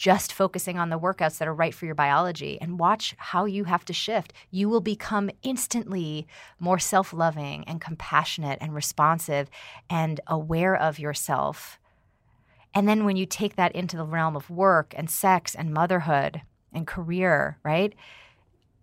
just 0.00 0.32
focusing 0.32 0.78
on 0.78 0.88
the 0.88 0.98
workouts 0.98 1.36
that 1.36 1.46
are 1.46 1.52
right 1.52 1.74
for 1.74 1.84
your 1.84 1.94
biology 1.94 2.58
and 2.58 2.80
watch 2.80 3.14
how 3.18 3.44
you 3.44 3.64
have 3.64 3.84
to 3.84 3.92
shift. 3.92 4.32
You 4.50 4.66
will 4.66 4.80
become 4.80 5.28
instantly 5.42 6.26
more 6.58 6.78
self 6.78 7.12
loving 7.12 7.64
and 7.64 7.82
compassionate 7.82 8.56
and 8.62 8.74
responsive 8.74 9.50
and 9.90 10.18
aware 10.26 10.74
of 10.74 10.98
yourself. 10.98 11.78
And 12.72 12.88
then 12.88 13.04
when 13.04 13.16
you 13.16 13.26
take 13.26 13.56
that 13.56 13.72
into 13.72 13.98
the 13.98 14.06
realm 14.06 14.36
of 14.36 14.48
work 14.48 14.94
and 14.96 15.10
sex 15.10 15.54
and 15.54 15.70
motherhood 15.70 16.40
and 16.72 16.86
career, 16.86 17.58
right? 17.62 17.92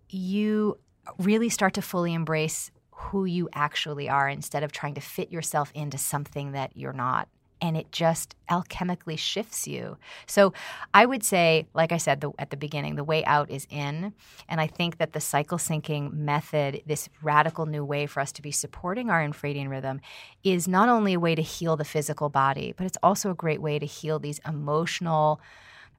You 0.08 0.78
really 1.18 1.48
start 1.48 1.74
to 1.74 1.82
fully 1.82 2.14
embrace 2.14 2.70
who 2.92 3.24
you 3.24 3.48
actually 3.52 4.08
are 4.08 4.28
instead 4.28 4.62
of 4.62 4.70
trying 4.70 4.94
to 4.94 5.00
fit 5.00 5.32
yourself 5.32 5.72
into 5.74 5.98
something 5.98 6.52
that 6.52 6.76
you're 6.76 6.92
not 6.92 7.28
and 7.60 7.76
it 7.76 7.90
just 7.92 8.34
alchemically 8.50 9.18
shifts 9.18 9.66
you. 9.66 9.96
So 10.26 10.52
I 10.94 11.06
would 11.06 11.24
say, 11.24 11.66
like 11.74 11.92
I 11.92 11.96
said 11.96 12.20
the, 12.20 12.32
at 12.38 12.50
the 12.50 12.56
beginning, 12.56 12.96
the 12.96 13.04
way 13.04 13.24
out 13.24 13.50
is 13.50 13.66
in. 13.70 14.12
And 14.48 14.60
I 14.60 14.66
think 14.66 14.98
that 14.98 15.12
the 15.12 15.20
cycle 15.20 15.58
syncing 15.58 16.12
method, 16.12 16.82
this 16.86 17.08
radical 17.22 17.66
new 17.66 17.84
way 17.84 18.06
for 18.06 18.20
us 18.20 18.32
to 18.32 18.42
be 18.42 18.52
supporting 18.52 19.10
our 19.10 19.20
infradian 19.20 19.68
rhythm, 19.68 20.00
is 20.44 20.68
not 20.68 20.88
only 20.88 21.14
a 21.14 21.20
way 21.20 21.34
to 21.34 21.42
heal 21.42 21.76
the 21.76 21.84
physical 21.84 22.28
body, 22.28 22.74
but 22.76 22.86
it's 22.86 22.98
also 23.02 23.30
a 23.30 23.34
great 23.34 23.60
way 23.60 23.78
to 23.78 23.86
heal 23.86 24.18
these 24.18 24.40
emotional 24.46 25.40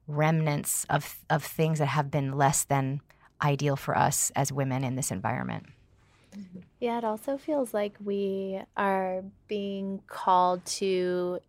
remnants 0.08 0.86
of, 0.90 1.18
of 1.28 1.44
things 1.44 1.78
that 1.78 1.86
have 1.86 2.10
been 2.10 2.32
less 2.32 2.64
than 2.64 3.00
ideal 3.42 3.76
for 3.76 3.96
us 3.96 4.30
as 4.34 4.52
women 4.52 4.84
in 4.84 4.96
this 4.96 5.10
environment. 5.10 5.66
Yeah, 6.78 6.98
it 6.98 7.04
also 7.04 7.36
feels 7.36 7.74
like 7.74 7.96
we 8.02 8.60
are 8.76 9.22
being 9.48 10.00
called 10.06 10.64
to 10.66 11.40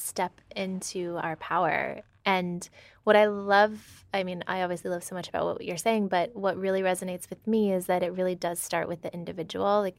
step 0.00 0.40
into 0.54 1.18
our 1.22 1.36
power. 1.36 2.02
And 2.24 2.68
what 3.04 3.16
I 3.16 3.26
love, 3.26 4.04
I 4.12 4.24
mean, 4.24 4.44
I 4.46 4.62
obviously 4.62 4.90
love 4.90 5.04
so 5.04 5.14
much 5.14 5.28
about 5.28 5.46
what 5.46 5.64
you're 5.64 5.76
saying, 5.76 6.08
but 6.08 6.34
what 6.34 6.56
really 6.56 6.82
resonates 6.82 7.30
with 7.30 7.46
me 7.46 7.72
is 7.72 7.86
that 7.86 8.02
it 8.02 8.12
really 8.12 8.34
does 8.34 8.58
start 8.58 8.88
with 8.88 9.02
the 9.02 9.12
individual. 9.12 9.80
Like, 9.80 9.96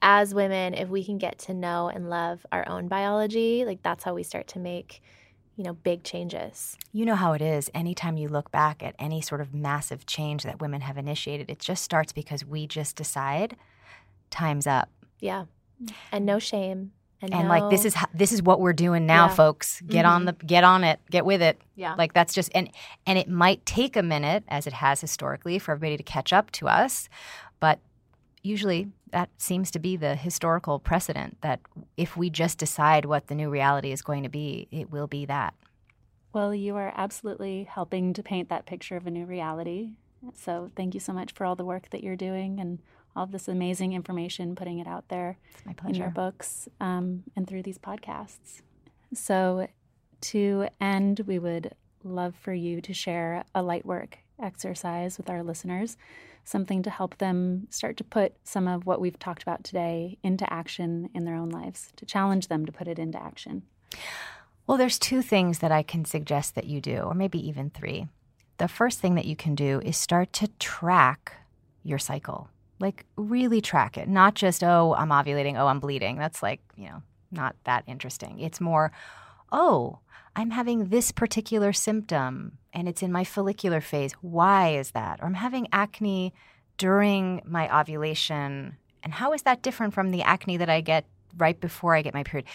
as 0.00 0.34
women, 0.34 0.74
if 0.74 0.88
we 0.88 1.04
can 1.04 1.18
get 1.18 1.38
to 1.38 1.54
know 1.54 1.88
and 1.88 2.10
love 2.10 2.44
our 2.50 2.68
own 2.68 2.88
biology, 2.88 3.64
like, 3.64 3.82
that's 3.82 4.04
how 4.04 4.14
we 4.14 4.22
start 4.22 4.48
to 4.48 4.58
make 4.58 5.00
you 5.56 5.64
know, 5.64 5.74
big 5.74 6.02
changes. 6.02 6.76
You 6.92 7.04
know 7.04 7.14
how 7.14 7.34
it 7.34 7.42
is. 7.42 7.70
Anytime 7.74 8.16
you 8.16 8.28
look 8.28 8.50
back 8.50 8.82
at 8.82 8.94
any 8.98 9.20
sort 9.20 9.40
of 9.40 9.52
massive 9.52 10.06
change 10.06 10.44
that 10.44 10.60
women 10.60 10.80
have 10.80 10.96
initiated, 10.96 11.50
it 11.50 11.58
just 11.58 11.82
starts 11.82 12.12
because 12.12 12.44
we 12.44 12.66
just 12.66 12.96
decide 12.96 13.56
time's 14.30 14.66
up. 14.66 14.88
Yeah. 15.20 15.44
Mm. 15.82 15.92
And 16.10 16.26
no 16.26 16.38
shame 16.38 16.92
and, 17.22 17.32
and 17.32 17.48
like 17.48 17.70
this 17.70 17.84
is 17.84 17.94
this 18.12 18.32
is 18.32 18.42
what 18.42 18.60
we're 18.60 18.72
doing 18.72 19.06
now, 19.06 19.26
yeah. 19.26 19.34
folks. 19.34 19.80
Get 19.82 20.04
mm-hmm. 20.04 20.14
on 20.14 20.24
the 20.26 20.32
get 20.32 20.64
on 20.64 20.84
it, 20.84 21.00
get 21.10 21.24
with 21.24 21.40
it. 21.40 21.60
Yeah, 21.76 21.94
like 21.94 22.12
that's 22.12 22.34
just 22.34 22.50
and 22.54 22.68
and 23.06 23.18
it 23.18 23.28
might 23.28 23.64
take 23.64 23.96
a 23.96 24.02
minute, 24.02 24.44
as 24.48 24.66
it 24.66 24.72
has 24.72 25.00
historically, 25.00 25.58
for 25.58 25.72
everybody 25.72 25.96
to 25.96 26.02
catch 26.02 26.32
up 26.32 26.50
to 26.52 26.68
us, 26.68 27.08
but 27.60 27.78
usually 28.42 28.88
that 29.12 29.30
seems 29.36 29.70
to 29.70 29.78
be 29.78 29.96
the 29.96 30.16
historical 30.16 30.78
precedent 30.78 31.36
that 31.42 31.60
if 31.96 32.16
we 32.16 32.30
just 32.30 32.58
decide 32.58 33.04
what 33.04 33.28
the 33.28 33.34
new 33.34 33.50
reality 33.50 33.92
is 33.92 34.02
going 34.02 34.22
to 34.22 34.28
be, 34.28 34.66
it 34.70 34.90
will 34.90 35.06
be 35.06 35.26
that. 35.26 35.54
Well, 36.32 36.54
you 36.54 36.76
are 36.76 36.92
absolutely 36.96 37.64
helping 37.64 38.14
to 38.14 38.22
paint 38.22 38.48
that 38.48 38.64
picture 38.64 38.96
of 38.96 39.06
a 39.06 39.10
new 39.10 39.26
reality. 39.26 39.90
So 40.34 40.70
thank 40.76 40.94
you 40.94 41.00
so 41.00 41.12
much 41.12 41.32
for 41.32 41.44
all 41.44 41.56
the 41.56 41.64
work 41.64 41.90
that 41.90 42.02
you're 42.02 42.16
doing 42.16 42.58
and 42.58 42.78
all 43.14 43.24
of 43.24 43.32
this 43.32 43.48
amazing 43.48 43.92
information, 43.92 44.54
putting 44.54 44.78
it 44.78 44.86
out 44.86 45.08
there 45.08 45.38
in 45.86 45.94
your 45.94 46.10
books 46.10 46.68
um, 46.80 47.24
and 47.36 47.46
through 47.46 47.62
these 47.62 47.78
podcasts. 47.78 48.62
So, 49.14 49.68
to 50.22 50.68
end, 50.80 51.20
we 51.26 51.38
would 51.38 51.74
love 52.04 52.34
for 52.34 52.52
you 52.52 52.80
to 52.80 52.94
share 52.94 53.44
a 53.54 53.62
light 53.62 53.84
work 53.84 54.18
exercise 54.40 55.18
with 55.18 55.28
our 55.28 55.42
listeners, 55.42 55.96
something 56.44 56.82
to 56.82 56.90
help 56.90 57.18
them 57.18 57.66
start 57.70 57.96
to 57.98 58.04
put 58.04 58.34
some 58.44 58.66
of 58.66 58.86
what 58.86 59.00
we've 59.00 59.18
talked 59.18 59.42
about 59.42 59.64
today 59.64 60.18
into 60.22 60.50
action 60.52 61.10
in 61.14 61.24
their 61.24 61.36
own 61.36 61.50
lives, 61.50 61.92
to 61.96 62.06
challenge 62.06 62.48
them 62.48 62.66
to 62.66 62.72
put 62.72 62.88
it 62.88 62.98
into 62.98 63.22
action. 63.22 63.62
Well, 64.66 64.78
there's 64.78 64.98
two 64.98 65.22
things 65.22 65.58
that 65.58 65.72
I 65.72 65.82
can 65.82 66.04
suggest 66.04 66.54
that 66.54 66.66
you 66.66 66.80
do, 66.80 66.98
or 66.98 67.14
maybe 67.14 67.46
even 67.46 67.70
three. 67.70 68.06
The 68.58 68.68
first 68.68 69.00
thing 69.00 69.16
that 69.16 69.24
you 69.24 69.36
can 69.36 69.54
do 69.54 69.80
is 69.84 69.96
start 69.96 70.32
to 70.34 70.48
track 70.58 71.34
your 71.82 71.98
cycle. 71.98 72.48
Like, 72.82 73.06
really 73.16 73.60
track 73.60 73.96
it. 73.96 74.08
Not 74.08 74.34
just, 74.34 74.62
oh, 74.62 74.94
I'm 74.98 75.08
ovulating, 75.08 75.58
oh, 75.58 75.68
I'm 75.68 75.80
bleeding. 75.80 76.18
That's 76.18 76.42
like, 76.42 76.60
you 76.76 76.86
know, 76.86 77.02
not 77.30 77.56
that 77.64 77.84
interesting. 77.86 78.40
It's 78.40 78.60
more, 78.60 78.92
oh, 79.50 80.00
I'm 80.34 80.50
having 80.50 80.88
this 80.88 81.12
particular 81.12 81.72
symptom 81.72 82.58
and 82.72 82.88
it's 82.88 83.02
in 83.02 83.12
my 83.12 83.24
follicular 83.24 83.80
phase. 83.80 84.12
Why 84.20 84.74
is 84.74 84.90
that? 84.92 85.20
Or 85.20 85.26
I'm 85.26 85.34
having 85.34 85.68
acne 85.72 86.34
during 86.76 87.42
my 87.44 87.80
ovulation. 87.80 88.76
And 89.02 89.12
how 89.12 89.32
is 89.32 89.42
that 89.42 89.62
different 89.62 89.94
from 89.94 90.10
the 90.10 90.22
acne 90.22 90.56
that 90.56 90.70
I 90.70 90.80
get 90.80 91.04
right 91.36 91.60
before 91.60 91.94
I 91.94 92.02
get 92.02 92.14
my 92.14 92.24
period? 92.24 92.46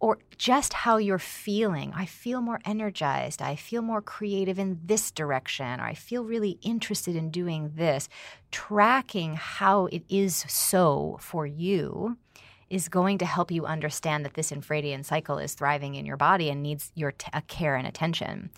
Or 0.00 0.18
just 0.36 0.72
how 0.72 0.98
you're 0.98 1.18
feeling. 1.18 1.92
I 1.94 2.06
feel 2.06 2.40
more 2.40 2.60
energized. 2.64 3.42
I 3.42 3.56
feel 3.56 3.82
more 3.82 4.00
creative 4.00 4.58
in 4.58 4.80
this 4.84 5.10
direction. 5.10 5.80
Or 5.80 5.84
I 5.84 5.94
feel 5.94 6.24
really 6.24 6.58
interested 6.62 7.16
in 7.16 7.30
doing 7.30 7.72
this. 7.74 8.08
Tracking 8.52 9.34
how 9.34 9.86
it 9.86 10.04
is 10.08 10.44
so 10.48 11.18
for 11.20 11.46
you 11.46 12.16
is 12.70 12.88
going 12.88 13.16
to 13.16 13.24
help 13.24 13.50
you 13.50 13.64
understand 13.64 14.24
that 14.24 14.34
this 14.34 14.50
infradian 14.50 15.02
cycle 15.04 15.38
is 15.38 15.54
thriving 15.54 15.94
in 15.94 16.04
your 16.04 16.18
body 16.18 16.50
and 16.50 16.62
needs 16.62 16.92
your 16.94 17.12
care 17.46 17.76
and 17.76 17.86
attention. 17.86 18.50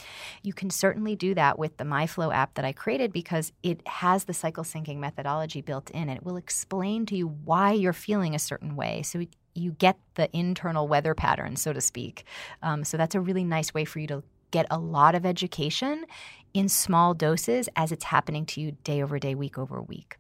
You 0.43 0.53
can 0.53 0.69
certainly 0.69 1.15
do 1.15 1.33
that 1.37 1.61
with 1.61 1.77
the 1.77 1.85
MyFLO 1.85 2.35
app 2.35 2.55
that 2.55 2.65
I 2.65 2.73
created 2.73 3.13
because 3.13 3.53
it 3.63 3.87
has 3.87 4.25
the 4.25 4.35
cycle 4.35 4.65
syncing 4.65 4.99
methodology 4.99 5.61
built 5.61 5.91
in 5.91 6.09
and 6.09 6.19
it 6.19 6.25
will 6.25 6.37
explain 6.37 7.07
to 7.07 7.17
you 7.17 7.29
why 7.29 7.73
you're 7.73 7.93
feeling 7.93 8.35
a 8.35 8.41
certain 8.41 8.75
way. 8.75 9.03
So 9.03 9.25
you 9.55 9.73
get 9.73 9.99
the 10.15 10.35
internal 10.37 10.89
weather 10.89 11.15
pattern, 11.15 11.57
so 11.57 11.73
to 11.73 11.81
speak. 11.81 12.25
Um, 12.63 12.85
so 12.85 12.97
that's 12.97 13.15
a 13.15 13.21
really 13.21 13.45
nice 13.45 13.75
way 13.75 13.85
for 13.85 13.99
you 13.99 14.07
to 14.09 14.23
get 14.51 14.67
a 14.71 14.79
lot 14.79 15.15
of 15.15 15.25
education 15.25 16.05
in 16.53 16.69
small 16.69 17.15
doses 17.15 17.69
as 17.77 17.93
it's 17.93 18.05
happening 18.05 18.45
to 18.47 18.61
you 18.61 18.73
day 18.85 19.03
over 19.03 19.19
day, 19.19 19.35
week 19.35 19.59
over 19.59 19.81
week. 19.81 20.17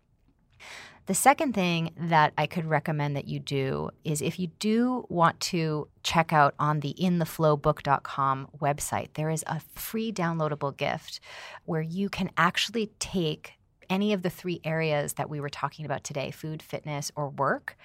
The 1.07 1.15
second 1.15 1.55
thing 1.55 1.91
that 1.97 2.33
I 2.39 2.47
could 2.47 2.67
recommend 2.67 3.17
that 3.17 3.27
you 3.27 3.41
do 3.41 3.91
is 4.05 4.23
if 4.23 4.39
you 4.39 4.49
do 4.61 5.07
want 5.09 5.41
to 5.41 5.89
check 6.05 6.33
out 6.33 6.55
on 6.59 6.81
the 6.81 6.95
intheflobook.com 7.01 8.49
website, 8.61 9.09
there 9.15 9.31
is 9.31 9.43
a 9.49 9.61
free 9.75 10.13
downloadable 10.13 10.77
gift 10.77 11.19
where 11.65 11.83
you 11.83 12.09
can 12.09 12.31
actually 12.37 12.93
take 13.01 13.55
any 13.91 14.13
of 14.13 14.23
the 14.23 14.31
three 14.31 14.61
areas 14.65 15.15
that 15.15 15.29
we 15.29 15.41
were 15.41 15.51
talking 15.51 15.85
about 15.85 16.05
today 16.05 16.31
food, 16.31 16.63
fitness, 16.63 17.11
or 17.17 17.29
work. 17.29 17.77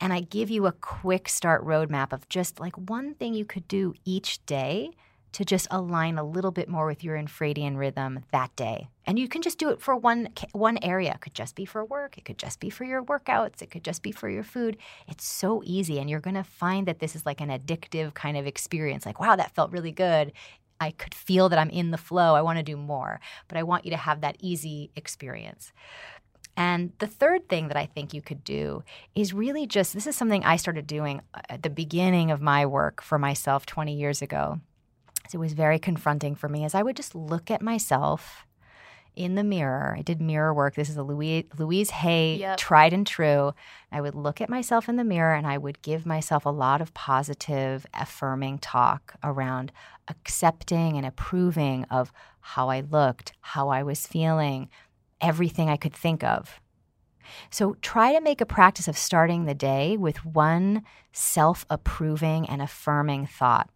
And 0.00 0.12
I 0.12 0.20
give 0.20 0.50
you 0.50 0.66
a 0.66 0.72
quick 0.72 1.28
start 1.28 1.64
roadmap 1.64 2.12
of 2.12 2.28
just 2.28 2.60
like 2.60 2.76
one 2.76 3.14
thing 3.14 3.32
you 3.32 3.44
could 3.44 3.68
do 3.68 3.94
each 4.04 4.44
day 4.44 4.90
to 5.32 5.44
just 5.44 5.66
align 5.70 6.18
a 6.18 6.24
little 6.24 6.50
bit 6.50 6.68
more 6.68 6.86
with 6.86 7.02
your 7.02 7.16
infradian 7.16 7.76
rhythm 7.76 8.20
that 8.32 8.54
day. 8.54 8.88
And 9.06 9.18
you 9.18 9.28
can 9.28 9.42
just 9.42 9.58
do 9.58 9.70
it 9.70 9.80
for 9.80 9.96
one 9.96 10.28
one 10.52 10.78
area. 10.82 11.12
It 11.12 11.20
could 11.20 11.34
just 11.34 11.56
be 11.56 11.64
for 11.64 11.84
work, 11.84 12.18
it 12.18 12.24
could 12.24 12.38
just 12.38 12.60
be 12.60 12.70
for 12.70 12.84
your 12.84 13.02
workouts, 13.02 13.62
it 13.62 13.70
could 13.70 13.82
just 13.82 14.02
be 14.02 14.12
for 14.12 14.28
your 14.28 14.44
food. 14.44 14.76
It's 15.08 15.24
so 15.24 15.62
easy 15.64 15.98
and 15.98 16.08
you're 16.08 16.20
going 16.20 16.36
to 16.36 16.44
find 16.44 16.86
that 16.86 17.00
this 17.00 17.16
is 17.16 17.26
like 17.26 17.40
an 17.40 17.48
addictive 17.48 18.14
kind 18.14 18.36
of 18.36 18.46
experience. 18.46 19.06
Like, 19.06 19.18
wow, 19.18 19.34
that 19.36 19.54
felt 19.54 19.72
really 19.72 19.90
good. 19.90 20.32
I 20.82 20.90
could 20.90 21.14
feel 21.14 21.48
that 21.48 21.58
I'm 21.58 21.70
in 21.70 21.92
the 21.92 21.98
flow. 21.98 22.34
I 22.34 22.42
want 22.42 22.58
to 22.58 22.62
do 22.62 22.76
more, 22.76 23.20
but 23.48 23.56
I 23.56 23.62
want 23.62 23.84
you 23.84 23.90
to 23.92 23.96
have 23.96 24.20
that 24.20 24.36
easy 24.40 24.90
experience. 24.96 25.72
And 26.56 26.92
the 26.98 27.06
third 27.06 27.48
thing 27.48 27.68
that 27.68 27.76
I 27.76 27.86
think 27.86 28.12
you 28.12 28.20
could 28.20 28.44
do 28.44 28.82
is 29.14 29.32
really 29.32 29.66
just 29.66 29.94
this 29.94 30.06
is 30.06 30.16
something 30.16 30.44
I 30.44 30.56
started 30.56 30.86
doing 30.86 31.22
uh, 31.34 31.40
at 31.48 31.62
the 31.62 31.70
beginning 31.70 32.30
of 32.30 32.42
my 32.42 32.66
work 32.66 33.02
for 33.02 33.18
myself 33.18 33.64
20 33.64 33.94
years 33.94 34.20
ago. 34.20 34.60
So 35.28 35.38
it 35.38 35.40
was 35.40 35.54
very 35.54 35.78
confronting 35.78 36.34
for 36.34 36.48
me 36.48 36.64
as 36.64 36.74
I 36.74 36.82
would 36.82 36.96
just 36.96 37.14
look 37.14 37.50
at 37.50 37.62
myself 37.62 38.44
in 39.14 39.34
the 39.34 39.44
mirror. 39.44 39.94
I 39.96 40.02
did 40.02 40.20
mirror 40.20 40.54
work. 40.54 40.74
This 40.74 40.88
is 40.88 40.96
a 40.96 41.02
Louise, 41.02 41.44
Louise 41.58 41.90
Hay 41.90 42.36
yep. 42.36 42.56
tried 42.56 42.92
and 42.92 43.06
true. 43.06 43.52
I 43.90 44.00
would 44.00 44.14
look 44.14 44.40
at 44.40 44.48
myself 44.48 44.88
in 44.88 44.96
the 44.96 45.04
mirror 45.04 45.34
and 45.34 45.46
I 45.46 45.58
would 45.58 45.82
give 45.82 46.06
myself 46.06 46.46
a 46.46 46.50
lot 46.50 46.80
of 46.80 46.94
positive, 46.94 47.86
affirming 47.92 48.58
talk 48.58 49.14
around 49.22 49.72
accepting 50.08 50.96
and 50.96 51.06
approving 51.06 51.84
of 51.84 52.12
how 52.40 52.70
I 52.70 52.80
looked, 52.80 53.32
how 53.40 53.68
I 53.68 53.82
was 53.82 54.06
feeling, 54.06 54.68
everything 55.20 55.68
I 55.68 55.76
could 55.76 55.94
think 55.94 56.24
of. 56.24 56.60
So 57.50 57.76
try 57.82 58.12
to 58.14 58.20
make 58.20 58.40
a 58.40 58.46
practice 58.46 58.88
of 58.88 58.96
starting 58.96 59.44
the 59.44 59.54
day 59.54 59.96
with 59.96 60.24
one 60.24 60.82
self 61.12 61.64
approving 61.70 62.48
and 62.48 62.60
affirming 62.60 63.26
thought. 63.26 63.70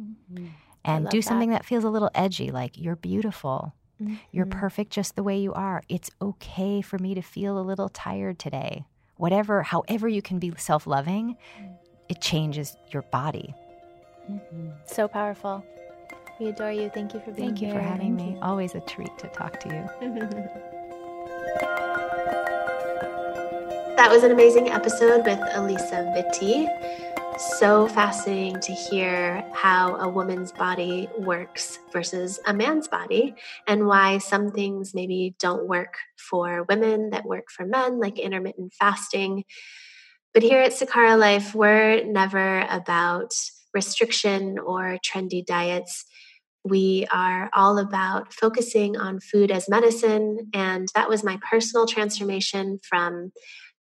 Mm-hmm. 0.00 0.48
And 0.84 1.08
do 1.08 1.20
something 1.20 1.50
that. 1.50 1.62
that 1.62 1.66
feels 1.66 1.82
a 1.82 1.88
little 1.88 2.10
edgy, 2.14 2.52
like 2.52 2.78
you're 2.78 2.94
beautiful 2.94 3.74
Mm-hmm. 4.02 4.14
You're 4.30 4.46
perfect 4.46 4.92
just 4.92 5.16
the 5.16 5.22
way 5.22 5.38
you 5.38 5.52
are. 5.54 5.82
It's 5.88 6.10
okay 6.20 6.82
for 6.82 6.98
me 6.98 7.14
to 7.14 7.22
feel 7.22 7.58
a 7.58 7.60
little 7.60 7.88
tired 7.88 8.38
today. 8.38 8.84
Whatever, 9.16 9.62
however, 9.62 10.08
you 10.08 10.20
can 10.20 10.38
be 10.38 10.52
self 10.58 10.86
loving, 10.86 11.36
it 12.08 12.20
changes 12.20 12.76
your 12.90 13.02
body. 13.02 13.54
Mm-hmm. 14.30 14.68
So 14.84 15.08
powerful. 15.08 15.64
We 16.38 16.48
adore 16.48 16.72
you. 16.72 16.90
Thank 16.90 17.14
you 17.14 17.20
for 17.20 17.32
being 17.32 17.48
Thank 17.48 17.58
here. 17.58 17.70
Thank 17.70 17.74
you 17.74 17.76
for 17.80 17.88
having 17.88 18.18
Thank 18.18 18.30
me. 18.30 18.36
You. 18.36 18.42
Always 18.42 18.74
a 18.74 18.80
treat 18.80 19.16
to 19.18 19.28
talk 19.28 19.58
to 19.60 19.68
you. 19.68 19.88
that 23.96 24.10
was 24.10 24.22
an 24.22 24.30
amazing 24.30 24.68
episode 24.68 25.24
with 25.24 25.38
Alisa 25.38 26.14
Vitti 26.14 26.66
so 27.38 27.86
fascinating 27.88 28.60
to 28.60 28.72
hear 28.72 29.44
how 29.52 29.96
a 29.96 30.08
woman's 30.08 30.52
body 30.52 31.08
works 31.18 31.78
versus 31.92 32.40
a 32.46 32.54
man's 32.54 32.88
body 32.88 33.34
and 33.66 33.86
why 33.86 34.18
some 34.18 34.50
things 34.50 34.94
maybe 34.94 35.34
don't 35.38 35.68
work 35.68 35.96
for 36.16 36.64
women 36.68 37.10
that 37.10 37.26
work 37.26 37.50
for 37.50 37.66
men, 37.66 38.00
like 38.00 38.18
intermittent 38.18 38.72
fasting. 38.78 39.44
But 40.32 40.42
here 40.42 40.60
at 40.60 40.72
Sakara 40.72 41.18
Life, 41.18 41.54
we're 41.54 42.04
never 42.04 42.66
about 42.70 43.32
restriction 43.74 44.58
or 44.58 44.98
trendy 45.04 45.44
diets. 45.44 46.04
We 46.64 47.06
are 47.12 47.50
all 47.52 47.78
about 47.78 48.32
focusing 48.32 48.96
on 48.96 49.20
food 49.20 49.50
as 49.50 49.68
medicine. 49.68 50.50
And 50.54 50.88
that 50.94 51.08
was 51.08 51.22
my 51.22 51.38
personal 51.48 51.86
transformation 51.86 52.80
from 52.82 53.32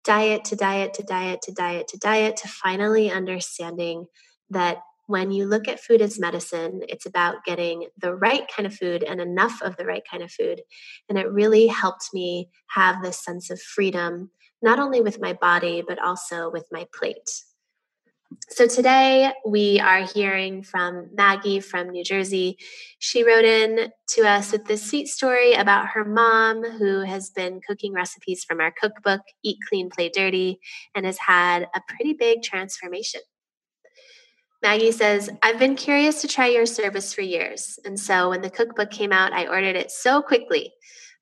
diet 0.04 0.44
to 0.46 0.56
diet 0.56 0.94
to 0.94 1.02
diet 1.02 1.42
to 1.42 1.52
diet 1.52 1.88
to 1.88 1.98
diet 1.98 2.36
to 2.38 2.48
finally 2.48 3.10
understanding 3.10 4.06
that 4.50 4.78
when 5.06 5.30
you 5.30 5.46
look 5.46 5.68
at 5.68 5.80
food 5.80 6.00
as 6.00 6.18
medicine, 6.18 6.82
it's 6.88 7.06
about 7.06 7.44
getting 7.44 7.86
the 7.98 8.14
right 8.14 8.44
kind 8.54 8.66
of 8.66 8.74
food 8.74 9.02
and 9.02 9.20
enough 9.20 9.60
of 9.62 9.76
the 9.76 9.84
right 9.84 10.02
kind 10.08 10.22
of 10.22 10.30
food. 10.30 10.62
And 11.08 11.18
it 11.18 11.30
really 11.30 11.66
helped 11.66 12.10
me 12.14 12.48
have 12.68 13.02
this 13.02 13.22
sense 13.22 13.50
of 13.50 13.60
freedom, 13.60 14.30
not 14.62 14.78
only 14.78 15.00
with 15.00 15.20
my 15.20 15.32
body, 15.34 15.82
but 15.86 15.98
also 15.98 16.50
with 16.50 16.66
my 16.70 16.86
plate. 16.94 17.28
So 18.48 18.66
today 18.66 19.32
we 19.46 19.80
are 19.80 20.02
hearing 20.02 20.62
from 20.62 21.08
Maggie 21.14 21.60
from 21.60 21.90
New 21.90 22.04
Jersey. 22.04 22.58
She 22.98 23.24
wrote 23.24 23.44
in 23.44 23.90
to 24.08 24.28
us 24.28 24.52
with 24.52 24.66
this 24.66 24.88
sweet 24.88 25.08
story 25.08 25.54
about 25.54 25.88
her 25.88 26.04
mom 26.04 26.62
who 26.62 27.00
has 27.00 27.30
been 27.30 27.60
cooking 27.66 27.92
recipes 27.92 28.44
from 28.44 28.60
our 28.60 28.70
cookbook, 28.70 29.22
Eat 29.42 29.58
Clean, 29.68 29.90
Play 29.90 30.08
Dirty, 30.08 30.60
and 30.94 31.06
has 31.06 31.18
had 31.18 31.68
a 31.74 31.80
pretty 31.88 32.12
big 32.12 32.42
transformation. 32.42 33.22
Maggie 34.62 34.92
says, 34.92 35.28
I've 35.42 35.58
been 35.58 35.74
curious 35.74 36.20
to 36.20 36.28
try 36.28 36.46
your 36.46 36.66
service 36.66 37.12
for 37.12 37.22
years. 37.22 37.78
And 37.84 37.98
so 37.98 38.30
when 38.30 38.42
the 38.42 38.50
cookbook 38.50 38.90
came 38.90 39.12
out, 39.12 39.32
I 39.32 39.46
ordered 39.46 39.76
it 39.76 39.90
so 39.90 40.22
quickly 40.22 40.72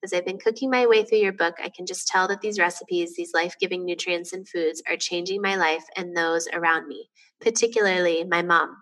as 0.02 0.12
I've 0.12 0.24
been 0.24 0.38
cooking 0.38 0.70
my 0.70 0.86
way 0.86 1.04
through 1.04 1.18
your 1.18 1.32
book, 1.32 1.56
I 1.62 1.68
can 1.68 1.86
just 1.86 2.08
tell 2.08 2.26
that 2.28 2.40
these 2.40 2.58
recipes, 2.58 3.14
these 3.14 3.34
life 3.34 3.54
giving 3.60 3.84
nutrients 3.84 4.32
and 4.32 4.48
foods, 4.48 4.82
are 4.88 4.96
changing 4.96 5.42
my 5.42 5.56
life 5.56 5.84
and 5.96 6.16
those 6.16 6.48
around 6.52 6.88
me, 6.88 7.10
particularly 7.40 8.24
my 8.24 8.42
mom. 8.42 8.76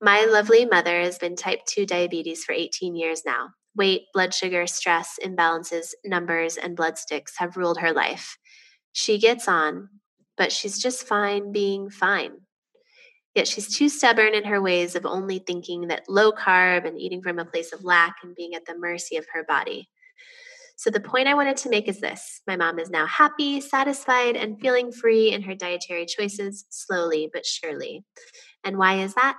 My 0.00 0.24
lovely 0.24 0.64
mother 0.64 1.00
has 1.00 1.18
been 1.18 1.36
type 1.36 1.60
2 1.66 1.86
diabetes 1.86 2.44
for 2.44 2.52
18 2.52 2.96
years 2.96 3.22
now. 3.24 3.50
Weight, 3.76 4.02
blood 4.12 4.34
sugar, 4.34 4.66
stress, 4.66 5.18
imbalances, 5.24 5.94
numbers, 6.04 6.56
and 6.56 6.76
blood 6.76 6.98
sticks 6.98 7.34
have 7.38 7.56
ruled 7.56 7.78
her 7.78 7.92
life. 7.92 8.36
She 8.92 9.18
gets 9.18 9.46
on, 9.46 9.88
but 10.36 10.52
she's 10.52 10.78
just 10.78 11.06
fine 11.06 11.52
being 11.52 11.90
fine. 11.90 12.32
Yet 13.34 13.46
she's 13.46 13.76
too 13.76 13.88
stubborn 13.88 14.34
in 14.34 14.44
her 14.44 14.60
ways 14.60 14.96
of 14.96 15.06
only 15.06 15.38
thinking 15.38 15.88
that 15.88 16.08
low 16.08 16.32
carb 16.32 16.86
and 16.86 16.98
eating 16.98 17.22
from 17.22 17.38
a 17.38 17.44
place 17.44 17.72
of 17.72 17.84
lack 17.84 18.16
and 18.22 18.34
being 18.34 18.54
at 18.54 18.66
the 18.66 18.76
mercy 18.76 19.16
of 19.16 19.26
her 19.32 19.44
body. 19.44 19.88
So, 20.80 20.88
the 20.88 20.98
point 20.98 21.28
I 21.28 21.34
wanted 21.34 21.58
to 21.58 21.68
make 21.68 21.88
is 21.88 22.00
this 22.00 22.40
my 22.46 22.56
mom 22.56 22.78
is 22.78 22.88
now 22.88 23.04
happy, 23.04 23.60
satisfied, 23.60 24.34
and 24.34 24.58
feeling 24.58 24.90
free 24.90 25.30
in 25.30 25.42
her 25.42 25.54
dietary 25.54 26.06
choices 26.06 26.64
slowly 26.70 27.28
but 27.30 27.44
surely. 27.44 28.02
And 28.64 28.78
why 28.78 29.00
is 29.00 29.12
that? 29.12 29.36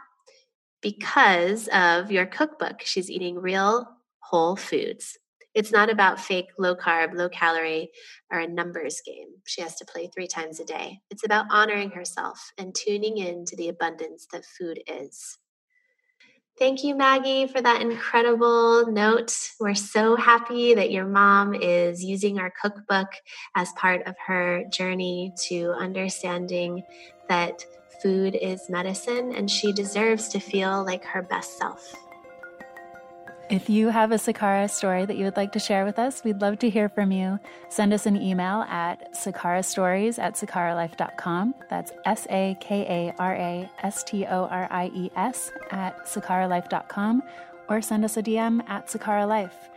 Because 0.84 1.68
of 1.70 2.12
your 2.12 2.28
cookbook. 2.28 2.82
She's 2.84 3.10
eating 3.10 3.40
real 3.40 3.88
whole 4.20 4.56
foods. 4.56 5.18
It's 5.56 5.72
not 5.72 5.90
about 5.90 6.20
fake 6.20 6.50
low 6.60 6.76
carb, 6.76 7.16
low 7.16 7.28
calorie, 7.28 7.90
or 8.32 8.38
a 8.38 8.48
numbers 8.48 9.02
game 9.04 9.30
she 9.48 9.62
has 9.62 9.76
to 9.78 9.86
play 9.86 10.12
three 10.14 10.28
times 10.28 10.60
a 10.60 10.64
day. 10.64 11.00
It's 11.10 11.26
about 11.26 11.48
honoring 11.50 11.90
herself 11.90 12.52
and 12.60 12.76
tuning 12.76 13.18
in 13.18 13.46
to 13.46 13.56
the 13.56 13.70
abundance 13.70 14.28
that 14.32 14.46
food 14.46 14.80
is. 14.86 15.40
Thank 16.60 16.84
you, 16.84 16.96
Maggie, 16.96 17.48
for 17.48 17.60
that 17.60 17.82
incredible 17.82 18.92
note. 18.92 19.36
We're 19.60 19.74
so 19.74 20.16
happy 20.16 20.76
that 20.76 20.92
your 20.92 21.08
mom 21.08 21.56
is 21.56 22.04
using 22.04 22.40
our 22.40 22.54
cookbook 22.62 23.08
as 23.56 23.72
part 23.74 24.06
of 24.06 24.16
her 24.28 24.66
journey 24.70 25.34
to 25.48 25.72
understanding 25.72 26.84
that 27.30 27.66
food 28.04 28.36
is 28.36 28.70
medicine 28.70 29.34
and 29.34 29.50
she 29.50 29.74
deserves 29.74 30.28
to 30.30 30.40
feel 30.40 30.86
like 30.86 31.04
her 31.06 31.24
best 31.24 31.58
self. 31.58 31.96
If 33.52 33.70
you 33.70 33.90
have 33.90 34.14
a 34.14 34.16
Sakara 34.16 34.70
story 34.70 35.06
that 35.06 35.18
you 35.18 35.26
would 35.26 35.36
like 35.36 35.52
to 35.52 35.60
share 35.60 35.84
with 35.84 36.00
us, 36.00 36.24
we'd 36.24 36.40
love 36.40 36.58
to 36.60 36.70
hear 36.70 36.88
from 36.88 37.12
you. 37.12 37.38
Send 37.68 37.92
us 37.92 38.06
an 38.06 38.16
email 38.16 38.62
at 38.70 39.14
sakarastories 39.14 40.18
at 40.18 40.36
sakaralife.com. 40.36 41.56
That's 41.70 41.92
S 42.06 42.26
A 42.30 42.56
K 42.62 42.86
A 42.88 43.22
R 43.22 43.36
A 43.36 43.70
S 43.84 44.06
T 44.06 44.26
O 44.26 44.46
R 44.46 44.70
I 44.72 44.90
E 44.96 45.12
S 45.18 45.52
at 45.70 46.06
sakaralife.com 46.06 47.24
or 47.68 47.82
send 47.82 48.06
us 48.06 48.16
a 48.16 48.24
DM 48.24 48.68
at 48.70 48.88
Sakara 48.88 49.28
Life. 49.28 49.70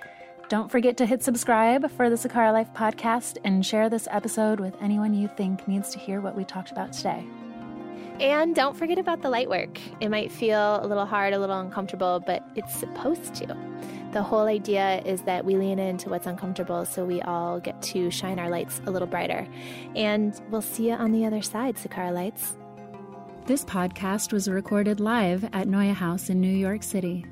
Don't 0.49 0.71
forget 0.71 0.97
to 0.99 1.07
hit 1.07 1.25
subscribe 1.25 1.91
for 1.91 2.09
the 2.09 2.17
Sakara 2.17 2.53
Life 2.53 2.73
podcast 2.75 3.39
and 3.43 3.67
share 3.67 3.91
this 3.91 4.07
episode 4.09 4.61
with 4.61 4.77
anyone 4.81 5.15
you 5.15 5.27
think 5.37 5.67
needs 5.67 5.91
to 5.91 5.99
hear 5.99 6.21
what 6.21 6.37
we 6.37 6.45
talked 6.45 6.71
about 6.71 6.93
today. 6.93 7.27
And 8.21 8.55
don't 8.55 8.77
forget 8.77 8.99
about 8.99 9.23
the 9.23 9.29
light 9.29 9.49
work. 9.49 9.79
It 10.01 10.09
might 10.09 10.31
feel 10.31 10.81
a 10.81 10.87
little 10.87 11.07
hard, 11.07 11.35
a 11.35 11.39
little 11.39 11.59
uncomfortable, 11.59 12.23
but 12.25 12.45
it's 12.55 12.75
supposed 12.75 13.35
to. 13.37 13.57
The 14.13 14.23
whole 14.23 14.47
idea 14.47 15.03
is 15.05 15.23
that 15.23 15.45
we 15.45 15.57
lean 15.57 15.81
into 15.81 16.09
what's 16.09 16.27
uncomfortable 16.27 16.85
so 16.85 17.05
we 17.05 17.21
all 17.23 17.59
get 17.59 17.83
to 17.83 18.13
shine 18.13 18.39
our 18.39 18.49
lights 18.49 18.81
a 18.87 18.91
little 18.93 19.09
brighter. 19.09 19.49
And 19.97 20.41
we'll 20.51 20.63
see 20.63 20.89
you 20.89 20.95
on 20.95 21.11
the 21.11 21.27
other 21.27 21.43
side, 21.43 21.75
Sakara 21.75 22.13
Lights. 22.13 22.57
This 23.47 23.65
podcast 23.65 24.33
was 24.33 24.49
recorded 24.49 25.01
live 25.01 25.45
at 25.53 25.67
Noya 25.67 25.95
House 25.95 26.31
in 26.31 26.41
New 26.41 26.47
York 26.47 26.85
City. 26.85 27.27